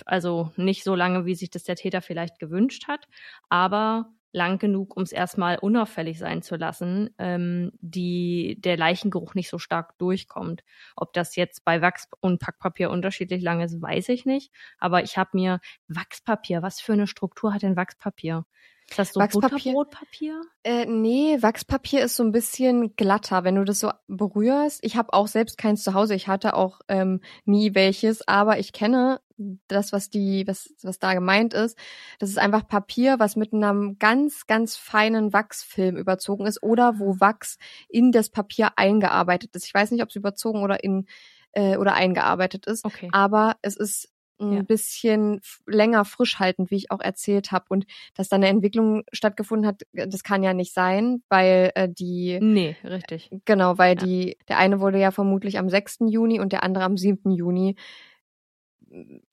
also 0.05 0.51
nicht 0.55 0.83
so 0.83 0.95
lange, 0.95 1.25
wie 1.25 1.35
sich 1.35 1.51
das 1.51 1.63
der 1.63 1.75
Täter 1.75 2.01
vielleicht 2.01 2.39
gewünscht 2.39 2.87
hat, 2.87 3.07
aber 3.49 4.11
lang 4.33 4.57
genug, 4.57 4.97
um 4.97 5.03
es 5.03 5.11
erstmal 5.11 5.57
unauffällig 5.57 6.19
sein 6.19 6.41
zu 6.41 6.55
lassen, 6.55 7.11
ähm, 7.19 7.71
die 7.79 8.57
der 8.59 8.75
Leichengeruch 8.77 9.35
nicht 9.35 9.49
so 9.49 9.59
stark 9.59 9.97
durchkommt. 9.99 10.63
Ob 10.95 11.13
das 11.13 11.35
jetzt 11.35 11.63
bei 11.63 11.81
Wachs 11.81 12.09
und 12.19 12.39
Packpapier 12.39 12.89
unterschiedlich 12.89 13.41
lang 13.41 13.61
ist, 13.61 13.81
weiß 13.81 14.09
ich 14.09 14.25
nicht. 14.25 14.51
Aber 14.79 15.03
ich 15.03 15.17
habe 15.17 15.29
mir 15.33 15.59
Wachspapier, 15.87 16.61
was 16.61 16.81
für 16.81 16.93
eine 16.93 17.07
Struktur 17.07 17.53
hat 17.53 17.61
denn 17.61 17.77
Wachspapier? 17.77 18.45
Ist 18.89 18.99
das 18.99 19.13
so 19.13 19.19
Wachspapier? 19.19 19.73
Butterbrotpapier? 19.73 20.41
Äh, 20.63 20.85
nee, 20.85 21.37
Wachspapier 21.41 22.03
ist 22.03 22.15
so 22.15 22.23
ein 22.23 22.31
bisschen 22.31 22.95
glatter, 22.95 23.43
wenn 23.43 23.55
du 23.55 23.63
das 23.63 23.79
so 23.79 23.91
berührst. 24.07 24.79
Ich 24.83 24.97
habe 24.97 25.13
auch 25.13 25.27
selbst 25.27 25.57
keins 25.57 25.83
zu 25.83 25.93
Hause. 25.93 26.15
Ich 26.15 26.27
hatte 26.27 26.55
auch 26.55 26.81
ähm, 26.87 27.21
nie 27.45 27.75
welches, 27.75 28.27
aber 28.27 28.59
ich 28.59 28.73
kenne 28.73 29.21
das, 29.67 29.91
was 29.91 30.09
die, 30.09 30.45
was, 30.47 30.73
was 30.81 30.99
da 30.99 31.13
gemeint 31.13 31.53
ist. 31.53 31.77
Das 32.19 32.29
ist 32.29 32.37
einfach 32.37 32.67
Papier, 32.67 33.19
was 33.19 33.35
mit 33.35 33.53
einem 33.53 33.97
ganz, 33.99 34.47
ganz 34.47 34.75
feinen 34.75 35.33
Wachsfilm 35.33 35.97
überzogen 35.97 36.45
ist 36.45 36.61
oder 36.63 36.99
wo 36.99 37.19
Wachs 37.19 37.57
in 37.89 38.11
das 38.11 38.29
Papier 38.29 38.71
eingearbeitet 38.75 39.55
ist. 39.55 39.65
Ich 39.65 39.73
weiß 39.73 39.91
nicht, 39.91 40.03
ob 40.03 40.09
es 40.09 40.15
überzogen 40.15 40.63
oder 40.63 40.83
in 40.83 41.05
äh, 41.53 41.77
oder 41.77 41.93
eingearbeitet 41.93 42.65
ist. 42.65 42.85
Okay. 42.85 43.09
Aber 43.11 43.55
es 43.61 43.77
ist 43.77 44.09
ein 44.39 44.53
ja. 44.53 44.61
bisschen 44.63 45.41
länger 45.65 46.05
frisch 46.05 46.39
haltend, 46.39 46.71
wie 46.71 46.75
ich 46.75 46.91
auch 46.91 46.99
erzählt 46.99 47.51
habe. 47.51 47.65
Und 47.69 47.85
dass 48.15 48.29
da 48.29 48.35
eine 48.35 48.47
Entwicklung 48.47 49.03
stattgefunden 49.11 49.67
hat, 49.67 49.83
äh, 49.93 50.07
das 50.07 50.23
kann 50.23 50.43
ja 50.43 50.53
nicht 50.53 50.73
sein, 50.73 51.23
weil 51.29 51.71
äh, 51.75 51.87
die. 51.89 52.39
Nee, 52.41 52.75
richtig. 52.83 53.29
Genau, 53.45 53.77
weil 53.77 53.95
ja. 53.97 54.05
die, 54.05 54.37
der 54.47 54.57
eine 54.57 54.79
wurde 54.79 54.99
ja 54.99 55.11
vermutlich 55.11 55.57
am 55.57 55.69
6. 55.69 55.99
Juni 56.07 56.39
und 56.39 56.51
der 56.51 56.63
andere 56.63 56.83
am 56.83 56.97
7. 56.97 57.31
Juni 57.31 57.75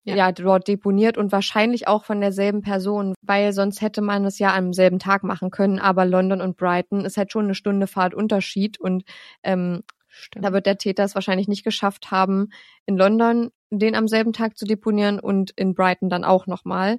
ja. 0.05 0.17
ja. 0.17 0.33
dort 0.33 0.69
deponiert 0.69 1.19
und 1.19 1.33
wahrscheinlich 1.33 1.89
auch 1.89 2.05
von 2.05 2.21
derselben 2.21 2.63
Person, 2.63 3.15
weil 3.23 3.53
sonst 3.53 3.81
hätte 3.81 4.01
man 4.01 4.25
es 4.25 4.39
ja 4.39 4.55
am 4.55 4.73
selben 4.73 4.99
Tag 4.99 5.23
machen 5.23 5.51
können. 5.51 5.79
Aber 5.79 6.05
London 6.07 6.41
und 6.41 6.57
Brighton 6.57 7.05
ist 7.05 7.17
halt 7.17 7.33
schon 7.33 7.45
eine 7.45 7.55
Stunde 7.55 7.87
Fahrt 7.87 8.15
Unterschied 8.15 8.81
und 8.81 9.05
ähm, 9.43 9.83
Stimmt. 10.13 10.45
Da 10.45 10.53
wird 10.53 10.67
der 10.67 10.77
Täter 10.77 11.05
es 11.05 11.15
wahrscheinlich 11.15 11.47
nicht 11.47 11.63
geschafft 11.63 12.11
haben, 12.11 12.49
in 12.85 12.97
London 12.97 13.53
den 13.71 13.95
am 13.95 14.09
selben 14.09 14.33
Tag 14.33 14.59
zu 14.59 14.65
deponieren 14.65 15.21
und 15.21 15.53
in 15.53 15.75
Brighton 15.75 16.11
dann 16.11 16.25
auch 16.25 16.49
nochmal. 16.49 16.99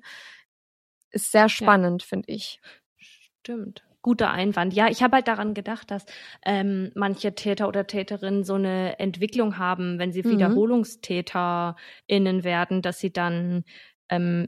Ist 1.09 1.31
sehr 1.31 1.49
spannend, 1.49 2.03
ja. 2.03 2.07
finde 2.07 2.31
ich. 2.31 2.61
Stimmt. 2.97 3.83
Guter 4.01 4.31
Einwand. 4.31 4.73
Ja, 4.73 4.87
ich 4.87 5.03
habe 5.03 5.17
halt 5.17 5.27
daran 5.27 5.53
gedacht, 5.53 5.91
dass 5.91 6.05
ähm, 6.45 6.91
manche 6.95 7.35
Täter 7.35 7.67
oder 7.67 7.85
Täterinnen 7.85 8.43
so 8.43 8.55
eine 8.55 8.97
Entwicklung 8.99 9.57
haben, 9.57 9.99
wenn 9.99 10.11
sie 10.11 10.23
mhm. 10.23 10.31
WiederholungstäterInnen 10.31 12.43
werden, 12.43 12.81
dass 12.81 12.99
sie 12.99 13.13
dann 13.13 13.63
ähm, 14.09 14.47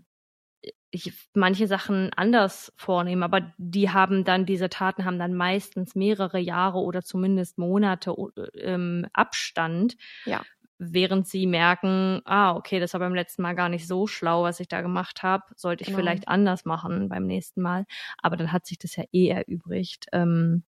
ich, 0.93 1.11
manche 1.33 1.67
Sachen 1.67 2.11
anders 2.15 2.71
vornehmen, 2.77 3.23
aber 3.23 3.51
die 3.57 3.89
haben 3.89 4.23
dann, 4.23 4.45
diese 4.45 4.69
Taten 4.69 5.05
haben 5.05 5.17
dann 5.17 5.33
meistens 5.33 5.95
mehrere 5.95 6.37
Jahre 6.37 6.79
oder 6.79 7.01
zumindest 7.01 7.57
Monate 7.57 8.13
ähm, 8.55 9.07
Abstand. 9.11 9.95
Ja. 10.25 10.43
Während 10.79 11.27
sie 11.27 11.47
merken, 11.47 12.21
ah, 12.25 12.55
okay, 12.55 12.79
das 12.79 12.93
war 12.93 12.99
beim 12.99 13.15
letzten 13.15 13.41
Mal 13.41 13.55
gar 13.55 13.69
nicht 13.69 13.87
so 13.87 14.07
schlau, 14.07 14.43
was 14.43 14.59
ich 14.59 14.67
da 14.67 14.81
gemacht 14.81 15.23
habe, 15.23 15.43
sollte 15.55 15.83
ich 15.83 15.87
genau. 15.87 15.99
vielleicht 15.99 16.27
anders 16.27 16.65
machen 16.65 17.09
beim 17.09 17.25
nächsten 17.25 17.61
Mal. 17.61 17.85
Aber 18.17 18.37
dann 18.37 18.51
hat 18.51 18.65
sich 18.65 18.79
das 18.79 18.95
ja 18.95 19.03
eh 19.11 19.29
erübrigt. 19.29 20.07
Ähm, 20.11 20.63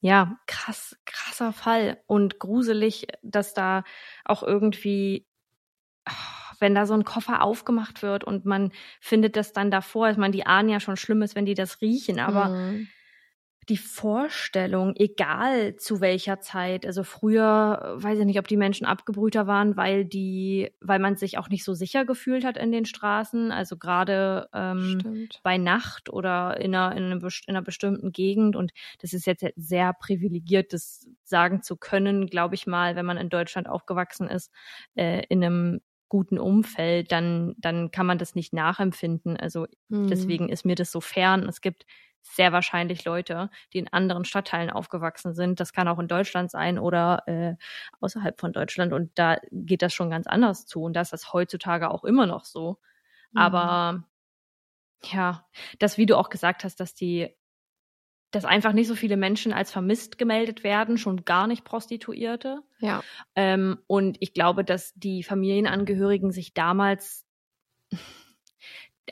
ja, 0.00 0.36
krass, 0.46 0.96
krasser 1.06 1.52
Fall 1.52 2.02
und 2.06 2.40
gruselig, 2.40 3.06
dass 3.22 3.54
da 3.54 3.84
auch 4.24 4.42
irgendwie 4.42 5.26
oh, 6.08 6.12
wenn 6.58 6.74
da 6.74 6.86
so 6.86 6.94
ein 6.94 7.04
Koffer 7.04 7.42
aufgemacht 7.42 8.02
wird 8.02 8.24
und 8.24 8.44
man 8.44 8.72
findet 9.00 9.36
das 9.36 9.52
dann 9.52 9.70
davor, 9.70 10.10
ich 10.10 10.16
meine, 10.16 10.32
die 10.32 10.46
ahnen 10.46 10.68
ja 10.68 10.80
schon 10.80 10.96
schlimm 10.96 11.22
ist, 11.22 11.34
wenn 11.34 11.46
die 11.46 11.54
das 11.54 11.80
riechen, 11.80 12.20
aber 12.20 12.48
mhm. 12.48 12.88
Die 13.68 13.76
Vorstellung, 13.76 14.94
egal 14.96 15.76
zu 15.76 16.00
welcher 16.00 16.40
Zeit, 16.40 16.84
also 16.84 17.04
früher, 17.04 17.94
weiß 17.96 18.18
ich 18.18 18.24
nicht, 18.24 18.38
ob 18.38 18.48
die 18.48 18.56
Menschen 18.56 18.86
abgebrühter 18.86 19.46
waren, 19.46 19.76
weil 19.76 20.04
die, 20.04 20.72
weil 20.80 20.98
man 20.98 21.16
sich 21.16 21.38
auch 21.38 21.48
nicht 21.48 21.62
so 21.62 21.72
sicher 21.74 22.04
gefühlt 22.04 22.44
hat 22.44 22.56
in 22.56 22.72
den 22.72 22.86
Straßen, 22.86 23.52
also 23.52 23.76
gerade 23.76 24.48
ähm, 24.52 25.28
bei 25.44 25.58
Nacht 25.58 26.10
oder 26.10 26.60
in 26.60 26.74
einer, 26.74 26.96
in, 26.96 27.04
einer, 27.04 27.22
in 27.22 27.30
einer 27.48 27.62
bestimmten 27.62 28.10
Gegend. 28.10 28.56
Und 28.56 28.72
das 29.00 29.12
ist 29.12 29.26
jetzt 29.26 29.44
sehr 29.56 29.92
privilegiert, 29.92 30.72
das 30.72 31.06
sagen 31.22 31.62
zu 31.62 31.76
können, 31.76 32.26
glaube 32.26 32.56
ich 32.56 32.66
mal, 32.66 32.96
wenn 32.96 33.06
man 33.06 33.16
in 33.16 33.28
Deutschland 33.28 33.68
aufgewachsen 33.68 34.28
ist, 34.28 34.50
äh, 34.96 35.22
in 35.28 35.44
einem 35.44 35.80
guten 36.12 36.38
Umfeld, 36.38 37.10
dann, 37.10 37.54
dann 37.56 37.90
kann 37.90 38.04
man 38.04 38.18
das 38.18 38.34
nicht 38.34 38.52
nachempfinden. 38.52 39.38
Also 39.38 39.66
mhm. 39.88 40.08
deswegen 40.08 40.50
ist 40.50 40.66
mir 40.66 40.74
das 40.74 40.92
so 40.92 41.00
fern. 41.00 41.48
Es 41.48 41.62
gibt 41.62 41.86
sehr 42.20 42.52
wahrscheinlich 42.52 43.06
Leute, 43.06 43.48
die 43.72 43.78
in 43.78 43.90
anderen 43.90 44.26
Stadtteilen 44.26 44.68
aufgewachsen 44.68 45.32
sind. 45.32 45.58
Das 45.58 45.72
kann 45.72 45.88
auch 45.88 45.98
in 45.98 46.08
Deutschland 46.08 46.50
sein 46.50 46.78
oder 46.78 47.22
äh, 47.26 47.54
außerhalb 48.02 48.38
von 48.38 48.52
Deutschland. 48.52 48.92
Und 48.92 49.10
da 49.14 49.38
geht 49.52 49.80
das 49.80 49.94
schon 49.94 50.10
ganz 50.10 50.26
anders 50.26 50.66
zu. 50.66 50.82
Und 50.82 50.92
das 50.92 51.08
ist 51.08 51.12
das 51.12 51.32
heutzutage 51.32 51.90
auch 51.90 52.04
immer 52.04 52.26
noch 52.26 52.44
so. 52.44 52.78
Mhm. 53.30 53.40
Aber 53.40 54.04
ja, 55.04 55.46
das, 55.78 55.96
wie 55.96 56.04
du 56.04 56.18
auch 56.18 56.28
gesagt 56.28 56.62
hast, 56.62 56.78
dass 56.78 56.92
die, 56.92 57.34
dass 58.32 58.44
einfach 58.44 58.72
nicht 58.72 58.88
so 58.88 58.96
viele 58.96 59.16
Menschen 59.16 59.52
als 59.52 59.70
vermisst 59.70 60.18
gemeldet 60.18 60.64
werden, 60.64 60.98
schon 60.98 61.24
gar 61.24 61.46
nicht 61.46 61.64
Prostituierte. 61.64 62.60
Ja. 62.80 63.02
Ähm, 63.36 63.78
und 63.86 64.16
ich 64.20 64.34
glaube, 64.34 64.64
dass 64.64 64.92
die 64.94 65.22
Familienangehörigen 65.22 66.32
sich 66.32 66.54
damals 66.54 67.24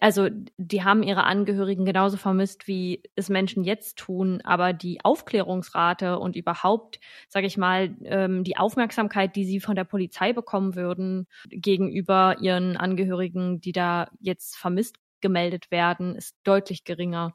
also 0.01 0.29
die 0.57 0.85
haben 0.85 1.03
ihre 1.03 1.25
Angehörigen 1.25 1.85
genauso 1.85 2.17
vermisst, 2.17 2.69
wie 2.69 3.03
es 3.17 3.29
Menschen 3.29 3.65
jetzt 3.65 3.99
tun, 3.99 4.41
aber 4.45 4.73
die 4.73 5.05
Aufklärungsrate 5.05 6.19
und 6.19 6.37
überhaupt, 6.37 7.01
sage 7.29 7.47
ich 7.47 7.57
mal, 7.57 7.95
ähm, 8.05 8.45
die 8.45 8.57
Aufmerksamkeit, 8.57 9.35
die 9.37 9.45
sie 9.45 9.61
von 9.61 9.75
der 9.75 9.85
Polizei 9.85 10.33
bekommen 10.33 10.77
würden 10.77 11.27
gegenüber 11.49 12.37
ihren 12.41 12.77
Angehörigen, 12.77 13.61
die 13.61 13.73
da 13.73 14.09
jetzt 14.21 14.57
vermisst 14.57 14.97
gemeldet 15.21 15.71
werden, 15.71 16.15
ist 16.15 16.37
deutlich 16.45 16.85
geringer 16.85 17.35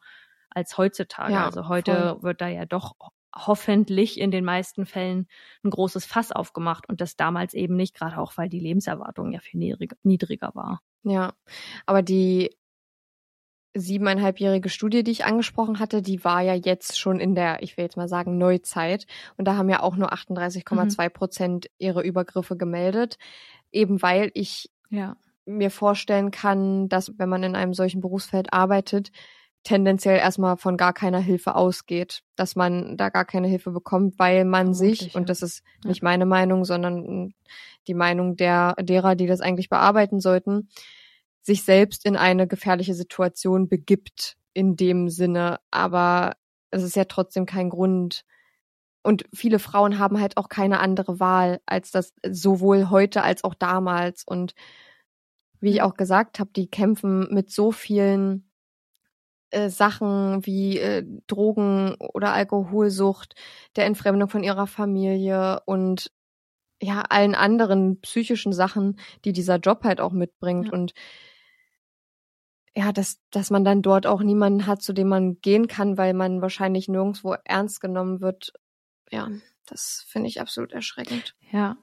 als 0.55 0.77
heutzutage. 0.77 1.33
Ja, 1.33 1.45
also 1.45 1.67
heute 1.67 1.93
voll. 1.93 2.23
wird 2.23 2.41
da 2.41 2.47
ja 2.47 2.65
doch 2.65 2.95
hoffentlich 3.35 4.19
in 4.19 4.31
den 4.31 4.45
meisten 4.45 4.85
Fällen 4.85 5.27
ein 5.63 5.69
großes 5.69 6.05
Fass 6.05 6.31
aufgemacht 6.31 6.87
und 6.87 7.01
das 7.01 7.17
damals 7.17 7.53
eben 7.53 7.75
nicht, 7.75 7.93
gerade 7.93 8.17
auch 8.17 8.37
weil 8.37 8.49
die 8.49 8.59
Lebenserwartung 8.59 9.31
ja 9.31 9.39
viel 9.39 9.77
niedriger 10.03 10.51
war. 10.55 10.81
Ja, 11.03 11.33
aber 11.85 12.01
die 12.01 12.55
siebeneinhalbjährige 13.77 14.69
Studie, 14.69 15.03
die 15.03 15.11
ich 15.11 15.25
angesprochen 15.25 15.79
hatte, 15.79 16.01
die 16.01 16.23
war 16.23 16.41
ja 16.41 16.53
jetzt 16.53 16.97
schon 16.97 17.19
in 17.19 17.35
der, 17.35 17.61
ich 17.61 17.75
will 17.75 17.83
jetzt 17.83 17.97
mal 17.97 18.07
sagen, 18.07 18.37
Neuzeit. 18.37 19.05
Und 19.35 19.45
da 19.45 19.57
haben 19.57 19.69
ja 19.69 19.81
auch 19.81 19.97
nur 19.97 20.13
38,2 20.13 21.03
mhm. 21.03 21.13
Prozent 21.13 21.69
ihre 21.77 22.01
Übergriffe 22.01 22.55
gemeldet. 22.55 23.17
Eben 23.73 24.01
weil 24.01 24.31
ich 24.33 24.71
ja. 24.89 25.17
mir 25.45 25.71
vorstellen 25.71 26.31
kann, 26.31 26.87
dass 26.87 27.19
wenn 27.19 27.27
man 27.27 27.43
in 27.43 27.55
einem 27.57 27.73
solchen 27.73 27.99
Berufsfeld 27.99 28.53
arbeitet, 28.53 29.11
tendenziell 29.65 30.19
erstmal 30.19 30.57
von 30.57 30.77
gar 30.77 30.93
keiner 30.93 31.19
Hilfe 31.19 31.55
ausgeht, 31.55 32.21
dass 32.35 32.55
man 32.55 32.97
da 32.97 33.09
gar 33.09 33.25
keine 33.25 33.47
Hilfe 33.47 33.71
bekommt, 33.71 34.17
weil 34.19 34.45
man 34.45 34.73
Vermutlich, 34.75 34.99
sich, 34.99 35.13
ja. 35.13 35.19
und 35.19 35.27
das 35.27 35.41
ist 35.41 35.63
nicht 35.83 36.03
meine 36.03 36.25
Meinung, 36.25 36.63
sondern 36.65 37.33
die 37.87 37.93
Meinung 37.95 38.37
der, 38.37 38.75
derer, 38.79 39.15
die 39.15 39.25
das 39.25 39.41
eigentlich 39.41 39.69
bearbeiten 39.69 40.21
sollten, 40.21 40.69
sich 41.41 41.63
selbst 41.63 42.05
in 42.05 42.15
eine 42.15 42.47
gefährliche 42.47 42.93
Situation 42.93 43.67
begibt 43.67 44.37
in 44.53 44.75
dem 44.75 45.09
Sinne. 45.09 45.59
Aber 45.71 46.35
es 46.69 46.83
ist 46.83 46.95
ja 46.95 47.05
trotzdem 47.05 47.47
kein 47.47 47.69
Grund. 47.71 48.23
Und 49.01 49.25
viele 49.33 49.57
Frauen 49.57 49.97
haben 49.97 50.19
halt 50.19 50.37
auch 50.37 50.47
keine 50.47 50.79
andere 50.79 51.19
Wahl, 51.19 51.59
als 51.65 51.89
das 51.89 52.13
sowohl 52.27 52.91
heute 52.91 53.23
als 53.23 53.43
auch 53.43 53.55
damals. 53.55 54.23
Und 54.25 54.53
wie 55.59 55.71
ich 55.71 55.81
auch 55.81 55.95
gesagt 55.95 56.39
habe, 56.39 56.51
die 56.55 56.67
kämpfen 56.67 57.33
mit 57.33 57.49
so 57.49 57.71
vielen 57.71 58.47
äh, 59.51 59.69
Sachen 59.69 60.45
wie 60.45 60.79
äh, 60.79 61.03
Drogen 61.27 61.95
oder 61.99 62.33
Alkoholsucht, 62.33 63.35
der 63.75 63.85
Entfremdung 63.85 64.29
von 64.29 64.43
ihrer 64.43 64.67
Familie 64.67 65.61
und 65.65 66.11
ja, 66.81 67.01
allen 67.09 67.35
anderen 67.35 68.01
psychischen 68.01 68.53
Sachen, 68.53 68.99
die 69.23 69.33
dieser 69.33 69.57
Job 69.57 69.83
halt 69.83 70.01
auch 70.01 70.11
mitbringt. 70.11 70.67
Ja. 70.67 70.73
Und 70.73 70.93
ja, 72.75 72.91
dass, 72.91 73.21
dass 73.31 73.51
man 73.51 73.63
dann 73.63 73.81
dort 73.81 74.05
auch 74.05 74.21
niemanden 74.21 74.67
hat, 74.67 74.81
zu 74.81 74.91
dem 74.91 75.07
man 75.07 75.39
gehen 75.41 75.67
kann, 75.67 75.97
weil 75.97 76.13
man 76.13 76.41
wahrscheinlich 76.41 76.89
nirgendwo 76.89 77.35
ernst 77.45 77.79
genommen 77.79 78.19
wird. 78.19 78.51
Ja, 79.09 79.29
das 79.65 80.03
finde 80.07 80.27
ich 80.27 80.41
absolut 80.41 80.73
erschreckend. 80.73 81.35
Ja. 81.51 81.77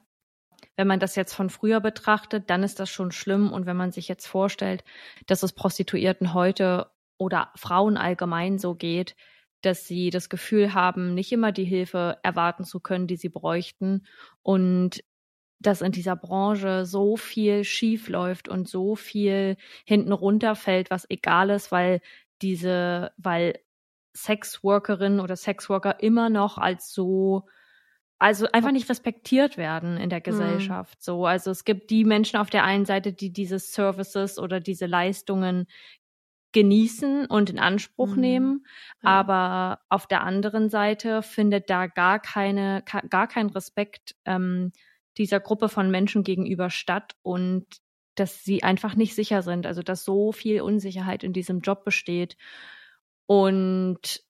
Wenn 0.75 0.87
man 0.87 0.99
das 0.99 1.15
jetzt 1.15 1.33
von 1.33 1.49
früher 1.49 1.79
betrachtet, 1.79 2.49
dann 2.49 2.63
ist 2.63 2.79
das 2.79 2.89
schon 2.89 3.11
schlimm. 3.11 3.51
Und 3.51 3.65
wenn 3.65 3.77
man 3.77 3.91
sich 3.91 4.07
jetzt 4.07 4.27
vorstellt, 4.27 4.83
dass 5.25 5.43
es 5.43 5.53
Prostituierten 5.53 6.33
heute 6.33 6.87
oder 7.23 7.51
Frauen 7.55 7.97
allgemein 7.97 8.59
so 8.59 8.75
geht, 8.75 9.15
dass 9.61 9.87
sie 9.87 10.09
das 10.09 10.29
Gefühl 10.29 10.73
haben, 10.73 11.13
nicht 11.13 11.31
immer 11.31 11.51
die 11.51 11.63
Hilfe 11.63 12.17
erwarten 12.21 12.65
zu 12.65 12.79
können, 12.79 13.07
die 13.07 13.15
sie 13.15 13.29
bräuchten 13.29 14.05
und 14.41 15.03
dass 15.59 15.81
in 15.81 15.93
dieser 15.93 16.17
Branche 16.17 16.85
so 16.85 17.15
viel 17.15 17.63
schief 17.63 18.09
läuft 18.09 18.49
und 18.49 18.67
so 18.67 18.95
viel 18.95 19.55
hinten 19.85 20.11
runterfällt, 20.11 20.91
was 20.91 21.09
egal 21.09 21.49
ist, 21.49 21.71
weil 21.71 22.01
diese, 22.41 23.13
weil 23.17 23.59
Sexworkerinnen 24.15 25.21
oder 25.21 25.37
Sexworker 25.37 26.01
immer 26.01 26.29
noch 26.29 26.57
als 26.57 26.93
so 26.93 27.47
also 28.23 28.47
einfach 28.53 28.71
nicht 28.71 28.89
respektiert 28.89 29.57
werden 29.57 29.97
in 29.97 30.09
der 30.09 30.19
mhm. 30.19 30.23
Gesellschaft. 30.23 30.99
Mhm. 30.99 31.01
So, 31.01 31.25
also 31.25 31.51
es 31.51 31.65
gibt 31.65 31.89
die 31.89 32.05
Menschen 32.05 32.37
auf 32.37 32.49
der 32.49 32.63
einen 32.63 32.85
Seite, 32.85 33.11
die 33.11 33.33
diese 33.33 33.59
Services 33.59 34.39
oder 34.39 34.61
diese 34.61 34.85
Leistungen 34.85 35.67
genießen 36.53 37.25
und 37.25 37.49
in 37.49 37.59
Anspruch 37.59 38.15
mhm. 38.15 38.21
nehmen. 38.21 38.65
Ja. 39.03 39.09
Aber 39.09 39.79
auf 39.89 40.07
der 40.07 40.23
anderen 40.23 40.69
Seite 40.69 41.21
findet 41.21 41.69
da 41.69 41.87
gar 41.87 42.19
keine, 42.19 42.83
gar 43.09 43.27
kein 43.27 43.47
Respekt 43.47 44.15
ähm, 44.25 44.71
dieser 45.17 45.39
Gruppe 45.39 45.69
von 45.69 45.91
Menschen 45.91 46.23
gegenüber 46.23 46.69
statt 46.69 47.15
und 47.21 47.65
dass 48.15 48.43
sie 48.43 48.63
einfach 48.63 48.95
nicht 48.95 49.15
sicher 49.15 49.41
sind. 49.41 49.65
Also 49.65 49.81
dass 49.81 50.05
so 50.05 50.31
viel 50.31 50.61
Unsicherheit 50.61 51.23
in 51.23 51.33
diesem 51.33 51.59
Job 51.61 51.83
besteht 51.83 52.37
und 53.25 54.23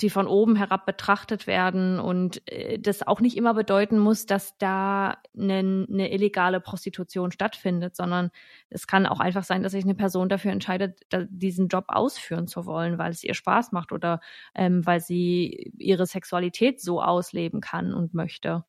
die 0.00 0.10
von 0.10 0.26
oben 0.26 0.56
herab 0.56 0.84
betrachtet 0.84 1.46
werden 1.46 1.98
und 1.98 2.46
äh, 2.50 2.78
das 2.78 3.06
auch 3.06 3.20
nicht 3.20 3.36
immer 3.36 3.54
bedeuten 3.54 3.98
muss, 3.98 4.26
dass 4.26 4.58
da 4.58 5.16
eine, 5.34 5.86
eine, 5.88 6.12
illegale 6.12 6.60
Prostitution 6.60 7.32
stattfindet, 7.32 7.96
sondern 7.96 8.30
es 8.68 8.86
kann 8.86 9.06
auch 9.06 9.20
einfach 9.20 9.44
sein, 9.44 9.62
dass 9.62 9.72
sich 9.72 9.84
eine 9.84 9.94
Person 9.94 10.28
dafür 10.28 10.52
entscheidet, 10.52 11.00
diesen 11.30 11.68
Job 11.68 11.86
ausführen 11.88 12.46
zu 12.46 12.66
wollen, 12.66 12.98
weil 12.98 13.10
es 13.10 13.24
ihr 13.24 13.34
Spaß 13.34 13.72
macht 13.72 13.92
oder 13.92 14.20
ähm, 14.54 14.84
weil 14.84 15.00
sie 15.00 15.72
ihre 15.78 16.06
Sexualität 16.06 16.80
so 16.80 17.02
ausleben 17.02 17.60
kann 17.60 17.94
und 17.94 18.12
möchte. 18.12 18.64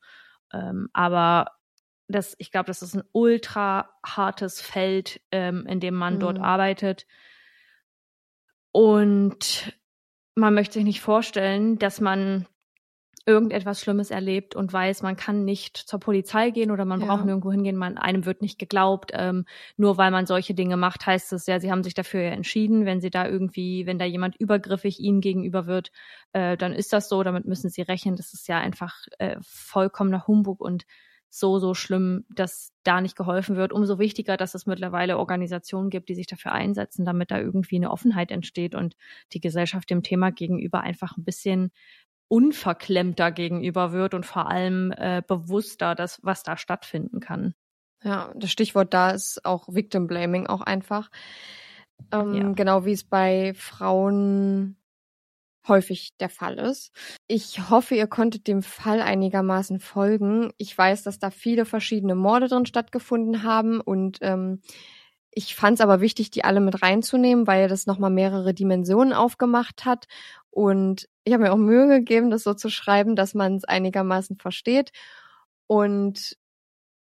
Ähm, 0.52 0.88
aber 0.92 1.52
das, 2.08 2.34
ich 2.38 2.50
glaube, 2.50 2.68
das 2.68 2.80
ist 2.80 2.94
ein 2.94 3.04
ultra 3.12 3.90
hartes 4.04 4.62
Feld, 4.62 5.20
ähm, 5.30 5.66
in 5.66 5.80
dem 5.80 5.94
man 5.94 6.14
mhm. 6.14 6.20
dort 6.20 6.38
arbeitet. 6.38 7.06
Und 8.72 9.77
man 10.38 10.54
möchte 10.54 10.74
sich 10.74 10.84
nicht 10.84 11.00
vorstellen, 11.00 11.78
dass 11.78 12.00
man 12.00 12.46
irgendetwas 13.26 13.82
Schlimmes 13.82 14.10
erlebt 14.10 14.56
und 14.56 14.72
weiß, 14.72 15.02
man 15.02 15.14
kann 15.14 15.44
nicht 15.44 15.76
zur 15.76 16.00
Polizei 16.00 16.48
gehen 16.48 16.70
oder 16.70 16.86
man 16.86 17.02
ja. 17.02 17.06
braucht 17.06 17.26
nirgendwo 17.26 17.52
hingehen, 17.52 17.76
man, 17.76 17.98
einem 17.98 18.24
wird 18.24 18.40
nicht 18.40 18.58
geglaubt. 18.58 19.10
Ähm, 19.12 19.44
nur 19.76 19.98
weil 19.98 20.10
man 20.10 20.24
solche 20.24 20.54
Dinge 20.54 20.78
macht, 20.78 21.06
heißt 21.06 21.34
es 21.34 21.46
ja, 21.46 21.60
sie 21.60 21.70
haben 21.70 21.82
sich 21.82 21.92
dafür 21.92 22.22
ja 22.22 22.30
entschieden. 22.30 22.86
Wenn 22.86 23.02
sie 23.02 23.10
da 23.10 23.28
irgendwie, 23.28 23.84
wenn 23.84 23.98
da 23.98 24.06
jemand 24.06 24.36
übergriffig 24.36 24.98
ihnen 24.98 25.20
gegenüber 25.20 25.66
wird, 25.66 25.92
äh, 26.32 26.56
dann 26.56 26.72
ist 26.72 26.94
das 26.94 27.10
so, 27.10 27.22
damit 27.22 27.44
müssen 27.44 27.68
sie 27.68 27.82
rechnen. 27.82 28.16
Das 28.16 28.32
ist 28.32 28.48
ja 28.48 28.58
einfach 28.60 28.96
äh, 29.18 29.36
vollkommener 29.42 30.26
Humbug 30.26 30.62
und 30.62 30.86
so, 31.30 31.58
so 31.58 31.74
schlimm, 31.74 32.24
dass 32.30 32.72
da 32.84 33.00
nicht 33.00 33.16
geholfen 33.16 33.56
wird. 33.56 33.72
Umso 33.72 33.98
wichtiger, 33.98 34.36
dass 34.36 34.54
es 34.54 34.66
mittlerweile 34.66 35.18
Organisationen 35.18 35.90
gibt, 35.90 36.08
die 36.08 36.14
sich 36.14 36.26
dafür 36.26 36.52
einsetzen, 36.52 37.04
damit 37.04 37.30
da 37.30 37.38
irgendwie 37.38 37.76
eine 37.76 37.90
Offenheit 37.90 38.30
entsteht 38.30 38.74
und 38.74 38.96
die 39.32 39.40
Gesellschaft 39.40 39.90
dem 39.90 40.02
Thema 40.02 40.30
gegenüber 40.30 40.80
einfach 40.80 41.16
ein 41.16 41.24
bisschen 41.24 41.70
unverklemmter 42.28 43.32
gegenüber 43.32 43.92
wird 43.92 44.14
und 44.14 44.26
vor 44.26 44.50
allem 44.50 44.92
äh, 44.96 45.22
bewusster, 45.26 45.94
dass 45.94 46.20
was 46.22 46.42
da 46.42 46.56
stattfinden 46.56 47.20
kann. 47.20 47.54
Ja, 48.02 48.32
das 48.36 48.50
Stichwort 48.50 48.94
da 48.94 49.10
ist 49.10 49.44
auch 49.44 49.68
Victim 49.68 50.06
Blaming 50.06 50.46
auch 50.46 50.60
einfach. 50.60 51.10
Ähm, 52.12 52.34
ja. 52.34 52.52
Genau 52.52 52.84
wie 52.84 52.92
es 52.92 53.04
bei 53.04 53.54
Frauen 53.54 54.77
häufig 55.68 56.10
der 56.20 56.28
Fall 56.30 56.58
ist. 56.58 56.92
Ich 57.26 57.70
hoffe, 57.70 57.94
ihr 57.94 58.06
konntet 58.06 58.46
dem 58.46 58.62
Fall 58.62 59.00
einigermaßen 59.00 59.80
folgen. 59.80 60.52
Ich 60.56 60.76
weiß, 60.76 61.02
dass 61.02 61.18
da 61.18 61.30
viele 61.30 61.64
verschiedene 61.64 62.14
Morde 62.14 62.48
drin 62.48 62.66
stattgefunden 62.66 63.42
haben 63.42 63.80
und 63.80 64.18
ähm, 64.22 64.60
ich 65.30 65.54
fand 65.54 65.76
es 65.78 65.80
aber 65.80 66.00
wichtig, 66.00 66.30
die 66.30 66.44
alle 66.44 66.60
mit 66.60 66.82
reinzunehmen, 66.82 67.46
weil 67.46 67.68
das 67.68 67.86
nochmal 67.86 68.10
mehrere 68.10 68.54
Dimensionen 68.54 69.12
aufgemacht 69.12 69.84
hat 69.84 70.06
Und 70.50 71.08
ich 71.24 71.32
habe 71.32 71.44
mir 71.44 71.52
auch 71.52 71.56
Mühe 71.58 71.86
gegeben, 71.88 72.30
das 72.30 72.42
so 72.42 72.54
zu 72.54 72.70
schreiben, 72.70 73.14
dass 73.16 73.34
man 73.34 73.56
es 73.56 73.64
einigermaßen 73.64 74.38
versteht. 74.38 74.90
Und 75.68 76.36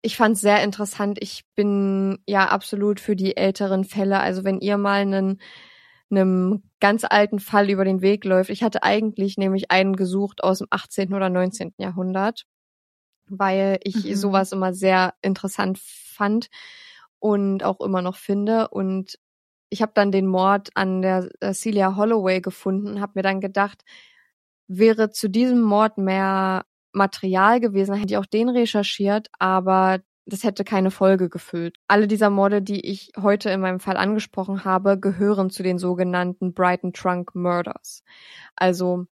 ich 0.03 0.17
fand 0.17 0.37
es 0.37 0.43
sehr 0.43 0.63
interessant. 0.63 1.19
Ich 1.21 1.45
bin 1.57 2.19
ja 2.27 2.49
absolut 2.49 3.01
für 3.01 3.17
die 3.17 3.37
älteren 3.37 3.85
Fälle. 3.85 4.21
Also 4.21 4.45
wenn 4.45 4.61
ihr 4.61 4.79
mal 4.79 5.01
einen 5.01 5.41
einem 6.11 6.63
ganz 6.81 7.05
alten 7.05 7.39
Fall 7.41 7.71
über 7.71 7.85
den 7.85 8.01
Weg 8.01 8.25
läuft. 8.25 8.51
Ich 8.51 8.63
hatte 8.63 8.83
eigentlich 8.83 9.37
nämlich 9.37 9.71
einen 9.71 9.97
gesucht 9.97 10.43
aus 10.43 10.59
dem 10.59 10.67
18. 10.71 11.15
oder 11.15 11.29
19. 11.29 11.75
Jahrhundert, 11.79 12.47
weil 13.29 13.79
ich 13.85 14.05
mhm. 14.05 14.15
sowas 14.15 14.53
immer 14.53 14.73
sehr 14.73 15.15
interessant 15.23 15.79
fand 15.79 16.49
und 17.19 17.65
auch 17.65 17.81
immer 17.81 18.03
noch 18.03 18.17
finde. 18.17 18.69
Und 18.69 19.19
ich 19.69 19.83
habe 19.83 19.93
dann 19.95 20.11
den 20.13 20.27
Mord 20.27 20.71
an 20.75 21.03
der 21.03 21.29
äh, 21.41 21.53
Celia 21.53 21.97
Holloway 21.97 22.41
gefunden 22.41 22.89
und 22.89 23.01
habe 23.01 23.13
mir 23.15 23.23
dann 23.23 23.41
gedacht, 23.41 23.83
wäre 24.67 25.11
zu 25.11 25.29
diesem 25.29 25.61
Mord 25.61 25.99
mehr 25.99 26.65
Material 26.93 27.61
gewesen, 27.61 27.95
hätte 27.95 28.15
ich 28.15 28.19
auch 28.19 28.27
den 28.27 28.49
recherchiert, 28.49 29.29
aber 29.39 30.01
das 30.33 30.45
hätte 30.45 30.65
keine 30.65 30.91
Folge 30.91 31.29
gefüllt. 31.29 31.77
Alle 31.89 32.09
dieser 32.09 32.31
Morde, 32.31 32.63
die 32.63 32.81
ich 32.81 33.13
heute 33.21 33.51
in 33.51 33.61
meinem 33.61 33.81
Fall 33.81 33.97
angesprochen 33.97 34.65
habe, 34.65 34.99
gehören 34.99 35.51
zu 35.51 35.63
den 35.63 35.79
sogenannten 35.79 36.55
Brighton 36.55 36.93
Trunk 36.93 37.35
Murders. 37.35 38.03
Also 38.57 39.07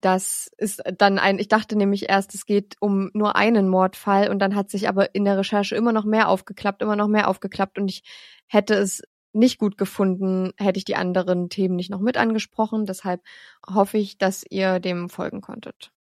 das 0.00 0.50
ist 0.58 0.82
dann 0.98 1.18
ein, 1.18 1.38
ich 1.38 1.48
dachte 1.48 1.76
nämlich 1.76 2.08
erst, 2.08 2.34
es 2.34 2.44
geht 2.44 2.76
um 2.80 3.10
nur 3.14 3.36
einen 3.36 3.68
Mordfall 3.68 4.30
und 4.30 4.40
dann 4.40 4.56
hat 4.56 4.68
sich 4.70 4.88
aber 4.88 5.14
in 5.14 5.24
der 5.24 5.38
Recherche 5.38 5.76
immer 5.76 5.92
noch 5.92 6.04
mehr 6.04 6.28
aufgeklappt, 6.28 6.82
immer 6.82 6.96
noch 6.96 7.08
mehr 7.08 7.28
aufgeklappt 7.28 7.78
und 7.78 7.88
ich 7.88 8.02
hätte 8.48 8.74
es 8.74 9.02
nicht 9.32 9.58
gut 9.58 9.78
gefunden, 9.78 10.52
hätte 10.58 10.78
ich 10.78 10.84
die 10.84 10.96
anderen 10.96 11.48
Themen 11.48 11.76
nicht 11.76 11.90
noch 11.90 12.00
mit 12.00 12.16
angesprochen. 12.16 12.84
Deshalb 12.84 13.22
hoffe 13.66 13.96
ich, 13.98 14.18
dass 14.18 14.44
ihr 14.48 14.78
dem 14.80 15.08
folgen 15.08 15.40
konntet. 15.40 15.92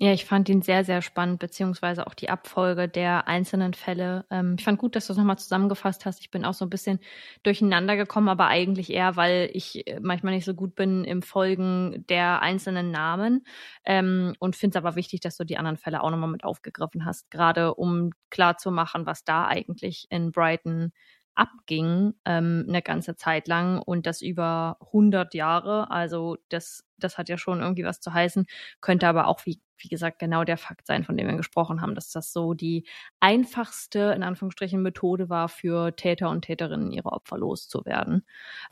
Ja, 0.00 0.12
ich 0.12 0.24
fand 0.26 0.48
ihn 0.48 0.62
sehr, 0.62 0.84
sehr 0.84 1.02
spannend, 1.02 1.40
beziehungsweise 1.40 2.06
auch 2.06 2.14
die 2.14 2.30
Abfolge 2.30 2.88
der 2.88 3.26
einzelnen 3.26 3.74
Fälle. 3.74 4.26
Ähm, 4.30 4.54
ich 4.56 4.62
fand 4.64 4.78
gut, 4.78 4.94
dass 4.94 5.08
du 5.08 5.12
es 5.12 5.16
nochmal 5.18 5.38
zusammengefasst 5.38 6.06
hast. 6.06 6.20
Ich 6.20 6.30
bin 6.30 6.44
auch 6.44 6.54
so 6.54 6.64
ein 6.64 6.70
bisschen 6.70 7.00
durcheinander 7.42 7.96
gekommen, 7.96 8.28
aber 8.28 8.46
eigentlich 8.46 8.90
eher, 8.92 9.16
weil 9.16 9.50
ich 9.52 9.88
äh, 9.88 9.98
manchmal 10.00 10.34
nicht 10.34 10.44
so 10.44 10.54
gut 10.54 10.76
bin 10.76 11.02
im 11.04 11.20
Folgen 11.22 12.04
der 12.08 12.42
einzelnen 12.42 12.92
Namen. 12.92 13.44
Ähm, 13.84 14.34
und 14.38 14.54
finde 14.54 14.78
es 14.78 14.84
aber 14.84 14.94
wichtig, 14.94 15.18
dass 15.20 15.36
du 15.36 15.42
die 15.44 15.56
anderen 15.58 15.76
Fälle 15.78 16.00
auch 16.04 16.10
nochmal 16.10 16.30
mit 16.30 16.44
aufgegriffen 16.44 17.04
hast, 17.04 17.28
gerade 17.32 17.74
um 17.74 18.10
klarzumachen, 18.30 19.04
was 19.04 19.24
da 19.24 19.48
eigentlich 19.48 20.06
in 20.10 20.30
Brighton 20.30 20.92
abging 21.34 22.14
ähm, 22.24 22.64
eine 22.68 22.82
ganze 22.82 23.14
Zeit 23.16 23.46
lang 23.48 23.80
und 23.80 24.06
das 24.06 24.22
über 24.22 24.76
100 24.92 25.34
Jahre. 25.34 25.90
Also 25.90 26.36
das, 26.48 26.84
das 26.98 27.16
hat 27.18 27.28
ja 27.28 27.38
schon 27.38 27.60
irgendwie 27.60 27.84
was 27.84 28.00
zu 28.00 28.12
heißen, 28.12 28.46
könnte 28.80 29.06
aber 29.06 29.28
auch, 29.28 29.46
wie, 29.46 29.60
wie 29.78 29.88
gesagt, 29.88 30.18
genau 30.18 30.44
der 30.44 30.56
Fakt 30.56 30.86
sein, 30.86 31.04
von 31.04 31.16
dem 31.16 31.26
wir 31.26 31.36
gesprochen 31.36 31.80
haben, 31.80 31.94
dass 31.94 32.10
das 32.10 32.32
so 32.32 32.54
die 32.54 32.86
einfachste, 33.20 34.12
in 34.16 34.22
Anführungsstrichen, 34.22 34.82
Methode 34.82 35.28
war 35.28 35.48
für 35.48 35.94
Täter 35.96 36.30
und 36.30 36.42
Täterinnen, 36.42 36.92
ihre 36.92 37.12
Opfer 37.12 37.38
loszuwerden. 37.38 38.24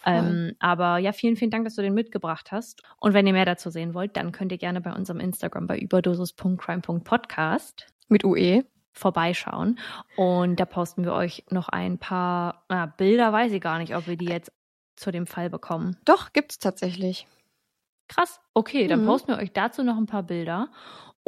Ähm, 0.05 0.55
aber 0.59 0.99
ja, 0.99 1.13
vielen, 1.13 1.37
vielen 1.37 1.51
Dank, 1.51 1.65
dass 1.65 1.77
du 1.77 1.83
den 1.83 1.95
mitgebracht 1.95 2.53
hast. 2.53 2.83
Und 2.99 3.15
wenn 3.15 3.27
ihr 3.27 3.33
mehr 3.33 3.45
dazu 3.45 3.71
sehen 3.71 3.95
wollt, 3.95 4.17
dann 4.17 4.33
könnt 4.33 4.53
ihr 4.53 4.59
gerne 4.59 4.81
bei 4.81 4.93
unserem 4.93 5.21
Instagram 5.21 5.67
bei 5.67 5.79
überdosis.crime.podcast 5.79 7.87
mit 8.09 8.25
UE 8.25 8.65
vorbeischauen. 8.93 9.79
Und 10.17 10.59
da 10.59 10.65
posten 10.65 11.05
wir 11.05 11.13
euch 11.13 11.45
noch 11.51 11.69
ein 11.69 11.99
paar 11.99 12.65
äh, 12.69 12.87
Bilder, 12.97 13.33
weiß 13.33 13.53
ich 13.53 13.61
gar 13.61 13.79
nicht, 13.79 13.95
ob 13.95 14.07
wir 14.07 14.17
die 14.17 14.27
jetzt 14.27 14.53
zu 14.97 15.11
dem 15.11 15.27
Fall 15.27 15.51
bekommen. 15.51 15.97
Doch, 16.05 16.33
gibt's 16.33 16.59
tatsächlich. 16.59 17.27
Krass, 18.09 18.41
okay, 18.55 18.87
dann 18.87 19.03
mhm. 19.03 19.07
posten 19.07 19.29
wir 19.29 19.39
euch 19.39 19.53
dazu 19.53 19.83
noch 19.83 19.97
ein 19.97 20.07
paar 20.07 20.23
Bilder 20.23 20.71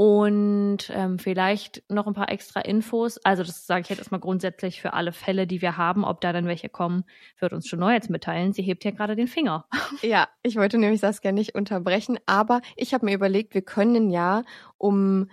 und 0.00 0.78
ähm, 0.90 1.18
vielleicht 1.18 1.82
noch 1.88 2.06
ein 2.06 2.14
paar 2.14 2.30
extra 2.30 2.60
Infos. 2.60 3.18
Also 3.24 3.42
das 3.42 3.66
sage 3.66 3.80
ich 3.80 3.88
jetzt 3.88 3.98
erstmal 3.98 4.20
grundsätzlich 4.20 4.80
für 4.80 4.92
alle 4.92 5.10
Fälle, 5.10 5.48
die 5.48 5.60
wir 5.60 5.76
haben. 5.76 6.04
Ob 6.04 6.20
da 6.20 6.32
dann 6.32 6.46
welche 6.46 6.68
kommen, 6.68 7.02
wird 7.40 7.52
uns 7.52 7.66
schon 7.66 7.80
neu 7.80 7.94
jetzt 7.94 8.08
mitteilen. 8.08 8.52
Sie 8.52 8.62
hebt 8.62 8.84
ja 8.84 8.92
gerade 8.92 9.16
den 9.16 9.26
Finger. 9.26 9.66
Ja, 10.02 10.28
ich 10.44 10.54
wollte 10.54 10.78
nämlich 10.78 11.00
Saskia 11.00 11.32
nicht 11.32 11.56
unterbrechen, 11.56 12.20
aber 12.26 12.60
ich 12.76 12.94
habe 12.94 13.06
mir 13.06 13.14
überlegt, 13.14 13.54
wir 13.54 13.62
können 13.62 14.10
ja, 14.10 14.44
um 14.76 15.28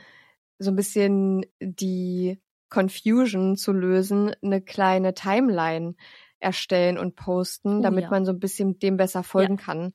so 0.58 0.72
ein 0.72 0.76
bisschen 0.76 1.46
die 1.60 2.42
Confusion 2.70 3.58
zu 3.58 3.72
lösen, 3.72 4.36
eine 4.42 4.62
kleine 4.62 5.14
Timeline 5.14 5.94
erstellen 6.40 6.98
und 6.98 7.16
posten, 7.16 7.80
oh, 7.80 7.82
damit 7.84 8.06
ja. 8.06 8.10
man 8.10 8.26
so 8.26 8.32
ein 8.32 8.40
bisschen 8.40 8.80
dem 8.80 8.98
besser 8.98 9.22
folgen 9.22 9.58
ja. 9.58 9.64
kann. 9.64 9.94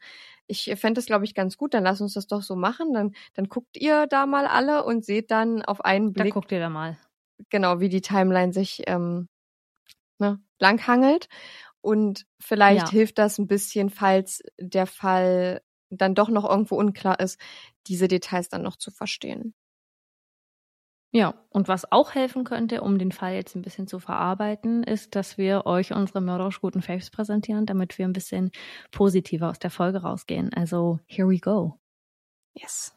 Ich 0.51 0.65
fände 0.77 0.99
das, 0.99 1.07
glaube 1.07 1.25
ich, 1.25 1.35
ganz 1.35 1.57
gut. 1.57 1.75
Dann 1.75 1.85
lass 1.85 2.01
uns 2.01 2.15
das 2.15 2.27
doch 2.27 2.43
so 2.43 2.57
machen. 2.57 2.93
Dann, 2.93 3.13
dann 3.35 3.47
guckt 3.47 3.77
ihr 3.77 4.07
da 4.07 4.27
mal 4.27 4.47
alle 4.47 4.85
und 4.85 5.05
seht 5.05 5.31
dann 5.31 5.63
auf 5.63 5.85
einen 5.85 6.13
Blick. 6.13 6.29
Da 6.29 6.33
guckt 6.33 6.53
ihr 6.53 6.59
da 6.59 6.69
mal. 6.69 6.99
Genau, 7.49 7.81
wie 7.81 7.89
die 7.89 8.01
Timeline 8.01 8.53
sich 8.53 8.83
ähm, 8.87 9.29
ne, 10.19 10.41
langhangelt. 10.59 11.29
Und 11.81 12.27
vielleicht 12.41 12.89
ja. 12.89 12.91
hilft 12.91 13.19
das 13.19 13.39
ein 13.39 13.47
bisschen, 13.47 13.91
falls 13.91 14.43
der 14.59 14.87
Fall 14.87 15.63
dann 15.89 16.15
doch 16.15 16.29
noch 16.29 16.49
irgendwo 16.49 16.77
unklar 16.77 17.21
ist, 17.21 17.41
diese 17.87 18.09
Details 18.09 18.49
dann 18.49 18.63
noch 18.63 18.77
zu 18.77 18.91
verstehen. 18.91 19.55
Ja, 21.13 21.35
und 21.51 21.67
was 21.67 21.91
auch 21.91 22.15
helfen 22.15 22.45
könnte, 22.45 22.83
um 22.83 22.97
den 22.97 23.11
Fall 23.11 23.35
jetzt 23.35 23.57
ein 23.57 23.63
bisschen 23.63 23.89
zu 23.89 23.99
verarbeiten, 23.99 24.85
ist, 24.85 25.17
dass 25.17 25.39
wir 25.39 25.67
euch 25.67 25.93
unsere 25.93 26.21
mörderisch 26.21 26.61
guten 26.61 26.83
Faves 26.83 27.11
präsentieren, 27.11 27.67
damit 27.67 27.99
wir 27.99 28.07
ein 28.07 28.13
bisschen 28.13 28.53
positiver 28.93 29.51
aus 29.51 29.59
der 29.59 29.71
Folge 29.71 30.03
rausgehen. 30.03 30.55
Also, 30.55 31.01
here 31.07 31.29
we 31.29 31.39
go. 31.39 31.75
Yes. 32.55 32.97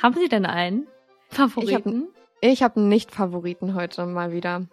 Haben 0.00 0.14
Sie 0.14 0.28
denn 0.28 0.46
einen 0.46 0.86
Favoriten? 1.28 2.08
Ich 2.40 2.62
habe 2.62 2.70
hab 2.70 2.76
einen 2.76 2.88
Nicht-Favoriten 2.88 3.74
heute 3.74 4.06
mal 4.06 4.32
wieder. 4.32 4.68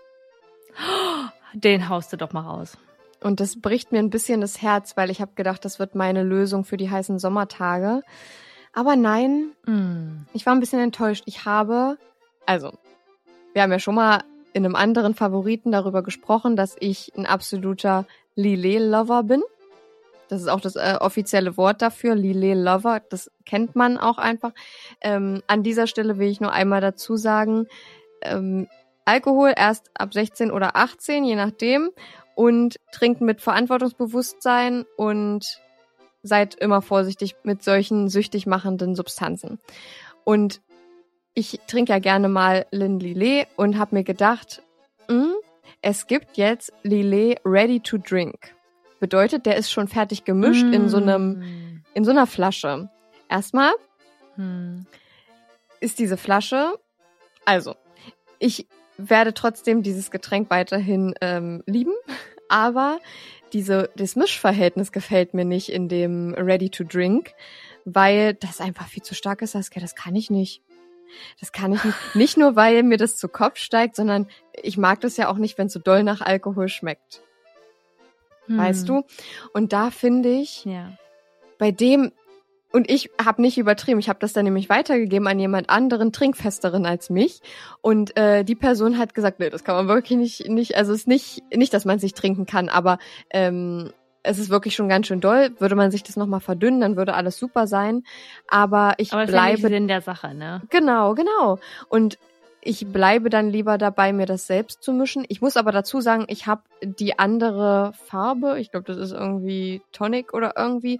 Den 1.53 1.89
haust 1.89 2.13
du 2.13 2.17
doch 2.17 2.31
mal 2.31 2.41
raus. 2.41 2.77
Und 3.21 3.39
das 3.39 3.59
bricht 3.59 3.91
mir 3.91 3.99
ein 3.99 4.09
bisschen 4.09 4.41
das 4.41 4.61
Herz, 4.61 4.95
weil 4.95 5.09
ich 5.09 5.21
habe 5.21 5.31
gedacht, 5.35 5.65
das 5.65 5.79
wird 5.79 5.95
meine 5.95 6.23
Lösung 6.23 6.63
für 6.63 6.77
die 6.77 6.89
heißen 6.89 7.19
Sommertage. 7.19 8.03
Aber 8.73 8.95
nein, 8.95 9.53
mm. 9.65 10.27
ich 10.33 10.45
war 10.45 10.53
ein 10.53 10.59
bisschen 10.59 10.79
enttäuscht. 10.79 11.23
Ich 11.25 11.45
habe, 11.45 11.97
also, 12.45 12.73
wir 13.53 13.63
haben 13.63 13.71
ja 13.71 13.79
schon 13.79 13.95
mal 13.95 14.23
in 14.53 14.65
einem 14.65 14.75
anderen 14.75 15.15
Favoriten 15.15 15.71
darüber 15.71 16.03
gesprochen, 16.03 16.55
dass 16.55 16.75
ich 16.79 17.11
ein 17.15 17.25
absoluter 17.25 18.05
Lillet-Lover 18.35 19.23
bin. 19.23 19.41
Das 20.29 20.41
ist 20.41 20.47
auch 20.47 20.59
das 20.59 20.75
äh, 20.75 20.97
offizielle 20.99 21.57
Wort 21.57 21.81
dafür, 21.81 22.13
Lillet-Lover. 22.15 23.01
Das 23.09 23.31
kennt 23.45 23.75
man 23.75 23.97
auch 23.97 24.17
einfach. 24.17 24.51
Ähm, 25.01 25.41
an 25.47 25.63
dieser 25.63 25.87
Stelle 25.87 26.17
will 26.19 26.29
ich 26.29 26.41
nur 26.41 26.51
einmal 26.51 26.81
dazu 26.81 27.15
sagen, 27.15 27.67
ähm, 28.21 28.67
Alkohol 29.05 29.53
erst 29.55 29.89
ab 29.93 30.13
16 30.13 30.51
oder 30.51 30.75
18, 30.75 31.23
je 31.23 31.35
nachdem 31.35 31.91
und 32.37 32.79
trinkt 32.91 33.19
mit 33.19 33.41
Verantwortungsbewusstsein 33.41 34.85
und 34.95 35.59
seid 36.21 36.53
immer 36.53 36.83
vorsichtig 36.83 37.35
mit 37.41 37.63
solchen 37.63 38.09
süchtig 38.09 38.45
machenden 38.45 38.95
Substanzen. 38.95 39.59
Und 40.23 40.61
ich 41.33 41.59
trinke 41.67 41.93
ja 41.93 41.99
gerne 41.99 42.29
mal 42.29 42.67
Lin 42.69 42.99
Lillet 42.99 43.47
und 43.55 43.79
habe 43.79 43.95
mir 43.95 44.03
gedacht, 44.03 44.61
mh, 45.09 45.15
hm, 45.15 45.33
es 45.81 46.05
gibt 46.05 46.37
jetzt 46.37 46.71
Lillet 46.83 47.41
Ready 47.43 47.79
to 47.79 47.97
Drink. 47.97 48.53
Bedeutet, 48.99 49.47
der 49.47 49.57
ist 49.57 49.71
schon 49.71 49.87
fertig 49.87 50.23
gemischt 50.23 50.65
mm. 50.65 50.73
in 50.73 50.89
so 50.89 50.97
einem 50.97 51.39
mm. 51.39 51.83
in 51.93 52.05
so 52.05 52.11
einer 52.11 52.27
Flasche. 52.27 52.89
Erstmal 53.29 53.71
mm. 54.37 54.81
ist 55.79 55.99
diese 55.99 56.17
Flasche 56.17 56.73
also 57.47 57.75
ich 58.39 58.67
werde 58.97 59.33
trotzdem 59.33 59.83
dieses 59.83 60.11
Getränk 60.11 60.49
weiterhin 60.49 61.13
ähm, 61.21 61.63
lieben, 61.65 61.93
aber 62.49 62.99
diese, 63.53 63.89
das 63.95 64.15
Mischverhältnis 64.15 64.91
gefällt 64.91 65.33
mir 65.33 65.45
nicht 65.45 65.71
in 65.71 65.87
dem 65.87 66.33
Ready 66.33 66.69
to 66.69 66.83
Drink, 66.83 67.33
weil 67.85 68.33
das 68.33 68.59
einfach 68.59 68.87
viel 68.87 69.03
zu 69.03 69.15
stark 69.15 69.41
ist, 69.41 69.51
Saskia, 69.51 69.81
das 69.81 69.95
kann 69.95 70.15
ich 70.15 70.29
nicht. 70.29 70.61
Das 71.39 71.53
kann 71.53 71.71
ich 71.71 71.83
nicht. 71.85 71.97
Nicht 72.15 72.37
nur, 72.37 72.57
weil 72.57 72.83
mir 72.83 72.97
das 72.97 73.15
zu 73.15 73.29
Kopf 73.29 73.59
steigt, 73.59 73.95
sondern 73.95 74.27
ich 74.51 74.77
mag 74.77 74.99
das 74.99 75.15
ja 75.15 75.29
auch 75.29 75.37
nicht, 75.37 75.57
wenn 75.57 75.67
es 75.67 75.73
so 75.73 75.79
doll 75.79 76.03
nach 76.03 76.19
Alkohol 76.19 76.67
schmeckt. 76.67 77.21
Hm. 78.47 78.57
Weißt 78.57 78.89
du? 78.89 79.03
Und 79.53 79.71
da 79.71 79.89
finde 79.89 80.29
ich, 80.29 80.65
ja. 80.65 80.97
bei 81.57 81.71
dem 81.71 82.11
und 82.71 82.91
ich 82.91 83.09
habe 83.23 83.41
nicht 83.41 83.57
übertrieben. 83.57 83.99
Ich 83.99 84.09
habe 84.09 84.19
das 84.19 84.33
dann 84.33 84.45
nämlich 84.45 84.69
weitergegeben 84.69 85.27
an 85.27 85.39
jemand 85.39 85.69
anderen, 85.69 86.11
trinkfesteren 86.11 86.85
als 86.85 87.09
mich. 87.09 87.41
Und 87.81 88.17
äh, 88.17 88.43
die 88.43 88.55
Person 88.55 88.97
hat 88.97 89.13
gesagt, 89.13 89.39
nee, 89.39 89.49
das 89.49 89.63
kann 89.63 89.75
man 89.75 89.87
wirklich 89.87 90.17
nicht, 90.17 90.49
nicht, 90.49 90.75
also 90.75 90.91
es 90.91 90.99
ist 90.99 91.07
nicht, 91.07 91.43
nicht, 91.55 91.73
dass 91.73 91.85
man 91.85 91.99
sich 91.99 92.13
trinken 92.13 92.45
kann, 92.45 92.69
aber 92.69 92.97
ähm, 93.29 93.91
es 94.23 94.39
ist 94.39 94.49
wirklich 94.49 94.75
schon 94.75 94.89
ganz 94.89 95.07
schön 95.07 95.21
doll. 95.21 95.51
Würde 95.59 95.75
man 95.75 95.91
sich 95.91 96.03
das 96.03 96.17
nochmal 96.17 96.41
verdünnen, 96.41 96.81
dann 96.81 96.97
würde 96.97 97.13
alles 97.13 97.37
super 97.37 97.67
sein. 97.67 98.03
Aber 98.47 98.95
ich 98.97 99.13
aber 99.13 99.25
bleibe 99.25 99.67
in 99.69 99.87
der 99.87 100.01
Sache, 100.01 100.33
ne? 100.33 100.61
Genau, 100.69 101.13
genau. 101.13 101.59
Und 101.87 102.17
ich 102.61 102.85
bleibe 102.85 103.29
dann 103.29 103.49
lieber 103.49 103.77
dabei, 103.77 104.11
mir 104.11 104.25
das 104.25 104.45
selbst 104.45 104.83
zu 104.83 104.91
mischen. 104.91 105.23
Ich 105.29 105.41
muss 105.41 105.55
aber 105.55 105.71
dazu 105.71 106.01
sagen, 106.01 106.25
ich 106.27 106.47
habe 106.47 106.63
die 106.83 107.17
andere 107.17 107.93
Farbe, 108.07 108.59
ich 108.59 108.71
glaube, 108.71 108.85
das 108.85 108.97
ist 108.97 109.13
irgendwie 109.13 109.81
Tonic 109.93 110.33
oder 110.33 110.55
irgendwie, 110.57 110.99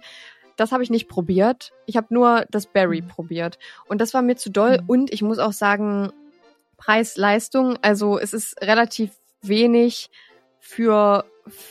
das 0.58 0.72
habe 0.72 0.82
ich 0.82 0.90
nicht 0.90 1.08
probiert. 1.08 1.72
Ich 1.86 1.96
habe 1.96 2.08
nur 2.10 2.44
das 2.50 2.66
Berry 2.66 3.00
mhm. 3.00 3.08
probiert. 3.08 3.58
Und 3.86 4.00
das 4.00 4.12
war 4.12 4.22
mir 4.22 4.36
zu 4.36 4.50
doll. 4.50 4.80
Mhm. 4.82 4.88
Und 4.88 5.12
ich 5.12 5.22
muss 5.22 5.38
auch 5.38 5.52
sagen, 5.52 6.12
Preis-Leistung, 6.76 7.78
also 7.80 8.18
es 8.18 8.32
ist 8.34 8.60
relativ 8.60 9.10
wenig 9.40 10.10
für 10.58 11.24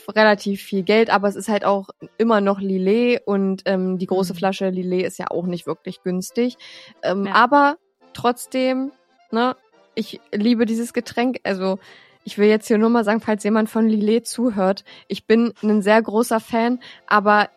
relativ 0.08 0.62
viel 0.62 0.82
Geld, 0.82 1.10
aber 1.10 1.28
es 1.28 1.36
ist 1.36 1.48
halt 1.48 1.64
auch 1.64 1.90
immer 2.16 2.40
noch 2.40 2.60
Lillet 2.60 3.22
und 3.26 3.62
ähm, 3.66 3.98
die 3.98 4.06
große 4.06 4.32
mhm. 4.32 4.38
Flasche 4.38 4.70
Lillet 4.70 5.06
ist 5.06 5.18
ja 5.18 5.30
auch 5.30 5.46
nicht 5.46 5.66
wirklich 5.66 6.02
günstig. 6.02 6.56
Ähm, 7.02 7.26
ja. 7.26 7.34
Aber 7.34 7.76
trotzdem, 8.14 8.90
ne, 9.30 9.54
ich 9.94 10.20
liebe 10.32 10.64
dieses 10.64 10.92
Getränk. 10.94 11.40
Also 11.44 11.78
ich 12.24 12.38
will 12.38 12.48
jetzt 12.48 12.68
hier 12.68 12.78
nur 12.78 12.90
mal 12.90 13.04
sagen, 13.04 13.20
falls 13.20 13.44
jemand 13.44 13.68
von 13.68 13.86
Lillet 13.86 14.26
zuhört, 14.26 14.84
ich 15.08 15.26
bin 15.26 15.52
ein 15.62 15.82
sehr 15.82 16.00
großer 16.00 16.40
Fan, 16.40 16.80
aber 17.06 17.50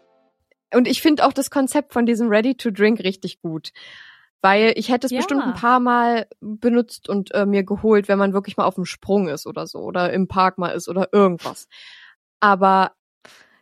und 0.74 0.88
ich 0.88 1.02
finde 1.02 1.26
auch 1.26 1.34
das 1.34 1.50
Konzept 1.50 1.94
von 1.94 2.06
diesem 2.06 2.30
Ready 2.30 2.56
to 2.56 2.72
Drink 2.72 3.00
richtig 3.00 3.42
gut. 3.42 3.72
Weil 4.44 4.74
ich 4.76 4.90
hätte 4.90 5.06
es 5.06 5.12
ja. 5.12 5.20
bestimmt 5.20 5.44
ein 5.44 5.54
paar 5.54 5.80
Mal 5.80 6.26
benutzt 6.40 7.08
und 7.08 7.32
äh, 7.34 7.46
mir 7.46 7.64
geholt, 7.64 8.08
wenn 8.08 8.18
man 8.18 8.34
wirklich 8.34 8.58
mal 8.58 8.66
auf 8.66 8.74
dem 8.74 8.86
Sprung 8.86 9.28
ist 9.28 9.46
oder 9.46 9.68
so 9.68 9.80
oder 9.80 10.12
im 10.12 10.28
Park 10.28 10.58
mal 10.58 10.70
ist 10.70 10.90
oder 10.90 11.10
irgendwas. 11.12 11.68
Aber 12.40 12.94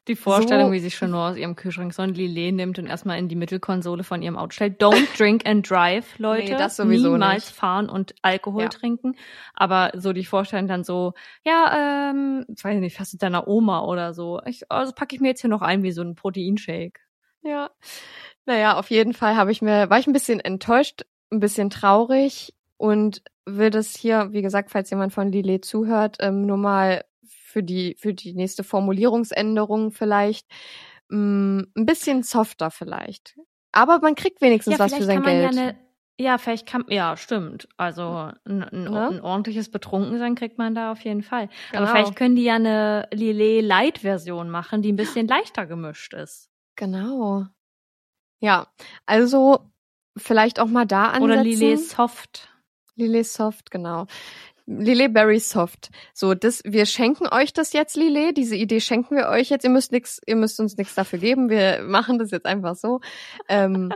die 0.08 0.16
Vorstellung, 0.16 0.68
so, 0.68 0.72
wie 0.74 0.80
sich 0.80 0.95
schon 0.95 1.12
nur 1.12 1.22
aus 1.22 1.38
ihrem 1.38 1.56
Kühlschrank 1.56 1.93
so 1.93 2.02
ein 2.02 2.14
Lillet 2.14 2.54
nimmt 2.54 2.80
und 2.80 2.88
erstmal 2.88 3.20
in 3.20 3.28
die 3.28 3.36
Mittelkonsole 3.36 4.04
von 4.04 4.22
ihrem 4.22 4.38
Auto 4.38 4.52
stellt. 4.52 4.82
Don't 4.82 5.08
drink 5.18 5.47
and 5.47 5.70
drive, 5.70 6.18
Leute. 6.18 6.54
Nee, 6.54 6.58
das 6.58 6.76
sowieso 6.76 7.12
Niemals 7.12 7.47
nicht. 7.47 7.56
fahren 7.56 7.89
und 7.89 8.16
Alkohol 8.22 8.64
ja. 8.64 8.70
trinken. 8.70 9.16
Aber 9.54 9.91
so 9.95 10.14
die 10.14 10.26
Vorstellung 10.26 10.68
dann 10.68 10.84
so, 10.84 11.14
ja, 11.45 12.10
ähm, 12.12 12.45
weiß 12.47 12.76
ich 12.76 12.82
nicht, 12.82 12.97
fast 12.97 13.14
mit 13.14 13.22
deiner 13.22 13.47
Oma 13.47 13.82
oder 13.82 14.14
so. 14.14 14.41
Ich, 14.45 14.72
also 14.72 14.93
packe 14.93 15.16
ich 15.16 15.22
mir 15.22 15.30
jetzt 15.30 15.41
hier 15.41 15.50
noch 15.50 15.62
ein 15.62 15.84
wie 15.84 15.91
so 15.91 16.02
ein 16.02 16.16
Proteinshake. 16.16 17.00
Ja. 17.41 17.70
Naja, 18.45 18.78
auf 18.78 18.89
jeden 18.89 19.14
Fall 19.14 19.36
habe 19.36 19.52
ich 19.52 19.62
mir, 19.62 19.89
war 19.89 20.00
ich 20.00 20.08
ein 20.08 20.14
bisschen 20.14 20.39
enttäuscht, 20.39 21.04
ein 21.32 21.39
bisschen 21.39 21.70
traurig 21.70 22.54
und 22.78 23.22
will 23.45 23.70
das 23.70 23.95
hier, 23.95 24.30
wie 24.32 24.41
gesagt, 24.41 24.72
falls 24.72 24.89
jemand 24.89 25.14
von 25.14 25.32
Lillet 25.32 25.66
zuhört, 25.66 26.18
ähm, 26.20 26.45
nur 26.45 26.58
mal 26.58 27.04
für 27.50 27.64
die, 27.64 27.95
für 28.00 28.14
die 28.14 28.34
nächste 28.34 28.64
Formulierungsänderung 28.64 29.91
vielleicht 29.91 30.47
mh, 31.10 31.18
mm, 31.18 31.72
ein 31.76 31.86
bisschen 31.86 32.24
softer 32.24 32.72
vielleicht. 32.72 33.38
Aber 33.72 34.00
man 34.00 34.16
kriegt 34.16 34.41
wenigstens 34.41 34.74
ja, 34.74 34.80
was 34.80 34.93
für 34.93 35.04
sein 35.04 35.24
Geld. 35.24 35.54
Ja, 35.54 35.62
ne, 35.64 35.76
ja, 36.20 36.38
vielleicht 36.38 36.68
kann, 36.68 36.86
ja, 36.89 37.16
stimmt. 37.16 37.70
Also 37.78 38.32
ein, 38.45 38.64
ein, 38.64 38.84
ne? 38.84 39.08
ein, 39.08 39.22
ordentliches 39.22 39.72
Betrunkensein 39.72 40.36
kriegt 40.36 40.58
man 40.58 40.76
da 40.76 40.91
auf 40.91 41.00
jeden 41.02 41.24
Fall. 41.24 41.50
Genau. 41.72 41.84
Aber 41.84 41.91
vielleicht 41.91 42.16
können 42.16 42.36
die 42.36 42.43
ja 42.43 42.56
eine 42.56 43.08
Lillet 43.12 43.64
Light 43.64 44.00
Version 44.00 44.50
machen, 44.50 44.82
die 44.82 44.91
ein 44.91 44.97
bisschen 44.97 45.28
leichter 45.28 45.66
gemischt 45.66 46.14
ist. 46.14 46.50
Genau. 46.76 47.45
Ja, 48.41 48.68
also 49.06 49.72
vielleicht 50.18 50.60
auch 50.60 50.68
mal 50.68 50.86
da 50.86 51.06
ansetzen. 51.06 51.24
Oder 51.24 51.43
Lillet 51.43 51.80
Soft. 51.80 52.50
Lillet 52.95 53.26
Soft, 53.26 53.72
genau. 53.72 54.08
Lillet 54.70 55.11
Berry 55.11 55.39
Soft. 55.39 55.89
So, 56.13 56.36
das, 56.36 56.61
wir 56.63 56.86
schenken 56.86 57.28
euch 57.28 57.53
das 57.53 57.74
jetzt, 57.74 57.95
Lillet. 57.95 58.38
Diese 58.38 58.55
Idee 58.55 58.80
schenken 58.80 59.15
wir 59.15 59.28
euch 59.30 59.49
jetzt. 59.49 59.63
Ihr 59.63 59.72
müsst 59.72 59.91
nix, 59.91 60.22
ihr 60.28 60.36
müsst 60.36 60.59
uns 60.59 60.78
nichts 60.78 60.93
dafür 60.93 61.17
geben. 61.17 61.49
Wir 61.49 61.82
machen 61.82 62.20
das 62.20 62.30
jetzt 62.30 62.45
einfach 62.45 62.76
so. 62.76 63.01
Ähm, 63.47 63.91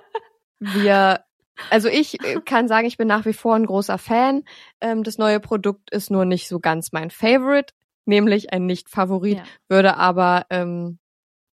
wir, 0.60 1.24
also 1.70 1.90
ich 1.90 2.24
äh, 2.26 2.42
kann 2.42 2.68
sagen, 2.68 2.88
ich 2.88 2.98
bin 2.98 3.08
nach 3.08 3.26
wie 3.26 3.34
vor 3.34 3.56
ein 3.56 3.68
großer 3.68 4.00
Fan. 4.00 4.44
Ähm, 4.82 5.04
das 5.04 5.20
neue 5.20 5.40
Produkt 5.40 5.92
ist 5.92 6.10
nur 6.10 6.26
nicht 6.26 6.48
so 6.48 6.60
ganz 6.60 6.92
mein 6.92 7.12
Favorite, 7.12 7.74
nämlich 8.06 8.52
ein 8.52 8.66
Nicht-Favorit, 8.66 9.38
ja. 9.38 9.44
würde 9.70 9.98
aber 9.98 10.48
ähm, 10.50 10.98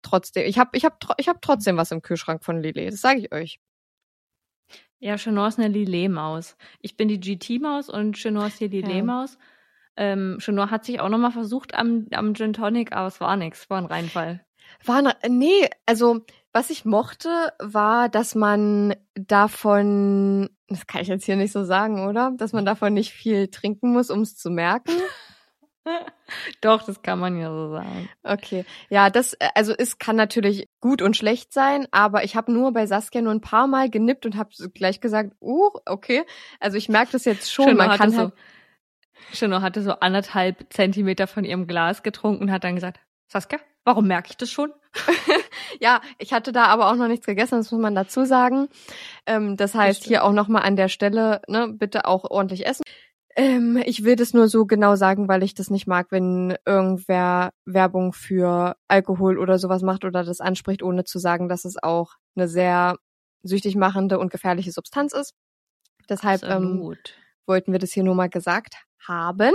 trotzdem, 0.02 0.46
ich 0.46 0.58
habe 0.58 0.78
ich 0.78 0.86
hab, 0.86 1.04
ich 1.18 1.28
hab 1.28 1.42
trotzdem 1.42 1.76
was 1.76 1.92
im 1.92 2.02
Kühlschrank 2.02 2.44
von 2.44 2.62
Lillet, 2.62 2.94
das 2.94 3.02
sage 3.02 3.20
ich 3.20 3.34
euch. 3.34 3.60
Ja, 5.00 5.16
Chenor 5.16 5.48
ist 5.48 5.60
eine 5.60 5.70
Lillet-Maus. 5.70 6.58
Ich 6.82 6.98
bin 6.98 7.08
die 7.08 7.20
GT-Maus 7.20 7.90
und 7.90 8.18
Chenor 8.18 8.48
ist 8.48 8.60
die 8.60 8.68
Lillet-Maus. 8.68 9.38
Ja. 9.98 10.12
Ähm, 10.12 10.38
Chenor 10.40 10.72
hat 10.72 10.86
sich 10.86 11.00
auch 11.00 11.10
nochmal 11.10 11.32
versucht 11.32 11.74
am, 11.74 12.08
am 12.12 12.34
Gin 12.34 12.54
Tonic, 12.54 12.92
aber 12.92 13.08
es 13.08 13.20
war 13.22 13.36
nichts, 13.38 13.70
war 13.70 13.78
ein 13.78 13.86
Reinfall. 13.86 14.46
War 14.86 14.98
ein, 14.98 15.38
nee, 15.38 15.70
also 15.86 16.22
was 16.52 16.70
ich 16.70 16.86
mochte, 16.86 17.30
war, 17.60 18.10
dass 18.10 18.36
man 18.36 18.96
davon, 19.16 20.50
das 20.68 20.88
kann 20.88 21.02
ich 21.02 21.08
jetzt 21.08 21.26
hier 21.26 21.36
nicht 21.36 21.52
so 21.52 21.64
sagen, 21.64 22.08
oder? 22.08 22.32
Dass 22.38 22.54
man 22.54 22.66
davon 22.66 22.94
nicht 22.94 23.12
viel 23.12 23.48
trinken 23.48 23.94
muss, 23.94 24.10
um 24.10 24.22
es 24.22 24.36
zu 24.36 24.50
merken. 24.50 24.92
Doch, 26.62 26.84
das 26.84 27.02
kann 27.02 27.20
man 27.20 27.38
ja 27.40 27.50
so 27.50 27.72
sagen. 27.72 28.10
Okay. 28.24 28.66
Ja, 28.90 29.10
das, 29.10 29.34
äh, 29.34 29.50
also 29.56 29.74
es 29.78 29.98
kann 29.98 30.16
natürlich 30.16 30.68
gut 30.80 31.02
und 31.02 31.18
schlecht 31.18 31.54
sein, 31.54 31.88
aber 31.92 32.24
ich 32.24 32.36
habe 32.36 32.52
nur 32.52 32.72
bei 32.74 32.86
Saskia 32.86 33.22
nur 33.22 33.34
ein 33.34 33.42
paar 33.42 33.68
Mal 33.68 33.90
genippt 33.90 34.26
und 34.26 34.36
habe 34.36 34.50
gleich 34.74 35.02
gesagt, 35.02 35.34
uh, 35.42 35.70
okay. 35.86 36.24
Also 36.60 36.78
ich 36.78 36.90
merke 36.90 37.12
das 37.12 37.26
jetzt 37.26 37.52
schon. 37.52 37.70
Schön, 37.70 37.78
man 37.78 37.98
kann 37.98 38.16
halt 38.16 38.32
so, 38.32 39.38
Schöno 39.38 39.62
hatte 39.62 39.82
so 39.82 39.92
anderthalb 39.94 40.72
Zentimeter 40.72 41.28
von 41.28 41.44
ihrem 41.44 41.68
Glas 41.68 42.04
getrunken 42.04 42.44
und 42.44 42.52
hat 42.52 42.64
dann 42.64 42.76
gesagt, 42.76 43.00
Saskia, 43.28 43.60
warum 43.84 44.08
merke 44.08 44.30
ich 44.32 44.38
das 44.38 44.50
schon? 44.50 44.74
ja, 45.80 46.02
ich 46.18 46.34
hatte 46.34 46.52
da 46.52 46.66
aber 46.66 46.90
auch 46.90 46.96
noch 46.96 47.08
nichts 47.08 47.26
gegessen, 47.26 47.58
das 47.58 47.72
muss 47.72 47.82
man 47.82 47.96
dazu 47.96 48.26
sagen. 48.26 48.70
Ähm, 49.26 49.56
das 49.56 49.76
heißt, 49.76 50.04
hier 50.04 50.24
auch 50.24 50.32
nochmal 50.32 50.64
an 50.64 50.76
der 50.76 50.90
Stelle, 50.90 51.42
ne, 51.48 51.68
bitte 51.68 52.06
auch 52.06 52.24
ordentlich 52.30 52.66
essen. 52.66 52.84
Ähm, 53.36 53.82
ich 53.86 54.04
will 54.04 54.16
das 54.16 54.34
nur 54.34 54.48
so 54.48 54.66
genau 54.66 54.96
sagen, 54.96 55.28
weil 55.28 55.44
ich 55.44 55.54
das 55.54 55.70
nicht 55.70 55.88
mag, 55.88 56.08
wenn 56.12 56.58
irgendwer 56.66 57.52
Werbung 57.66 58.14
für 58.14 58.76
Alkohol 58.88 59.38
oder 59.38 59.60
sowas 59.60 59.82
macht 59.82 60.04
oder 60.04 60.24
das 60.24 60.42
anspricht, 60.42 60.84
ohne 60.84 61.04
zu 61.04 61.20
sagen, 61.20 61.48
dass 61.48 61.66
es 61.66 61.82
auch 61.82 62.16
eine 62.36 62.48
sehr 62.48 62.98
süchtig 63.44 63.76
machende 63.76 64.20
und 64.20 64.32
gefährliche 64.32 64.72
Substanz 64.72 65.14
ist. 65.14 65.34
Deshalb 66.10 66.44
ähm, 66.44 66.96
wollten 67.46 67.72
wir 67.72 67.80
das 67.80 67.92
hier 67.92 68.04
nur 68.04 68.16
mal 68.16 68.30
gesagt 68.30 68.76
haben. 69.08 69.54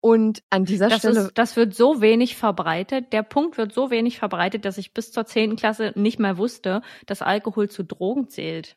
Und 0.00 0.42
an 0.50 0.64
dieser 0.64 0.88
das 0.88 1.00
Stelle. 1.00 1.20
Ist, 1.20 1.38
das 1.38 1.56
wird 1.56 1.74
so 1.74 2.00
wenig 2.00 2.36
verbreitet. 2.36 3.12
Der 3.12 3.22
Punkt 3.22 3.58
wird 3.58 3.72
so 3.72 3.90
wenig 3.90 4.18
verbreitet, 4.18 4.64
dass 4.64 4.78
ich 4.78 4.94
bis 4.94 5.10
zur 5.10 5.26
zehnten 5.26 5.56
Klasse 5.56 5.92
nicht 5.96 6.18
mehr 6.18 6.38
wusste, 6.38 6.82
dass 7.06 7.22
Alkohol 7.22 7.68
zu 7.68 7.82
Drogen 7.82 8.28
zählt. 8.28 8.76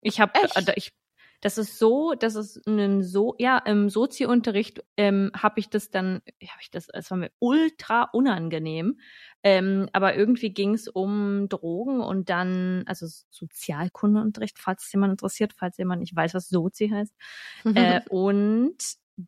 Ich 0.00 0.20
habe, 0.20 0.32
äh, 0.34 0.72
ich 0.76 0.92
das 1.40 1.56
ist 1.56 1.78
so, 1.78 2.14
das 2.18 2.34
ist 2.34 2.66
ein 2.66 3.02
so, 3.02 3.34
ja, 3.38 3.58
im 3.58 3.88
Sozi-Unterricht 3.88 4.84
ähm, 4.96 5.30
habe 5.34 5.60
ich 5.60 5.70
das 5.70 5.90
dann, 5.90 6.20
habe 6.26 6.60
ich 6.60 6.70
das, 6.70 6.88
es 6.92 7.10
war 7.10 7.18
mir 7.18 7.30
ultra 7.38 8.08
unangenehm. 8.12 9.00
Ähm, 9.42 9.88
aber 9.94 10.14
irgendwie 10.16 10.52
ging 10.52 10.74
es 10.74 10.86
um 10.86 11.48
Drogen 11.48 12.00
und 12.00 12.28
dann, 12.28 12.84
also 12.86 13.06
Sozialkundeunterricht, 13.30 14.58
falls 14.58 14.84
es 14.84 14.92
jemand 14.92 15.12
interessiert, 15.12 15.54
falls 15.56 15.78
jemand 15.78 16.00
nicht 16.00 16.14
weiß, 16.14 16.34
was 16.34 16.48
Sozi 16.48 16.88
heißt. 16.88 17.14
äh, 17.74 18.00
und 18.10 18.76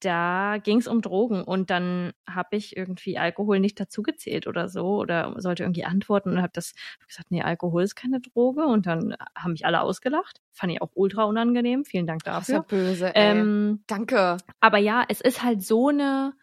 da 0.01 0.59
ging 0.63 0.79
es 0.79 0.87
um 0.87 1.03
Drogen 1.03 1.43
und 1.43 1.71
dann 1.71 2.13
habe 2.29 2.57
ich 2.57 2.77
irgendwie 2.77 3.19
Alkohol 3.19 3.61
nicht 3.61 3.79
dazugezählt 3.79 4.47
oder 4.47 4.69
so 4.69 4.99
oder 4.99 5.35
sollte 5.39 5.63
irgendwie 5.63 5.85
antworten 5.85 6.31
und 6.31 6.43
habe 6.43 6.53
das 6.53 6.75
hab 7.01 7.09
gesagt, 7.09 7.31
nee, 7.31 7.43
Alkohol 7.43 7.83
ist 7.83 7.95
keine 7.95 8.21
Droge 8.21 8.65
und 8.65 8.87
dann 8.87 9.17
haben 9.37 9.53
mich 9.53 9.67
alle 9.67 9.81
ausgelacht. 9.81 10.41
Fand 10.53 10.73
ich 10.73 10.83
auch 10.83 10.91
ultra 10.95 11.25
unangenehm. 11.25 11.85
Vielen 11.85 12.07
Dank 12.07 12.25
dafür. 12.25 12.39
Das 12.39 12.49
ist 12.49 12.53
ja 12.53 12.79
böse. 12.79 13.15
Ey. 13.15 13.39
Ähm, 13.39 13.85
Danke. 13.87 14.37
Aber 14.61 14.79
ja, 14.79 15.05
es 15.09 15.21
ist 15.21 15.43
halt 15.43 15.63
so 15.63 15.89
eine 15.89 16.35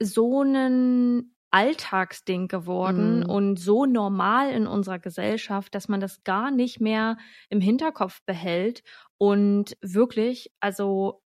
so 0.00 0.42
ein 0.42 1.34
Alltagsding 1.50 2.48
geworden 2.48 3.20
mm. 3.20 3.30
und 3.30 3.58
so 3.58 3.86
normal 3.86 4.50
in 4.50 4.66
unserer 4.66 4.98
Gesellschaft, 4.98 5.74
dass 5.74 5.88
man 5.88 6.00
das 6.00 6.22
gar 6.22 6.50
nicht 6.50 6.80
mehr 6.80 7.16
im 7.48 7.60
Hinterkopf 7.60 8.22
behält 8.26 8.82
und 9.16 9.76
wirklich, 9.80 10.52
also 10.60 11.22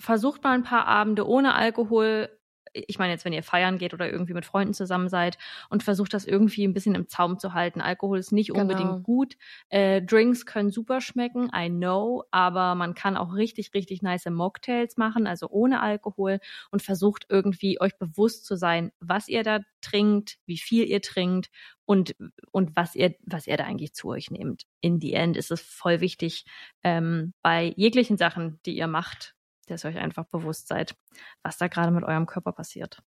versucht 0.00 0.42
mal 0.42 0.54
ein 0.54 0.64
paar 0.64 0.86
Abende 0.86 1.26
ohne 1.26 1.54
Alkohol. 1.54 2.28
Ich 2.72 3.00
meine 3.00 3.12
jetzt, 3.12 3.24
wenn 3.24 3.32
ihr 3.32 3.42
feiern 3.42 3.78
geht 3.78 3.94
oder 3.94 4.08
irgendwie 4.10 4.32
mit 4.32 4.44
Freunden 4.44 4.74
zusammen 4.74 5.08
seid 5.08 5.38
und 5.70 5.82
versucht 5.82 6.14
das 6.14 6.24
irgendwie 6.24 6.64
ein 6.64 6.72
bisschen 6.72 6.94
im 6.94 7.08
Zaum 7.08 7.36
zu 7.38 7.52
halten. 7.52 7.80
Alkohol 7.80 8.18
ist 8.18 8.30
nicht 8.30 8.50
genau. 8.50 8.60
unbedingt 8.60 9.02
gut. 9.02 9.36
Äh, 9.70 10.02
Drinks 10.02 10.46
können 10.46 10.70
super 10.70 11.00
schmecken, 11.00 11.50
I 11.52 11.68
know, 11.68 12.22
aber 12.30 12.76
man 12.76 12.94
kann 12.94 13.16
auch 13.16 13.34
richtig, 13.34 13.74
richtig 13.74 14.02
nice 14.02 14.26
Mocktails 14.26 14.96
machen, 14.96 15.26
also 15.26 15.48
ohne 15.50 15.80
Alkohol 15.80 16.38
und 16.70 16.80
versucht 16.80 17.26
irgendwie 17.28 17.80
euch 17.80 17.98
bewusst 17.98 18.46
zu 18.46 18.56
sein, 18.56 18.92
was 19.00 19.26
ihr 19.26 19.42
da 19.42 19.58
trinkt, 19.80 20.38
wie 20.46 20.58
viel 20.58 20.84
ihr 20.84 21.02
trinkt 21.02 21.50
und, 21.86 22.14
und 22.52 22.76
was 22.76 22.94
ihr, 22.94 23.16
was 23.26 23.48
ihr 23.48 23.56
da 23.56 23.64
eigentlich 23.64 23.94
zu 23.94 24.10
euch 24.10 24.30
nehmt. 24.30 24.62
In 24.80 25.00
the 25.00 25.12
end 25.14 25.36
ist 25.36 25.50
es 25.50 25.60
voll 25.60 26.00
wichtig, 26.00 26.44
ähm, 26.84 27.34
bei 27.42 27.74
jeglichen 27.76 28.16
Sachen, 28.16 28.60
die 28.64 28.76
ihr 28.76 28.86
macht, 28.86 29.34
dass 29.70 29.84
ihr 29.84 29.90
euch 29.90 29.98
einfach 29.98 30.24
bewusst 30.26 30.68
seid, 30.68 30.94
was 31.42 31.58
da 31.58 31.68
gerade 31.68 31.90
mit 31.90 32.04
eurem 32.04 32.26
Körper 32.26 32.52
passiert. 32.52 33.02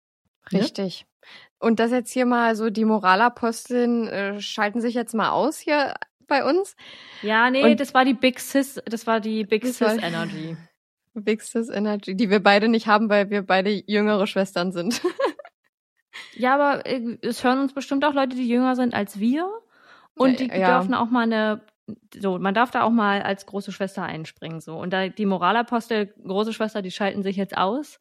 Richtig. 0.52 1.06
Und 1.58 1.78
das 1.78 1.92
jetzt 1.92 2.10
hier 2.10 2.26
mal 2.26 2.56
so, 2.56 2.70
die 2.70 2.84
Moralaposteln 2.84 4.08
äh, 4.08 4.40
schalten 4.40 4.80
sich 4.80 4.94
jetzt 4.94 5.14
mal 5.14 5.30
aus 5.30 5.58
hier 5.58 5.94
bei 6.26 6.44
uns. 6.44 6.76
Ja, 7.20 7.50
nee, 7.50 7.62
Und 7.62 7.78
das 7.78 7.94
war 7.94 8.04
die 8.04 8.14
Big 8.14 8.40
Sis, 8.40 8.80
das 8.86 9.06
war 9.06 9.20
die 9.20 9.44
Big 9.44 9.64
Sis 9.64 9.98
Energy. 10.02 10.56
Wixes 11.14 11.68
Energy, 11.68 12.16
die 12.16 12.30
wir 12.30 12.42
beide 12.42 12.68
nicht 12.68 12.86
haben, 12.86 13.10
weil 13.10 13.30
wir 13.30 13.42
beide 13.42 13.70
jüngere 13.70 14.26
Schwestern 14.26 14.72
sind. 14.72 15.02
Ja, 16.34 16.54
aber 16.54 16.84
äh, 16.86 17.18
es 17.22 17.42
hören 17.42 17.58
uns 17.58 17.72
bestimmt 17.72 18.04
auch 18.04 18.12
Leute, 18.12 18.36
die 18.36 18.46
jünger 18.46 18.76
sind 18.76 18.92
als 18.92 19.18
wir. 19.18 19.50
Und 20.14 20.40
die 20.40 20.48
Ja. 20.48 20.78
dürfen 20.78 20.94
auch 20.94 21.08
mal 21.08 21.22
eine, 21.22 21.62
so, 22.18 22.38
man 22.38 22.54
darf 22.54 22.70
da 22.70 22.82
auch 22.82 22.90
mal 22.90 23.22
als 23.22 23.46
große 23.46 23.72
Schwester 23.72 24.02
einspringen, 24.04 24.60
so. 24.60 24.76
Und 24.78 24.92
da 24.92 25.08
die 25.08 25.26
Moralapostel, 25.26 26.12
große 26.24 26.52
Schwester, 26.52 26.82
die 26.82 26.90
schalten 26.90 27.22
sich 27.22 27.36
jetzt 27.36 27.56
aus. 27.56 28.00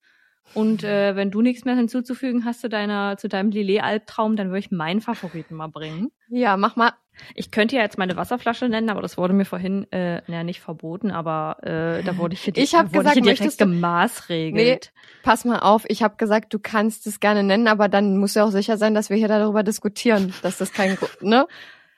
Und 0.54 0.84
äh, 0.84 1.16
wenn 1.16 1.32
du 1.32 1.42
nichts 1.42 1.66
mehr 1.66 1.76
hinzuzufügen 1.76 2.46
hast 2.46 2.62
zu 2.62 2.70
deiner, 2.70 3.18
zu 3.18 3.28
deinem 3.28 3.52
Lillet-Albtraum, 3.52 4.36
dann 4.36 4.48
würde 4.50 4.60
ich 4.60 4.72
meinen 4.72 5.02
Favoriten 5.02 5.56
mal 5.56 5.68
bringen. 5.68 6.12
Ja, 6.30 6.58
mach 6.58 6.76
mal. 6.76 6.94
Ich 7.36 7.52
könnte 7.52 7.76
ja 7.76 7.82
jetzt 7.82 7.98
meine 7.98 8.16
Wasserflasche 8.16 8.70
nennen, 8.70 8.90
aber 8.90 9.02
das 9.02 9.18
wurde 9.18 9.34
mir 9.34 9.46
vorhin, 9.46 9.86
äh, 9.92 10.22
naja, 10.28 10.44
nicht 10.44 10.62
verboten, 10.62 11.12
aber 11.12 11.58
äh, 11.62 12.04
da 12.04 12.18
wurde 12.18 12.34
ich 12.34 12.42
hier, 12.42 12.54
Ich 12.56 12.74
hab 12.74 12.92
gesagt, 12.92 13.16
hier 13.16 13.24
direkt 13.24 13.60
du- 13.60 13.66
gemaßregelt. 13.66 14.94
Pass 15.24 15.46
mal 15.46 15.60
auf, 15.60 15.84
ich 15.88 16.04
habe 16.04 16.16
gesagt, 16.18 16.54
du 16.54 16.60
kannst 16.60 17.06
es 17.08 17.20
gerne 17.20 17.44
nennen, 17.44 17.68
aber 17.68 17.90
dann 17.90 18.18
musst 18.18 18.36
du 18.36 18.40
auch 18.44 18.50
sicher 18.52 18.78
sein, 18.78 18.94
dass 18.94 19.10
wir 19.10 19.18
hier 19.18 19.28
darüber 19.28 19.62
diskutieren, 19.64 20.34
dass 20.42 20.58
das 20.58 20.72
kein, 20.74 20.98
ne? 21.22 21.48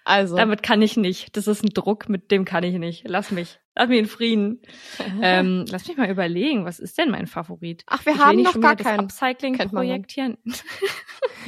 Also. 0.05 0.35
Damit 0.35 0.63
kann 0.63 0.81
ich 0.81 0.97
nicht. 0.97 1.35
Das 1.37 1.47
ist 1.47 1.63
ein 1.63 1.69
Druck, 1.69 2.09
mit 2.09 2.31
dem 2.31 2.45
kann 2.45 2.63
ich 2.63 2.77
nicht. 2.77 3.03
Lass 3.07 3.31
mich. 3.31 3.59
Lass 3.75 3.89
mich 3.89 3.99
in 3.99 4.05
Frieden. 4.05 4.61
ähm, 5.21 5.65
lass 5.69 5.87
mich 5.87 5.97
mal 5.97 6.09
überlegen, 6.09 6.65
was 6.65 6.79
ist 6.79 6.97
denn 6.97 7.09
mein 7.09 7.27
Favorit? 7.27 7.83
Ach, 7.87 8.05
wir 8.05 8.13
Ich 8.13 8.19
haben 8.19 8.41
noch 8.41 8.59
gar 8.59 8.75
das 8.75 8.87
Upcycling-Projekt 8.87 10.11
hier. 10.11 10.37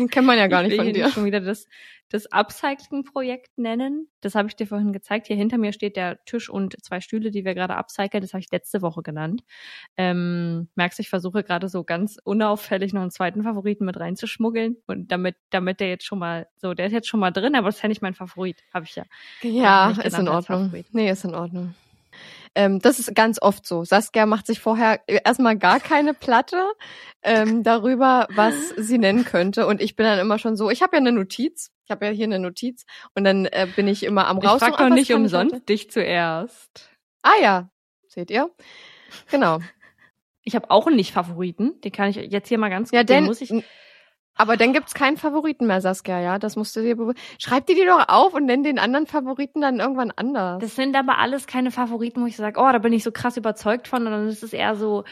Kennt 0.09 0.27
man 0.27 0.37
ja 0.37 0.47
gar 0.47 0.63
ich 0.63 0.69
nicht 0.69 0.77
von 0.77 0.91
dir. 0.91 1.09
schon 1.09 1.25
wieder 1.25 1.39
das, 1.39 1.67
das 2.09 2.31
Upcycling-Projekt 2.31 3.57
nennen. 3.57 4.07
Das 4.21 4.33
habe 4.33 4.47
ich 4.47 4.55
dir 4.55 4.65
vorhin 4.65 4.91
gezeigt. 4.91 5.27
Hier 5.27 5.35
hinter 5.35 5.59
mir 5.59 5.71
steht 5.71 5.95
der 5.95 6.23
Tisch 6.25 6.49
und 6.49 6.83
zwei 6.83 6.99
Stühle, 6.99 7.29
die 7.29 7.45
wir 7.45 7.53
gerade 7.53 7.75
upcyclen. 7.75 8.21
Das 8.21 8.33
habe 8.33 8.41
ich 8.41 8.51
letzte 8.51 8.81
Woche 8.81 9.03
genannt. 9.03 9.43
Ähm, 9.95 10.67
merkst 10.73 10.97
du, 10.97 11.01
ich 11.01 11.09
versuche 11.09 11.43
gerade 11.43 11.69
so 11.69 11.83
ganz 11.83 12.17
unauffällig 12.23 12.91
noch 12.91 13.01
einen 13.01 13.11
zweiten 13.11 13.43
Favoriten 13.43 13.85
mit 13.85 13.99
reinzuschmuggeln. 13.99 14.77
Und 14.87 15.11
damit, 15.11 15.35
damit 15.51 15.79
der 15.79 15.89
jetzt 15.89 16.05
schon 16.05 16.17
mal, 16.17 16.47
so, 16.57 16.73
der 16.73 16.87
ist 16.87 16.93
jetzt 16.93 17.07
schon 17.07 17.19
mal 17.19 17.31
drin, 17.31 17.53
aber 17.55 17.67
das 17.67 17.75
ist 17.75 17.83
ja 17.83 17.89
nicht 17.89 18.01
mein 18.01 18.15
Favorit. 18.15 18.63
Habe 18.73 18.85
ich 18.85 18.95
ja. 18.95 19.03
Ja, 19.43 19.91
ist 19.91 20.17
in 20.17 20.27
Ordnung. 20.27 20.73
Nee, 20.91 21.11
ist 21.11 21.23
in 21.23 21.35
Ordnung. 21.35 21.75
Ähm, 22.55 22.79
das 22.79 22.99
ist 22.99 23.13
ganz 23.13 23.41
oft 23.41 23.65
so. 23.67 23.83
Saskia 23.83 24.25
macht 24.25 24.47
sich 24.47 24.59
vorher 24.59 25.01
erstmal 25.07 25.57
gar 25.57 25.79
keine 25.79 26.13
Platte 26.13 26.63
ähm, 27.21 27.63
darüber, 27.63 28.27
was 28.33 28.69
sie 28.77 28.97
nennen 28.97 29.25
könnte. 29.25 29.67
Und 29.67 29.81
ich 29.81 29.95
bin 29.95 30.05
dann 30.05 30.19
immer 30.19 30.39
schon 30.39 30.55
so, 30.55 30.69
ich 30.69 30.81
habe 30.81 30.95
ja 30.95 31.01
eine 31.01 31.11
Notiz. 31.11 31.71
Ich 31.83 31.91
habe 31.91 32.05
ja 32.05 32.11
hier 32.11 32.25
eine 32.25 32.39
Notiz. 32.39 32.85
Und 33.13 33.25
dann 33.25 33.45
äh, 33.45 33.67
bin 33.75 33.87
ich 33.87 34.03
immer 34.03 34.27
am 34.27 34.37
Ich 34.39 34.45
raus. 34.45 34.59
frag 34.59 34.77
doch 34.77 34.89
nicht 34.89 35.11
umsonst 35.13 35.67
dich 35.67 35.91
zuerst. 35.91 36.89
Ah 37.21 37.41
ja, 37.41 37.69
seht 38.07 38.31
ihr? 38.31 38.49
Genau. 39.29 39.59
Ich 40.43 40.55
habe 40.55 40.71
auch 40.71 40.87
einen 40.87 40.95
Nicht-Favoriten. 40.95 41.81
Den 41.81 41.91
kann 41.91 42.09
ich 42.09 42.15
jetzt 42.15 42.47
hier 42.47 42.57
mal 42.57 42.69
ganz 42.69 42.91
Ja, 42.91 43.03
den 43.03 43.17
denn, 43.17 43.23
muss 43.25 43.41
ich. 43.41 43.51
Aber 44.35 44.57
dann 44.57 44.73
gibt's 44.73 44.93
keinen 44.93 45.17
Favoriten 45.17 45.65
mehr, 45.67 45.81
Saskia, 45.81 46.19
ja? 46.19 46.39
Das 46.39 46.55
musst 46.55 46.75
du 46.75 46.81
dir 46.81 46.95
bewu- 46.95 47.15
Schreib 47.39 47.65
dir 47.67 47.75
die 47.75 47.85
doch 47.85 48.07
auf 48.09 48.33
und 48.33 48.45
nenn 48.45 48.63
den 48.63 48.79
anderen 48.79 49.07
Favoriten 49.07 49.61
dann 49.61 49.79
irgendwann 49.79 50.11
anders. 50.11 50.59
Das 50.61 50.75
sind 50.75 50.95
aber 50.95 51.17
alles 51.19 51.47
keine 51.47 51.71
Favoriten, 51.71 52.21
wo 52.21 52.25
ich 52.25 52.35
sage, 52.35 52.59
oh, 52.59 52.71
da 52.71 52.77
bin 52.79 52.93
ich 52.93 53.03
so 53.03 53.11
krass 53.11 53.37
überzeugt 53.37 53.87
von. 53.87 54.05
Und 54.05 54.11
dann 54.11 54.27
ist 54.27 54.43
es 54.43 54.53
eher 54.53 54.75
so, 54.75 55.03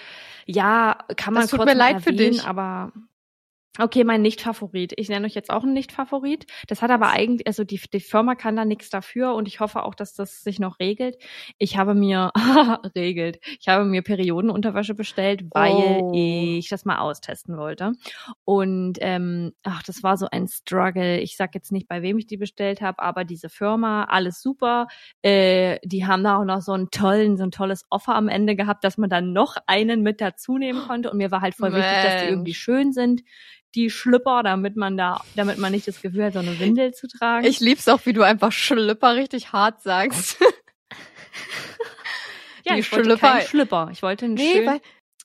ja, 0.45 0.97
kann 1.15 1.33
man 1.33 1.43
Das 1.43 1.51
tut 1.51 1.59
kurz 1.59 1.71
mir 1.71 1.77
leid 1.77 2.01
für 2.01 2.09
erwähnen, 2.11 2.33
dich. 2.33 2.45
aber 2.45 2.91
okay, 3.79 4.03
mein 4.03 4.21
Nicht-Favorit. 4.21 4.93
Ich 4.97 5.09
nenne 5.09 5.25
euch 5.25 5.33
jetzt 5.35 5.49
auch 5.49 5.63
einen 5.63 5.73
Nicht-Favorit. 5.73 6.45
Das 6.67 6.81
hat 6.81 6.91
aber 6.91 7.09
eigentlich, 7.09 7.47
also 7.47 7.63
die, 7.63 7.79
die 7.91 7.99
Firma 7.99 8.35
kann 8.35 8.55
da 8.55 8.65
nichts 8.65 8.89
dafür 8.89 9.33
und 9.33 9.47
ich 9.47 9.59
hoffe 9.59 9.83
auch, 9.83 9.95
dass 9.95 10.13
das 10.13 10.43
sich 10.43 10.59
noch 10.59 10.79
regelt. 10.79 11.17
Ich 11.57 11.77
habe 11.77 11.95
mir, 11.95 12.31
regelt, 12.95 13.39
ich 13.59 13.67
habe 13.67 13.85
mir 13.85 14.01
Periodenunterwäsche 14.03 14.93
bestellt, 14.93 15.43
weil 15.53 15.73
Oh. 15.73 16.11
ich 16.13 16.69
das 16.69 16.85
mal 16.85 16.99
austesten 16.99 17.57
wollte. 17.57 17.93
Und 18.45 18.97
ähm, 19.01 19.53
ach, 19.63 19.83
das 19.83 20.03
war 20.03 20.17
so 20.17 20.27
ein 20.31 20.47
Struggle. 20.47 21.19
Ich 21.19 21.35
sag 21.37 21.55
jetzt 21.55 21.71
nicht, 21.71 21.87
bei 21.87 22.01
wem 22.01 22.17
ich 22.17 22.27
die 22.27 22.37
bestellt 22.37 22.81
habe, 22.81 23.01
aber 23.01 23.23
diese 23.25 23.49
Firma, 23.49 24.03
alles 24.05 24.41
super. 24.41 24.87
Äh, 25.23 25.79
die 25.83 26.05
haben 26.05 26.23
da 26.23 26.37
auch 26.39 26.45
noch 26.45 26.61
so 26.61 26.73
einen 26.73 26.91
tollen, 26.91 27.37
so 27.37 27.43
ein 27.43 27.51
tolles 27.51 27.85
Offer 27.89 28.15
am 28.15 28.27
Ende 28.29 28.55
gehabt, 28.55 28.83
dass 28.83 28.97
man 28.97 29.09
dann 29.09 29.33
noch 29.33 29.57
einen 29.67 30.01
mit 30.03 30.21
dazu 30.21 30.57
nehmen 30.57 30.81
konnte. 30.87 31.09
Und 31.11 31.17
mir 31.17 31.31
war 31.31 31.41
halt 31.41 31.55
voll 31.55 31.73
wichtig, 31.73 32.03
dass 32.03 32.21
die 32.23 32.29
irgendwie 32.29 32.51
Mensch. 32.51 32.57
schön 32.59 32.91
sind, 32.93 33.21
die 33.75 33.89
Schlüpper, 33.89 34.43
damit 34.43 34.75
man 34.75 34.97
da, 34.97 35.21
damit 35.35 35.57
man 35.57 35.71
nicht 35.71 35.87
das 35.87 36.01
Gefühl 36.01 36.25
hat, 36.25 36.33
so 36.33 36.39
eine 36.39 36.59
Windel 36.59 36.93
zu 36.93 37.07
tragen. 37.07 37.45
Ich 37.45 37.59
lieb's 37.59 37.87
auch, 37.87 38.05
wie 38.05 38.13
du 38.13 38.21
einfach 38.23 38.51
Schlüpper 38.51 39.15
richtig 39.15 39.51
hart 39.51 39.81
sagst. 39.81 40.39
ja, 42.65 42.73
die 42.75 42.79
ich 42.81 42.91
wollte 42.91 43.05
Schlüpper- 43.05 43.31
keinen 43.31 43.47
Schlüpper. 43.47 43.89
Ich 43.91 44.03
wollte 44.03 44.25
einen 44.25 44.35
nee, 44.35 44.53
schönen, 44.53 44.79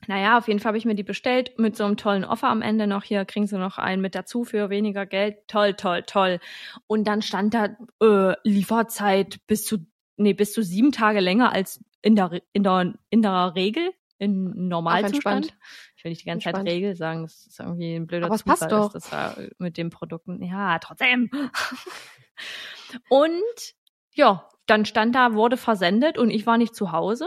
Naja, 0.06 0.38
auf 0.38 0.48
jeden 0.48 0.60
Fall 0.60 0.70
habe 0.70 0.78
ich 0.78 0.84
mir 0.84 0.94
die 0.94 1.02
bestellt 1.02 1.58
mit 1.58 1.76
so 1.76 1.84
einem 1.84 1.96
tollen 1.96 2.24
Offer 2.24 2.48
am 2.48 2.62
Ende 2.62 2.86
noch. 2.86 3.04
Hier 3.04 3.24
kriegen 3.24 3.46
sie 3.46 3.58
noch 3.58 3.78
einen 3.78 4.00
mit 4.00 4.14
dazu 4.14 4.44
für 4.44 4.70
weniger 4.70 5.06
Geld. 5.06 5.36
Toll, 5.48 5.74
toll, 5.74 6.02
toll. 6.06 6.40
Und 6.86 7.04
dann 7.04 7.22
stand 7.22 7.54
da 7.54 7.76
äh, 8.02 8.34
Lieferzeit 8.44 9.38
bis 9.46 9.64
zu 9.64 9.86
nee 10.16 10.32
bis 10.32 10.52
zu 10.52 10.62
sieben 10.62 10.92
Tage 10.92 11.20
länger 11.20 11.52
als 11.52 11.80
in 12.02 12.16
der 12.16 12.40
in 12.52 12.62
der 12.62 12.94
in 13.10 13.22
der 13.22 13.52
Regel 13.54 13.92
in 14.18 14.68
Normalzustand. 14.68 15.46
entspannt. 15.46 15.58
Ich 15.98 16.04
will 16.04 16.10
nicht 16.10 16.22
die 16.22 16.26
ganze 16.26 16.52
Zeit. 16.52 16.64
Regel 16.64 16.94
sagen, 16.94 17.22
das 17.22 17.44
ist 17.48 17.58
irgendwie 17.58 17.96
ein 17.96 18.06
blöder 18.06 18.26
Aber 18.26 18.36
es 18.36 18.44
passt 18.44 18.70
doch. 18.70 18.92
dass 18.92 19.02
das 19.02 19.10
da 19.10 19.36
mit 19.58 19.76
den 19.76 19.90
Produkten. 19.90 20.40
Ja, 20.44 20.78
trotzdem. 20.78 21.28
Und 23.08 23.74
ja, 24.14 24.48
dann 24.66 24.84
stand 24.84 25.16
da, 25.16 25.34
wurde 25.34 25.56
versendet 25.56 26.16
und 26.16 26.30
ich 26.30 26.46
war 26.46 26.56
nicht 26.56 26.74
zu 26.74 26.92
Hause. 26.92 27.26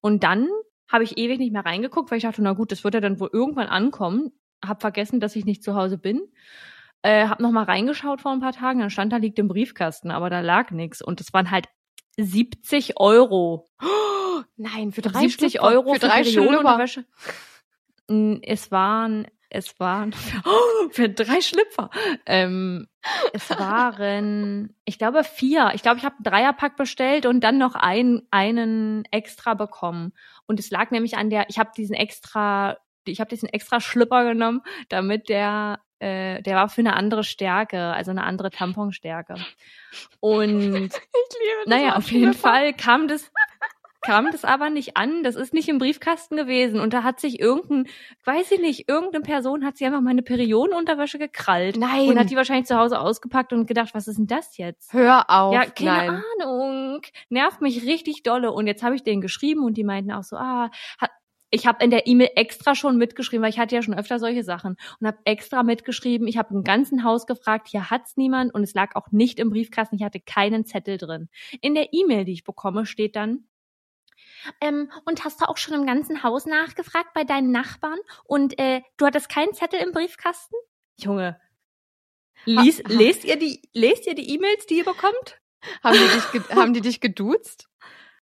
Und 0.00 0.22
dann 0.22 0.48
habe 0.88 1.02
ich 1.02 1.18
ewig 1.18 1.38
nicht 1.38 1.52
mehr 1.52 1.66
reingeguckt, 1.66 2.10
weil 2.10 2.18
ich 2.18 2.24
dachte, 2.24 2.40
na 2.40 2.52
gut, 2.52 2.70
das 2.70 2.84
wird 2.84 2.94
ja 2.94 3.00
dann 3.00 3.18
wohl 3.18 3.30
irgendwann 3.32 3.66
ankommen. 3.66 4.30
Hab 4.64 4.80
vergessen, 4.80 5.18
dass 5.18 5.34
ich 5.34 5.44
nicht 5.44 5.64
zu 5.64 5.74
Hause 5.74 5.98
bin. 5.98 6.22
Äh, 7.02 7.26
hab 7.26 7.40
noch 7.40 7.50
mal 7.50 7.64
reingeschaut 7.64 8.20
vor 8.20 8.32
ein 8.32 8.40
paar 8.40 8.52
Tagen, 8.52 8.78
dann 8.78 8.90
stand 8.90 9.12
da 9.12 9.16
liegt 9.16 9.38
im 9.38 9.48
Briefkasten, 9.48 10.10
aber 10.10 10.30
da 10.30 10.40
lag 10.40 10.70
nichts 10.70 11.02
und 11.02 11.20
es 11.20 11.32
waren 11.34 11.50
halt 11.50 11.66
70 12.16 12.98
Euro. 12.98 13.70
nein, 14.56 14.92
für 14.92 15.02
drei 15.02 15.20
70 15.20 15.52
Schlüpfer, 15.52 15.66
Euro 15.66 15.94
für 15.94 16.00
drei 16.00 16.24
Schlüpper. 16.24 16.86
Es 18.08 18.70
waren, 18.70 19.26
es 19.54 19.78
waren 19.80 20.12
für, 20.12 20.42
für 20.90 21.08
drei 21.08 21.40
Schlüpfer. 21.40 21.90
Ähm, 22.26 22.88
es 23.32 23.48
waren, 23.50 24.74
ich 24.84 24.98
glaube 24.98 25.24
vier. 25.24 25.72
Ich 25.74 25.82
glaube, 25.82 25.98
ich 25.98 26.04
habe 26.04 26.16
einen 26.16 26.24
Dreierpack 26.24 26.76
bestellt 26.76 27.26
und 27.26 27.40
dann 27.40 27.58
noch 27.58 27.74
einen, 27.74 28.22
einen 28.30 29.04
extra 29.10 29.54
bekommen. 29.54 30.12
Und 30.46 30.60
es 30.60 30.70
lag 30.70 30.90
nämlich 30.90 31.16
an 31.16 31.30
der, 31.30 31.48
ich 31.48 31.58
habe 31.58 31.70
diesen 31.76 31.94
extra, 31.94 32.78
ich 33.06 33.20
habe 33.20 33.30
diesen 33.30 33.48
extra 33.48 33.80
Schlüpper 33.80 34.24
genommen, 34.24 34.62
damit 34.88 35.28
der, 35.28 35.80
äh, 36.00 36.42
der 36.42 36.56
war 36.56 36.68
für 36.68 36.80
eine 36.80 36.96
andere 36.96 37.24
Stärke, 37.24 37.80
also 37.80 38.10
eine 38.10 38.24
andere 38.24 38.50
Tamponstärke. 38.50 39.36
Und 40.20 40.60
Ich 40.94 41.40
liebe 41.40 41.64
das 41.64 41.66
naja, 41.66 41.96
auf 41.96 42.10
jeden. 42.10 42.34
Fall 42.34 42.74
kam 42.74 43.08
das, 43.08 43.30
kam 44.04 44.30
das 44.30 44.44
aber 44.44 44.70
nicht 44.70 44.96
an. 44.96 45.22
Das 45.22 45.34
ist 45.34 45.54
nicht 45.54 45.68
im 45.68 45.78
Briefkasten 45.78 46.36
gewesen. 46.36 46.80
Und 46.80 46.92
da 46.92 47.02
hat 47.02 47.20
sich 47.20 47.40
irgendein, 47.40 47.86
weiß 48.24 48.52
ich 48.52 48.60
nicht, 48.60 48.88
irgendeine 48.88 49.22
Person 49.22 49.64
hat 49.64 49.76
sich 49.76 49.86
einfach 49.86 50.00
meine 50.00 50.22
Periodenunterwäsche 50.22 51.18
gekrallt. 51.18 51.76
Nein. 51.76 52.08
Und 52.08 52.18
hat 52.18 52.30
die 52.30 52.36
wahrscheinlich 52.36 52.66
zu 52.66 52.76
Hause 52.76 53.00
ausgepackt 53.00 53.52
und 53.52 53.66
gedacht, 53.66 53.94
was 53.94 54.06
ist 54.06 54.18
denn 54.18 54.26
das 54.26 54.56
jetzt? 54.56 54.92
Hör 54.92 55.28
auf. 55.28 55.54
Ja, 55.54 55.64
keine 55.66 55.90
nein. 55.90 56.22
Ahnung. 56.40 57.00
Nervt 57.28 57.60
mich 57.60 57.84
richtig 57.84 58.22
dolle. 58.22 58.52
Und 58.52 58.66
jetzt 58.66 58.82
habe 58.82 58.94
ich 58.94 59.02
denen 59.02 59.20
geschrieben 59.20 59.64
und 59.64 59.76
die 59.76 59.84
meinten 59.84 60.12
auch 60.12 60.22
so, 60.24 60.36
ah, 60.36 60.70
hat, 60.98 61.10
ich 61.54 61.66
habe 61.66 61.84
in 61.84 61.90
der 61.90 62.06
E-Mail 62.08 62.30
extra 62.34 62.74
schon 62.74 62.98
mitgeschrieben, 62.98 63.42
weil 63.42 63.50
ich 63.50 63.60
hatte 63.60 63.76
ja 63.76 63.82
schon 63.82 63.94
öfter 63.94 64.18
solche 64.18 64.42
Sachen 64.42 64.76
und 65.00 65.06
habe 65.06 65.18
extra 65.24 65.62
mitgeschrieben. 65.62 66.26
Ich 66.26 66.36
habe 66.36 66.52
im 66.52 66.64
ganzen 66.64 67.04
Haus 67.04 67.26
gefragt, 67.26 67.68
hier 67.68 67.90
hat's 67.90 68.16
niemand 68.16 68.52
und 68.52 68.64
es 68.64 68.74
lag 68.74 68.96
auch 68.96 69.12
nicht 69.12 69.38
im 69.38 69.50
Briefkasten. 69.50 69.96
Ich 69.96 70.02
hatte 70.02 70.18
keinen 70.18 70.64
Zettel 70.64 70.98
drin. 70.98 71.28
In 71.60 71.74
der 71.74 71.92
E-Mail, 71.92 72.24
die 72.24 72.32
ich 72.32 72.44
bekomme, 72.44 72.86
steht 72.86 73.14
dann, 73.14 73.44
ähm, 74.60 74.90
und 75.04 75.24
hast 75.24 75.40
du 75.40 75.48
auch 75.48 75.56
schon 75.56 75.74
im 75.74 75.86
ganzen 75.86 76.22
Haus 76.22 76.46
nachgefragt 76.46 77.14
bei 77.14 77.24
deinen 77.24 77.50
Nachbarn 77.50 77.98
und 78.24 78.58
äh, 78.58 78.82
du 78.96 79.06
hattest 79.06 79.28
keinen 79.28 79.54
Zettel 79.54 79.80
im 79.80 79.92
Briefkasten? 79.92 80.54
Junge, 80.98 81.40
lies, 82.44 82.78
Ha- 82.80 82.88
ha- 82.88 82.92
lest 82.92 83.24
ihr 83.24 83.36
die, 83.36 83.62
lest 83.72 84.06
ihr 84.06 84.14
die 84.14 84.34
E-Mails, 84.34 84.66
die 84.66 84.78
ihr 84.78 84.84
bekommt? 84.84 85.40
Haben 85.82 85.96
die 85.98 86.14
dich, 86.14 86.32
ge- 86.32 86.42
haben 86.56 86.74
die 86.74 86.80
dich 86.80 87.00
geduzt? 87.00 87.68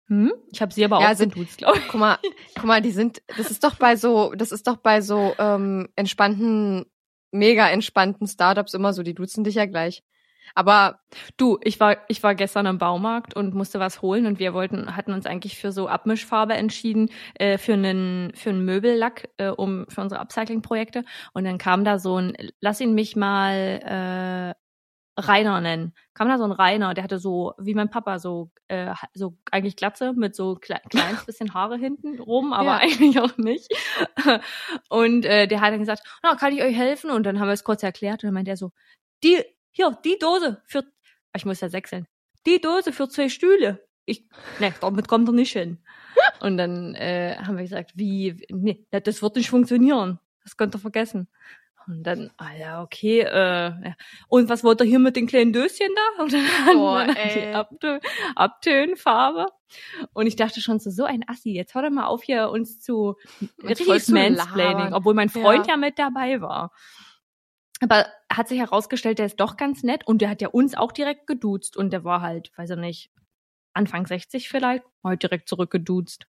Hm? 0.09 0.33
Ich 0.53 0.61
habe 0.61 0.73
sie 0.73 0.85
aber 0.85 1.01
Ja, 1.01 1.13
auch 1.13 1.17
sind- 1.17 1.35
geduzt, 1.35 1.59
glaube 1.59 1.79
ich. 1.79 1.89
Guck 1.89 1.99
mal, 2.01 2.19
guck 2.55 2.65
mal, 2.65 2.83
die 2.83 2.93
sind, 2.93 3.23
das 3.37 3.51
ist 3.51 3.65
doch 3.65 3.77
bei 3.77 3.97
so, 3.97 4.33
das 4.35 4.53
ist 4.53 4.67
doch 4.67 4.77
bei 4.77 5.01
so 5.01 5.35
ähm, 5.39 5.89
entspannten, 5.97 6.85
mega 7.33 7.69
entspannten 7.69 8.27
Startups 8.29 8.75
immer 8.75 8.93
so, 8.93 9.03
die 9.03 9.15
duzen 9.15 9.45
dich 9.45 9.55
ja 9.57 9.67
gleich. 9.67 10.03
Aber 10.55 11.01
Du, 11.37 11.59
ich 11.63 11.81
war, 11.81 11.97
ich 12.09 12.23
war 12.23 12.35
gestern 12.35 12.67
im 12.67 12.79
Baumarkt 12.79 13.35
und 13.35 13.55
musste 13.55 13.81
was 13.81 14.03
holen 14.03 14.27
und 14.27 14.39
wir 14.39 14.55
wollten, 14.55 14.97
hatten 14.97 15.13
uns 15.13 15.27
eigentlich 15.27 15.59
für 15.59 15.73
so 15.73 15.89
Abmischfarbe 15.89 16.55
entschieden, 16.55 17.11
äh, 17.35 17.59
für 17.59 17.75
einen, 17.75 18.33
für 18.35 18.51
einen 18.51 18.65
Möbellack, 18.65 19.29
äh, 19.39 19.49
um, 19.49 19.87
für 19.89 20.01
unsere 20.03 20.21
Upcycling-Projekte. 20.21 21.05
Und 21.33 21.45
dann 21.45 21.59
kam 21.59 21.85
da 21.85 21.99
so 21.99 22.17
ein, 22.19 22.35
lass 22.61 22.81
ihn 22.81 22.95
mich 22.95 23.17
mal, 23.17 24.55
äh, 24.55 24.55
Rainer 25.17 25.61
nennen. 25.61 25.95
Kam 26.15 26.29
da 26.29 26.39
so 26.39 26.45
ein 26.45 26.53
Rainer, 26.53 26.93
der 26.95 27.05
hatte 27.05 27.19
so, 27.21 27.55
wie 27.59 27.75
mein 27.75 27.89
Papa, 27.91 28.19
so, 28.19 28.51
äh, 28.69 28.93
so 29.15 29.37
eigentlich 29.53 29.77
Glatze 29.77 30.13
mit 30.15 30.35
so 30.35 30.57
kle 30.57 30.81
kleines 30.91 31.25
bisschen 31.27 31.55
Haare 31.55 31.77
hinten 31.79 32.19
rum, 32.21 32.53
aber 32.53 32.67
Ja. 32.73 32.77
eigentlich 32.79 33.21
auch 33.21 33.37
nicht. 33.39 33.69
Und 34.89 35.25
äh, 35.25 35.47
der 35.47 35.61
hat 35.61 35.73
dann 35.73 35.81
gesagt, 35.81 36.03
na, 36.23 36.35
kann 36.37 36.53
ich 36.53 36.63
euch 36.63 36.77
helfen? 36.77 37.11
Und 37.11 37.25
dann 37.25 37.39
haben 37.41 37.49
wir 37.49 37.53
es 37.53 37.65
kurz 37.65 37.83
erklärt 37.83 38.23
und 38.25 38.29
dann 38.29 38.35
meinte 38.35 38.51
er 38.51 38.57
so, 38.57 38.73
die, 39.23 39.43
hier, 39.75 39.91
die 40.05 40.17
Dose 40.19 40.63
für, 40.67 40.85
ich 41.35 41.45
muss 41.45 41.61
ja 41.61 41.69
sechseln, 41.69 42.07
die 42.47 42.61
Dose 42.61 42.93
für 42.93 43.09
zwei 43.09 43.29
Stühle. 43.29 43.85
Ich, 44.07 44.25
ne, 44.61 44.73
damit 44.81 45.09
kommt 45.09 45.29
er 45.29 45.33
nicht 45.33 45.53
hin. 45.53 45.79
Und 46.41 46.59
dann 46.59 46.95
äh, 46.95 47.37
haben 47.39 47.57
wir 47.57 47.65
gesagt, 47.65 47.93
wie, 47.95 48.47
nee, 48.51 48.87
das 48.91 49.23
wird 49.23 49.37
nicht 49.37 49.51
funktionieren. 49.51 50.21
Das 50.43 50.57
könnt 50.57 50.75
ihr 50.77 50.79
vergessen. 50.79 51.29
Und 51.87 52.03
dann, 52.03 52.31
ah 52.39 52.55
ja, 52.59 52.83
okay, 52.83 53.21
äh, 53.21 53.35
ja. 53.35 53.95
und 54.29 54.49
was 54.49 54.65
wollt 54.65 54.81
ihr 54.81 54.87
hier 54.87 54.99
mit 54.99 55.17
den 55.17 55.27
kleinen 55.27 55.53
Döschen 55.53 55.89
da? 55.95 56.23
Und 56.23 56.33
dann 56.33 56.45
dann 56.67 57.15
die. 57.15 57.55
Abtö 57.55 57.99
Abtönfarbe. 58.37 59.47
Und 60.13 60.27
ich 60.27 60.37
dachte 60.37 60.61
schon 60.61 60.79
so, 60.79 60.91
so 60.91 61.05
ein 61.05 61.25
Assi, 61.29 61.51
jetzt 61.51 61.75
hör 61.75 61.83
doch 61.83 61.91
mal 61.91 62.07
auf 62.07 62.23
hier 62.23 62.49
uns 62.49 62.81
zu 62.81 63.17
zu 63.75 64.13
Mansplaining, 64.13 64.95
obwohl 64.95 65.15
mein 65.15 65.29
Freund 65.29 65.67
Ja. 65.67 65.75
ja 65.75 65.77
mit 65.77 65.99
dabei 65.99 66.41
war. 66.41 66.73
Aber 67.81 68.07
hat 68.33 68.49
sich 68.49 68.59
herausgestellt, 68.59 69.19
der 69.19 69.27
ist 69.27 69.41
doch 69.41 69.57
ganz 69.57 69.83
nett 69.83 70.07
und 70.07 70.23
der 70.23 70.31
hat 70.31 70.41
ja 70.41 70.49
uns 70.49 70.75
auch 70.75 70.93
direkt 70.93 71.27
geduzt 71.27 71.77
und 71.77 71.93
der 71.93 72.05
war 72.05 72.21
halt, 72.21 72.51
weiß 72.57 72.71
ich 72.71 72.77
nicht, 72.77 73.11
Anfang 73.73 74.07
60 74.07 74.49
vielleicht, 74.49 74.85
halt 75.03 75.23
direkt 75.23 75.49
zurückgeduzt. 75.49 76.27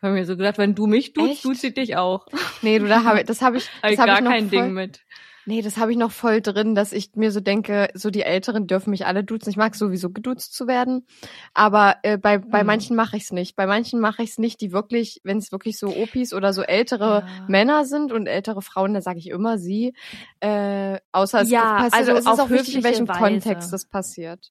Haben 0.00 0.14
mir 0.14 0.24
so 0.24 0.36
gesagt, 0.36 0.58
wenn 0.58 0.74
du 0.74 0.86
mich 0.86 1.12
duzt, 1.12 1.44
duzt 1.44 1.60
sie 1.60 1.74
dich 1.74 1.96
auch. 1.96 2.26
Nee, 2.62 2.78
du, 2.78 2.86
da 2.86 3.02
habe 3.02 3.24
das 3.24 3.42
habe 3.42 3.56
ich, 3.56 3.68
Hab 3.82 3.82
das 3.82 3.92
ich 3.92 3.98
habe 3.98 4.08
gar 4.08 4.18
ich 4.18 4.24
noch 4.24 4.30
kein 4.30 4.48
voll, 4.48 4.62
Ding 4.62 4.72
mit. 4.72 5.00
Nee, 5.48 5.62
das 5.62 5.76
habe 5.76 5.92
ich 5.92 5.96
noch 5.96 6.10
voll 6.10 6.40
drin, 6.40 6.74
dass 6.74 6.92
ich 6.92 7.14
mir 7.14 7.30
so 7.30 7.38
denke, 7.38 7.88
so 7.94 8.10
die 8.10 8.22
Älteren 8.22 8.66
dürfen 8.66 8.90
mich 8.90 9.06
alle 9.06 9.22
duzen. 9.22 9.48
Ich 9.50 9.56
mag 9.56 9.76
sowieso 9.76 10.10
geduzt 10.10 10.52
zu 10.52 10.66
werden, 10.66 11.06
aber 11.54 11.96
äh, 12.02 12.18
bei 12.18 12.38
bei 12.38 12.62
Hm. 12.62 12.66
manchen 12.66 12.96
mache 12.96 13.16
ich 13.16 13.24
es 13.24 13.30
nicht. 13.32 13.54
Bei 13.54 13.66
manchen 13.66 14.00
mache 14.00 14.24
ich 14.24 14.30
es 14.30 14.38
nicht, 14.38 14.60
die 14.60 14.72
wirklich, 14.72 15.20
wenn 15.22 15.38
es 15.38 15.52
wirklich 15.52 15.78
so 15.78 15.94
Opis 15.96 16.32
oder 16.32 16.52
so 16.52 16.62
ältere 16.62 17.22
Ja. 17.26 17.44
Männer 17.46 17.84
sind 17.84 18.12
und 18.12 18.26
ältere 18.26 18.60
Frauen, 18.60 18.92
da 18.94 19.00
sage 19.02 19.20
ich 19.20 19.28
immer 19.30 19.56
sie. 19.58 19.94
Äh, 20.40 20.98
außer 21.12 21.40
es 21.42 21.48
Ja, 21.48 21.76
passiert, 21.76 21.94
also 21.94 22.12
es 22.12 22.26
ist 22.26 22.40
auch 22.40 22.50
wichtig, 22.50 22.74
in 22.74 22.82
welchem 22.82 23.08
Weise. 23.08 23.18
Kontext 23.18 23.72
das 23.72 23.86
passiert. 23.86 24.50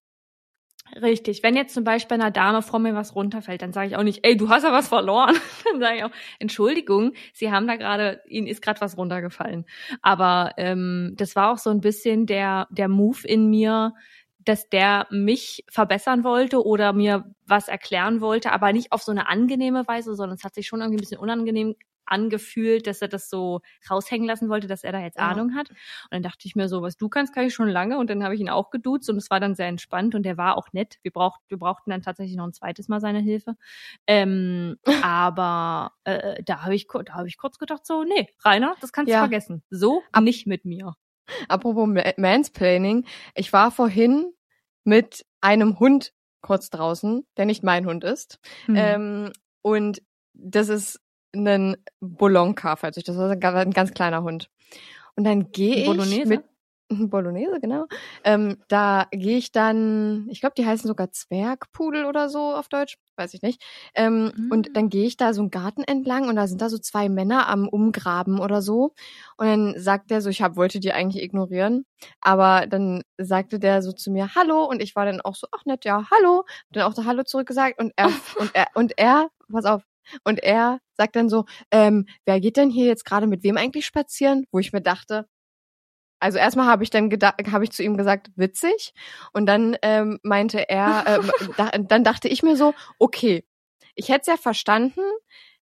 Richtig. 1.01 1.41
Wenn 1.41 1.55
jetzt 1.55 1.73
zum 1.73 1.83
Beispiel 1.83 2.15
einer 2.15 2.29
Dame 2.31 2.61
vor 2.61 2.79
mir 2.79 2.93
was 2.93 3.15
runterfällt, 3.15 3.61
dann 3.61 3.73
sage 3.73 3.88
ich 3.88 3.95
auch 3.97 4.03
nicht, 4.03 4.19
ey, 4.23 4.38
du 4.38 4.49
hast 4.49 4.63
ja 4.63 4.71
was 4.71 4.88
verloren. 4.88 5.36
dann 5.71 5.79
sage 5.79 5.97
ich 5.97 6.03
auch, 6.03 6.11
Entschuldigung, 6.39 7.13
Sie 7.33 7.51
haben 7.51 7.67
da 7.67 7.75
gerade, 7.75 8.21
Ihnen 8.27 8.45
ist 8.47 8.61
gerade 8.61 8.79
was 8.81 8.97
runtergefallen. 8.97 9.65
Aber 10.01 10.51
ähm, 10.57 11.13
das 11.17 11.36
war 11.36 11.51
auch 11.51 11.57
so 11.57 11.71
ein 11.71 11.81
bisschen 11.81 12.27
der, 12.27 12.67
der 12.69 12.88
Move 12.88 13.27
in 13.27 13.49
mir, 13.49 13.93
dass 14.39 14.69
der 14.69 15.07
mich 15.09 15.65
verbessern 15.69 16.23
wollte 16.23 16.63
oder 16.63 16.93
mir 16.93 17.33
was 17.47 17.67
erklären 17.67 18.21
wollte, 18.21 18.51
aber 18.51 18.71
nicht 18.71 18.91
auf 18.91 19.01
so 19.01 19.11
eine 19.11 19.27
angenehme 19.27 19.88
Weise, 19.88 20.13
sondern 20.15 20.36
es 20.38 20.43
hat 20.43 20.53
sich 20.53 20.67
schon 20.67 20.81
irgendwie 20.81 20.97
ein 20.97 21.01
bisschen 21.01 21.17
unangenehm 21.19 21.75
angefühlt, 22.06 22.88
dass 22.88 23.01
er 23.01 23.08
das 23.08 23.30
so 23.30 23.62
raushängen 23.89 24.28
lassen 24.28 24.49
wollte, 24.49 24.68
dass 24.68 24.84
er 24.84 24.91
da 24.91 24.99
jetzt 24.99 25.18
Ja. 25.18 25.28
Ahnung 25.30 25.56
hat. 25.56 25.70
Und 25.70 25.78
dann 26.12 26.24
dachte 26.24 26.47
ich 26.47 26.56
mir 26.56 26.68
so, 26.70 26.82
was 26.82 26.97
du 26.97 27.10
kannst, 27.10 27.34
kann 27.34 27.45
ich 27.45 27.53
schon 27.53 27.68
lange. 27.70 27.97
Und 27.97 28.10
dann 28.10 28.24
habe 28.24 28.36
ich 28.36 28.41
ihn 28.41 28.49
auch 28.49 28.70
geduzt 28.70 29.10
und 29.10 29.18
es 29.18 29.30
war 29.30 29.39
dann 29.39 29.56
sehr 29.56 29.68
entspannt 29.68 30.16
und 30.16 30.24
der 30.24 30.38
war 30.38 30.58
auch 30.58 30.72
nett. 30.74 30.97
Wir, 31.01 31.12
braucht, 31.12 31.41
wir 31.47 31.58
brauchten 31.58 31.89
dann 31.89 32.01
tatsächlich 32.01 32.36
noch 32.38 32.45
ein 32.47 32.53
zweites 32.53 32.88
Mal 32.88 32.99
seine 33.01 33.20
Hilfe. 33.20 33.56
Ähm, 34.08 34.78
aber 35.03 35.93
äh, 36.03 36.41
da 36.43 36.64
habe 36.64 36.76
ich, 36.76 36.88
da 36.88 37.14
hab 37.14 37.26
ich 37.26 37.38
kurz 37.38 37.58
gedacht, 37.58 37.86
so, 37.86 38.03
nee, 38.03 38.28
Rainer, 38.43 38.76
das 38.82 38.91
kannst 38.91 39.10
Ja. 39.12 39.18
du 39.18 39.24
vergessen. 39.24 39.64
So 39.70 40.01
nicht 40.22 40.47
mit 40.47 40.66
mir. 40.66 40.95
Apropos 41.47 41.88
Ma- 41.88 42.14
Mansplaining, 42.18 43.06
ich 43.34 43.51
war 43.51 43.72
vorhin 43.72 44.32
mit 44.84 45.26
einem 45.41 45.80
Hund 45.80 46.14
kurz 46.41 46.70
draußen, 46.70 47.26
der 47.38 47.45
nicht 47.45 47.64
mein 47.64 47.88
Hund 47.88 48.03
ist. 48.03 48.39
Hm. 48.66 48.76
Ähm, 48.78 49.34
und 49.64 50.01
das 50.34 50.70
ist 50.70 51.01
ein 51.36 51.77
Bolonka, 51.99 52.75
falls 52.75 52.97
ich 52.97 53.03
das 53.03 53.17
war, 53.17 53.29
ein 53.29 53.39
ganz- 53.39 53.57
ein 53.57 53.71
ganz 53.71 53.93
kleiner 53.93 54.23
Hund. 54.23 54.49
Und 55.15 55.23
dann 55.23 55.51
gehe 55.51 55.75
ich 55.75 55.86
Bolognese? 55.86 56.27
mit 56.29 56.43
Bolognese, 57.09 57.59
genau. 57.59 57.86
Ähm, 58.23 58.57
da 58.67 59.07
gehe 59.11 59.38
ich 59.38 59.51
dann, 59.51 60.27
ich 60.29 60.39
glaube, 60.39 60.53
die 60.55 60.67
heißen 60.67 60.88
sogar 60.88 61.11
Zwergpudel 61.11 62.05
oder 62.05 62.29
so 62.29 62.53
auf 62.53 62.67
Deutsch, 62.69 62.97
weiß 63.15 63.33
ich 63.33 63.41
nicht. 63.41 63.63
Ähm, 63.95 64.31
Mm. 64.36 64.51
Und 64.51 64.75
dann 64.77 64.89
gehe 64.89 65.07
ich 65.07 65.17
da 65.17 65.33
so 65.33 65.41
einen 65.41 65.49
Garten 65.49 65.83
entlang 65.83 66.29
und 66.29 66.36
da 66.36 66.45
sind 66.45 66.61
da 66.61 66.69
so 66.69 66.77
zwei 66.77 67.09
Männer 67.09 67.47
am 67.49 67.67
Umgraben 67.67 68.39
oder 68.39 68.61
so. 68.61 68.93
Und 69.38 69.47
dann 69.47 69.79
sagt 69.79 70.11
der 70.11 70.21
so, 70.21 70.29
ich 70.29 70.43
hab, 70.43 70.57
wollte 70.57 70.79
die 70.79 70.93
eigentlich 70.93 71.23
ignorieren. 71.23 71.86
Aber 72.21 72.67
dann 72.67 73.01
sagte 73.17 73.57
der 73.57 73.81
so 73.81 73.91
zu 73.91 74.11
mir, 74.11 74.36
Hallo. 74.36 74.65
Und 74.65 74.79
ich 74.79 74.95
war 74.95 75.05
dann 75.05 75.21
auch 75.21 75.36
so, 75.36 75.47
ach 75.51 75.65
nett, 75.65 75.86
ja, 75.86 76.05
Hallo. 76.11 76.43
Hab 76.47 76.73
dann 76.73 76.83
auch 76.83 76.93
so 76.93 77.05
Hallo 77.05 77.23
zurückgesagt. 77.23 77.79
Und 77.79 77.93
er, 77.95 78.07
und 78.39 78.51
er, 78.53 78.67
und 78.75 78.93
er, 78.99 79.29
pass 79.51 79.65
auf. 79.65 79.81
Und 80.24 80.43
er 80.43 80.80
sagt 80.93 81.16
dann 81.16 81.30
so, 81.30 81.45
ähm, 81.72 82.06
wer 82.26 82.39
geht 82.39 82.58
denn 82.58 82.70
hier 82.70 82.88
jetzt 82.88 83.06
gerade 83.06 83.28
mit 83.28 83.43
wem 83.43 83.58
eigentlich 83.58 83.86
spazieren? 83.86 84.45
Wo 84.51 84.60
ich 84.60 84.74
mir 84.74 84.82
dachte, 84.82 85.28
also 86.20 86.38
erstmal 86.38 86.68
habe 86.68 86.84
ich 86.84 86.89
dann 86.89 87.10
gedacht, 87.10 87.36
habe 87.51 87.64
ich 87.64 87.72
zu 87.72 87.84
ihm 87.84 87.97
gesagt, 87.97 88.32
witzig. 88.36 88.93
Und 89.34 89.45
dann 89.45 89.78
ähm, 89.82 90.20
meinte 90.24 90.70
er, 90.70 91.03
ähm, 91.22 91.32
da, 91.58 91.70
dann 91.70 92.03
dachte 92.03 92.28
ich 92.28 92.43
mir 92.43 92.56
so, 92.56 92.74
okay, 92.99 93.45
ich 93.95 94.10
hätte 94.10 94.22
es 94.22 94.28
ja 94.28 94.38
verstanden, 94.38 95.01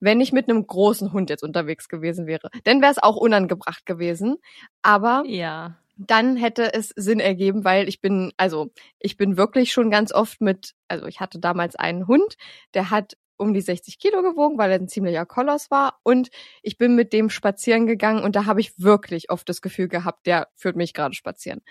wenn 0.00 0.20
ich 0.20 0.32
mit 0.32 0.48
einem 0.48 0.66
großen 0.66 1.12
Hund 1.12 1.30
jetzt 1.30 1.42
unterwegs 1.42 1.88
gewesen 1.88 2.26
wäre. 2.26 2.50
Dann 2.64 2.80
wäre 2.80 2.92
es 2.92 3.02
auch 3.02 3.16
unangebracht 3.16 3.84
gewesen. 3.86 4.36
Aber 4.82 5.22
ja. 5.26 5.76
dann 5.96 6.36
hätte 6.36 6.72
es 6.74 6.90
Sinn 6.94 7.20
ergeben, 7.20 7.64
weil 7.64 7.88
ich 7.88 8.00
bin, 8.00 8.32
also 8.36 8.70
ich 8.98 9.16
bin 9.16 9.36
wirklich 9.36 9.72
schon 9.72 9.90
ganz 9.90 10.12
oft 10.12 10.40
mit, 10.40 10.74
also 10.88 11.06
ich 11.06 11.20
hatte 11.20 11.38
damals 11.38 11.76
einen 11.76 12.06
Hund, 12.06 12.36
der 12.74 12.90
hat 12.90 13.16
um 13.38 13.54
die 13.54 13.60
60 13.60 13.98
Kilo 13.98 14.22
gewogen, 14.22 14.58
weil 14.58 14.70
er 14.70 14.78
ein 14.78 14.88
ziemlicher 14.88 15.26
Koloss 15.26 15.70
war 15.70 15.98
und 16.02 16.30
ich 16.62 16.76
bin 16.76 16.94
mit 16.94 17.12
dem 17.12 17.30
spazieren 17.30 17.86
gegangen 17.86 18.22
und 18.22 18.36
da 18.36 18.44
habe 18.44 18.60
ich 18.60 18.78
wirklich 18.78 19.30
oft 19.30 19.48
das 19.48 19.62
Gefühl 19.62 19.88
gehabt, 19.88 20.26
der 20.26 20.48
führt 20.54 20.76
mich 20.76 20.92
gerade 20.92 21.14
spazieren. 21.14 21.62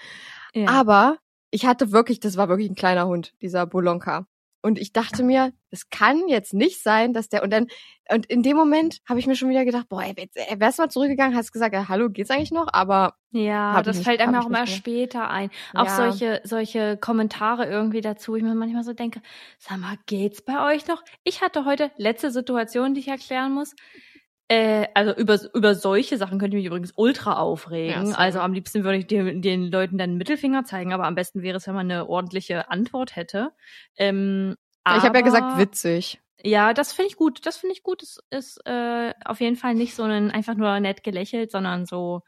ja. 0.53 0.67
Aber 0.69 1.17
ich 1.51 1.65
hatte 1.65 1.91
wirklich, 1.91 2.19
das 2.19 2.37
war 2.37 2.49
wirklich 2.49 2.69
ein 2.69 2.75
kleiner 2.75 3.07
Hund, 3.07 3.33
dieser 3.41 3.65
Bolonka. 3.65 4.27
Und 4.67 4.77
ich 4.79 4.91
dachte 4.91 5.23
mir, 5.23 5.53
es 5.71 5.89
kann 5.89 6.27
jetzt 6.27 6.53
nicht 6.53 6.83
sein, 6.83 7.13
dass 7.13 7.29
der 7.29 7.41
und 7.41 7.51
dann 7.53 7.67
und 8.09 8.25
in 8.25 8.43
dem 8.43 8.55
Moment 8.57 8.99
habe 9.07 9.19
ich 9.19 9.27
mir 9.27 9.35
schon 9.35 9.49
wieder 9.49 9.63
gedacht, 9.65 9.87
boah, 9.89 10.01
wärst 10.03 10.77
du 10.77 10.83
mal 10.83 10.89
zurückgegangen, 10.89 11.35
hast 11.37 11.51
gesagt, 11.53 11.73
ja, 11.73 11.87
hallo, 11.87 12.09
geht's 12.09 12.29
eigentlich 12.29 12.51
noch? 12.51 12.67
Aber 12.73 13.15
Ja, 13.31 13.81
das 13.81 13.97
nicht- 13.97 14.05
fällt 14.05 14.19
einem 14.21 14.35
auch 14.35 14.47
immer 14.47 14.67
später 14.67 15.29
ein. 15.29 15.49
Auch 15.73 15.85
Ja. 15.85 15.95
solche, 15.95 16.41
solche 16.43 16.97
Kommentare 16.97 17.65
irgendwie 17.65 18.01
dazu. 18.01 18.35
Ich 18.35 18.43
mir 18.43 18.55
manchmal 18.55 18.83
so 18.83 18.91
denke, 18.93 19.21
sag 19.57 19.77
mal, 19.79 19.95
geht's 20.05 20.41
bei 20.41 20.73
euch 20.73 20.85
noch? 20.87 21.01
Ich 21.23 21.41
hatte 21.41 21.63
heute 21.65 21.91
letzte 21.97 22.29
Situation, 22.31 22.93
die 22.93 22.99
ich 23.01 23.07
erklären 23.07 23.53
muss. 23.53 23.73
Äh, 24.49 24.87
also 24.93 25.13
über, 25.13 25.37
über 25.53 25.75
solche 25.75 26.17
Sachen 26.17 26.39
könnte 26.39 26.55
ich 26.55 26.61
mich 26.63 26.67
übrigens 26.67 26.93
ultra 26.95 27.37
aufregen. 27.37 28.07
Ja, 28.07 28.15
also 28.15 28.39
am 28.39 28.53
liebsten 28.53 28.83
würde 28.85 28.99
ich 28.99 29.07
den, 29.07 29.41
den 29.41 29.69
Leuten 29.69 29.97
dann 29.97 30.15
Mittelfinger 30.15 30.63
zeigen, 30.63 30.93
aber 30.93 31.05
am 31.05 31.15
besten 31.15 31.41
wäre 31.41 31.57
es, 31.57 31.67
wenn 31.67 31.75
man 31.75 31.91
eine 31.91 32.07
ordentliche 32.07 32.69
Antwort 32.69 33.15
hätte. 33.15 33.51
Ähm, 33.97 34.55
ich 34.95 35.03
habe 35.03 35.17
ja 35.17 35.23
gesagt, 35.23 35.57
witzig. 35.57 36.21
ja, 36.41 36.73
das 36.73 36.93
finde 36.93 37.09
ich 37.09 37.17
gut. 37.17 37.45
Das 37.45 37.57
finde 37.57 37.73
ich 37.73 37.83
gut. 37.83 38.03
Es 38.03 38.19
ist 38.29 38.65
äh, 38.65 39.13
auf 39.25 39.41
jeden 39.41 39.57
Fall 39.57 39.75
nicht 39.75 39.95
so 39.95 40.03
ein 40.03 40.31
einfach 40.31 40.55
nur 40.55 40.79
nett 40.79 41.03
gelächelt, 41.03 41.51
sondern 41.51 41.85
so 41.85 42.21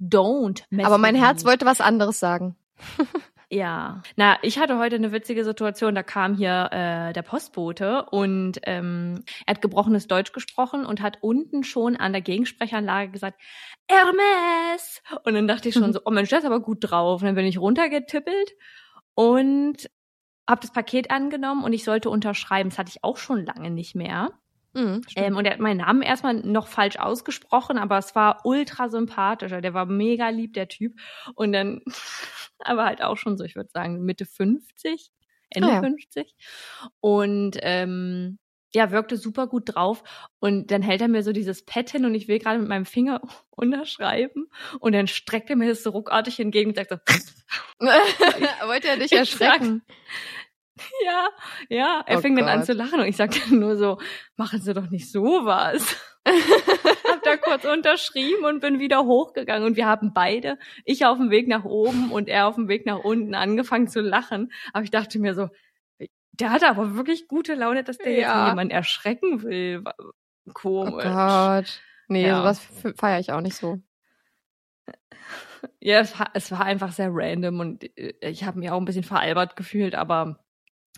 don't. 0.00 0.64
Aber 0.84 0.98
mein 0.98 1.14
Herz 1.14 1.44
wollte 1.44 1.64
was 1.64 1.80
anderes 1.80 2.18
sagen. 2.18 2.56
Ja. 3.48 4.02
Na, 4.16 4.38
ich 4.42 4.58
hatte 4.58 4.76
heute 4.78 4.96
eine 4.96 5.12
witzige 5.12 5.44
Situation. 5.44 5.94
Da 5.94 6.02
kam 6.02 6.34
hier 6.34 6.68
äh, 6.72 7.12
der 7.12 7.22
Postbote 7.22 8.06
und 8.10 8.58
ähm, 8.64 9.22
er 9.46 9.54
hat 9.54 9.62
gebrochenes 9.62 10.08
Deutsch 10.08 10.32
gesprochen 10.32 10.84
und 10.84 11.00
hat 11.00 11.18
unten 11.20 11.62
schon 11.62 11.96
an 11.96 12.12
der 12.12 12.22
Gegensprechanlage 12.22 13.12
gesagt, 13.12 13.40
Hermes! 13.88 15.00
Und 15.24 15.34
dann 15.34 15.46
dachte 15.46 15.68
ich 15.68 15.76
schon 15.76 15.92
so, 15.92 16.00
oh 16.04 16.10
Mensch, 16.10 16.30
der 16.30 16.40
ist 16.40 16.44
aber 16.44 16.60
gut 16.60 16.78
drauf. 16.80 17.22
Und 17.22 17.26
dann 17.26 17.36
bin 17.36 17.46
ich 17.46 17.58
runtergetippelt 17.58 18.52
und 19.14 19.88
habe 20.48 20.60
das 20.60 20.72
Paket 20.72 21.12
angenommen 21.12 21.62
und 21.62 21.72
ich 21.72 21.84
sollte 21.84 22.10
unterschreiben. 22.10 22.70
Das 22.70 22.78
hatte 22.78 22.90
ich 22.90 23.04
auch 23.04 23.16
schon 23.16 23.44
lange 23.44 23.70
nicht 23.70 23.94
mehr. 23.94 24.30
Mhm. 24.76 25.00
Ähm, 25.16 25.36
und 25.36 25.46
er 25.46 25.52
hat 25.52 25.60
meinen 25.60 25.78
Namen 25.78 26.02
erstmal 26.02 26.34
noch 26.34 26.68
falsch 26.68 26.98
ausgesprochen, 26.98 27.78
aber 27.78 27.96
es 27.96 28.14
war 28.14 28.40
ultra 28.44 28.90
sympathisch. 28.90 29.50
Der 29.50 29.74
war 29.74 29.86
mega 29.86 30.28
lieb, 30.28 30.52
der 30.52 30.68
Typ. 30.68 30.98
Und 31.34 31.52
dann, 31.52 31.80
aber 32.58 32.84
halt 32.84 33.02
auch 33.02 33.16
schon 33.16 33.38
so, 33.38 33.44
ich 33.44 33.56
würde 33.56 33.70
sagen, 33.72 34.04
Mitte 34.04 34.26
50, 34.26 35.10
Ende 35.48 35.68
Ah 35.68 35.74
ja. 35.76 35.80
50. 35.80 36.34
Und 37.00 37.56
ähm, 37.62 38.38
ja, 38.74 38.90
wirkte 38.90 39.16
super 39.16 39.46
gut 39.46 39.74
drauf. 39.74 40.02
Und 40.40 40.70
dann 40.70 40.82
hält 40.82 41.00
er 41.00 41.08
mir 41.08 41.22
so 41.22 41.32
dieses 41.32 41.64
Pad 41.64 41.88
hin 41.88 42.04
und 42.04 42.14
ich 42.14 42.28
will 42.28 42.38
gerade 42.38 42.58
mit 42.58 42.68
meinem 42.68 42.84
Finger 42.84 43.22
unterschreiben. 43.50 44.48
Und 44.78 44.92
dann 44.92 45.06
streckt 45.06 45.48
er 45.48 45.56
mir 45.56 45.70
das 45.70 45.82
so 45.82 45.90
ruckartig 45.90 46.38
entgegen 46.38 46.70
und 46.70 46.76
sagt 46.76 46.90
so, 46.90 46.96
wollte 47.78 48.88
er 48.88 48.98
dich 48.98 49.12
Ich 49.12 49.18
erschrecken? 49.18 49.82
ja, 51.04 51.28
ja. 51.68 52.02
Er 52.06 52.18
Oh 52.18 52.20
fing 52.20 52.36
dann 52.36 52.48
an 52.48 52.58
Gott. 52.58 52.66
zu 52.66 52.72
lachen 52.74 53.00
und 53.00 53.06
ich 53.06 53.16
sagte 53.16 53.54
nur 53.54 53.76
so, 53.76 53.98
machen 54.36 54.60
Sie 54.60 54.74
doch 54.74 54.90
nicht 54.90 55.10
sowas. 55.10 55.96
Hab 57.08 57.22
da 57.22 57.36
kurz 57.36 57.64
unterschrieben 57.64 58.44
und 58.44 58.60
bin 58.60 58.78
wieder 58.80 59.04
hochgegangen. 59.04 59.64
Und 59.66 59.76
wir 59.76 59.86
haben 59.86 60.12
beide, 60.12 60.58
ich 60.84 61.06
auf 61.06 61.18
dem 61.18 61.30
Weg 61.30 61.46
nach 61.48 61.64
oben 61.64 62.10
und 62.10 62.28
er 62.28 62.46
auf 62.48 62.56
dem 62.56 62.68
Weg 62.68 62.84
nach 62.84 62.98
unten, 62.98 63.34
angefangen 63.34 63.88
zu 63.88 64.00
lachen. 64.00 64.52
Aber 64.72 64.82
ich 64.84 64.90
dachte 64.90 65.18
mir 65.18 65.34
so, 65.34 65.48
der 66.32 66.50
hatte 66.50 66.68
aber 66.68 66.94
wirklich 66.96 67.28
gute 67.28 67.54
Laune, 67.54 67.84
dass 67.84 67.96
der 67.98 68.12
Ja. 68.12 68.18
jetzt 68.18 68.48
jemanden 68.50 68.70
erschrecken 68.72 69.42
will. 69.42 69.84
Oh 70.46 70.52
Komisch. 70.52 71.04
Gott. 71.04 71.80
Nee, 72.08 72.26
Ja. 72.26 72.38
sowas 72.38 72.66
feiere 72.96 73.20
ich 73.20 73.32
auch 73.32 73.40
nicht 73.40 73.56
so. 73.56 73.80
Ja, 75.80 76.00
es 76.00 76.18
war, 76.18 76.30
es 76.34 76.50
war 76.52 76.64
einfach 76.64 76.92
sehr 76.92 77.08
random 77.10 77.60
und 77.60 77.84
äh, 77.98 78.14
ich 78.20 78.44
habe 78.44 78.58
mich 78.58 78.70
auch 78.70 78.78
ein 78.78 78.84
bisschen 78.84 79.02
veralbert 79.04 79.56
gefühlt, 79.56 79.94
aber 79.94 80.44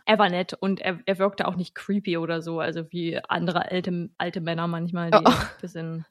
er 0.08 0.18
war 0.18 0.30
nett 0.30 0.54
und 0.54 0.80
er, 0.80 0.98
er 1.04 1.18
wirkte 1.18 1.46
auch 1.46 1.54
nicht 1.54 1.74
creepy 1.74 2.16
oder 2.16 2.40
so, 2.40 2.60
also 2.60 2.90
wie 2.90 3.20
andere 3.28 3.70
alte, 3.70 4.08
alte 4.16 4.40
Männer 4.40 4.66
manchmal, 4.66 5.10
die 5.10 5.18
Oh. 5.18 5.28
ein 5.28 5.34
bisschen, 5.60 6.06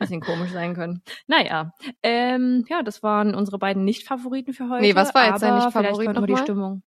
bisschen 0.00 0.20
komisch 0.20 0.50
sein 0.50 0.74
können. 0.74 1.02
Naja, 1.28 1.72
ähm, 2.02 2.64
ja, 2.68 2.82
das 2.82 3.02
waren 3.04 3.36
unsere 3.36 3.58
beiden 3.58 3.84
Nicht-Favoriten 3.84 4.52
für 4.52 4.68
heute. 4.68 4.82
Nee, 4.82 4.96
was 4.96 5.14
war 5.14 5.28
jetzt 5.28 5.42
dein 5.42 5.54
Nicht-Favorit 5.54 5.94
Vielleicht 5.94 6.06
konnten 6.14 6.28
wir 6.28 6.34
die? 6.34 6.42
Stimmung. 6.42 6.82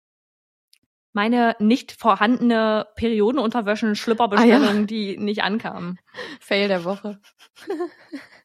Meine 1.12 1.56
nicht 1.58 1.90
vorhandene 1.90 2.86
Periodenunterwäschen-Schlüpperbestellung, 2.94 4.86
die 4.86 5.16
nicht 5.18 5.42
ankam. 5.42 5.98
Fail 6.38 6.68
der 6.68 6.84
Woche. 6.84 7.18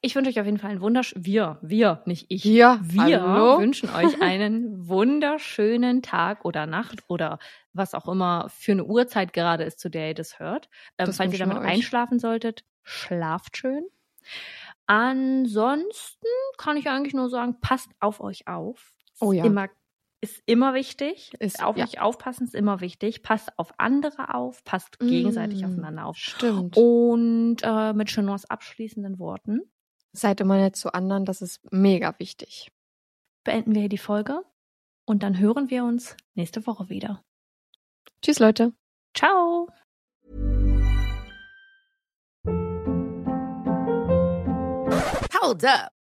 Ich 0.00 0.14
wünsche 0.14 0.30
euch 0.30 0.40
auf 0.40 0.46
jeden 0.46 0.58
Fall 0.58 0.70
einen 0.70 0.80
wundersch... 0.80 1.14
Wir, 1.16 1.58
wir, 1.62 2.02
nicht 2.06 2.26
ich. 2.28 2.44
Ja, 2.44 2.80
Wir 2.82 3.22
hallo? 3.22 3.58
wünschen 3.60 3.90
euch 3.90 4.20
einen 4.22 4.88
wunderschönen 4.88 6.02
Tag 6.02 6.44
oder 6.44 6.66
Nacht 6.66 7.00
oder 7.08 7.38
was 7.72 7.94
auch 7.94 8.08
immer 8.08 8.48
für 8.48 8.72
eine 8.72 8.84
Uhrzeit 8.84 9.32
gerade 9.32 9.64
ist, 9.64 9.80
zu 9.80 9.88
der 9.88 10.08
ihr 10.08 10.14
das 10.14 10.38
hört. 10.38 10.68
Ähm, 10.98 11.06
Das 11.06 11.16
falls 11.16 11.32
ihr 11.32 11.38
damit 11.38 11.58
einschlafen 11.58 12.18
solltet, 12.18 12.64
schlaft 12.82 13.56
schön. 13.56 13.86
Ansonsten 14.86 16.26
kann 16.56 16.76
ich 16.76 16.88
eigentlich 16.88 17.14
nur 17.14 17.28
sagen, 17.28 17.60
passt 17.60 17.90
auf 18.00 18.20
euch 18.20 18.48
auf. 18.48 18.92
Oh 19.20 19.32
ja. 19.32 19.44
Immer, 19.44 19.68
ist 20.20 20.42
immer 20.46 20.74
wichtig. 20.74 21.32
Ist- 21.38 21.62
auf 21.62 21.76
ja. 21.76 21.84
euch 21.84 22.00
aufpassen 22.00 22.44
ist 22.44 22.54
immer 22.54 22.80
wichtig. 22.80 23.22
Passt 23.22 23.56
auf 23.58 23.72
andere 23.78 24.34
auf, 24.34 24.64
passt 24.64 24.98
gegenseitig 24.98 25.62
Mm, 25.62 25.66
aufeinander 25.66 26.06
auf. 26.06 26.16
Stimmt. 26.16 26.76
Und 26.76 27.58
äh, 27.62 27.92
mit 27.92 28.08
Chenors 28.08 28.44
abschließenden 28.46 29.18
Worten 29.18 29.60
Seid 30.12 30.40
immer 30.40 30.56
nett 30.56 30.74
zu 30.74 30.92
anderen, 30.94 31.24
das 31.26 31.42
ist 31.42 31.60
mega 31.70 32.18
wichtig. 32.18 32.72
beenden 33.44 33.74
wir 33.74 33.82
hier 33.82 33.88
die 33.88 33.98
Folge 33.98 34.42
und 35.06 35.22
dann 35.22 35.38
hören 35.38 35.70
wir 35.70 35.84
uns 35.84 36.16
nächste 36.34 36.66
Woche 36.66 36.88
wieder. 36.88 37.22
Tschüss, 38.22 38.38
Leute. 38.40 38.72
Ciao! 39.14 39.68
Hold 45.40 45.64
up. 45.64 45.92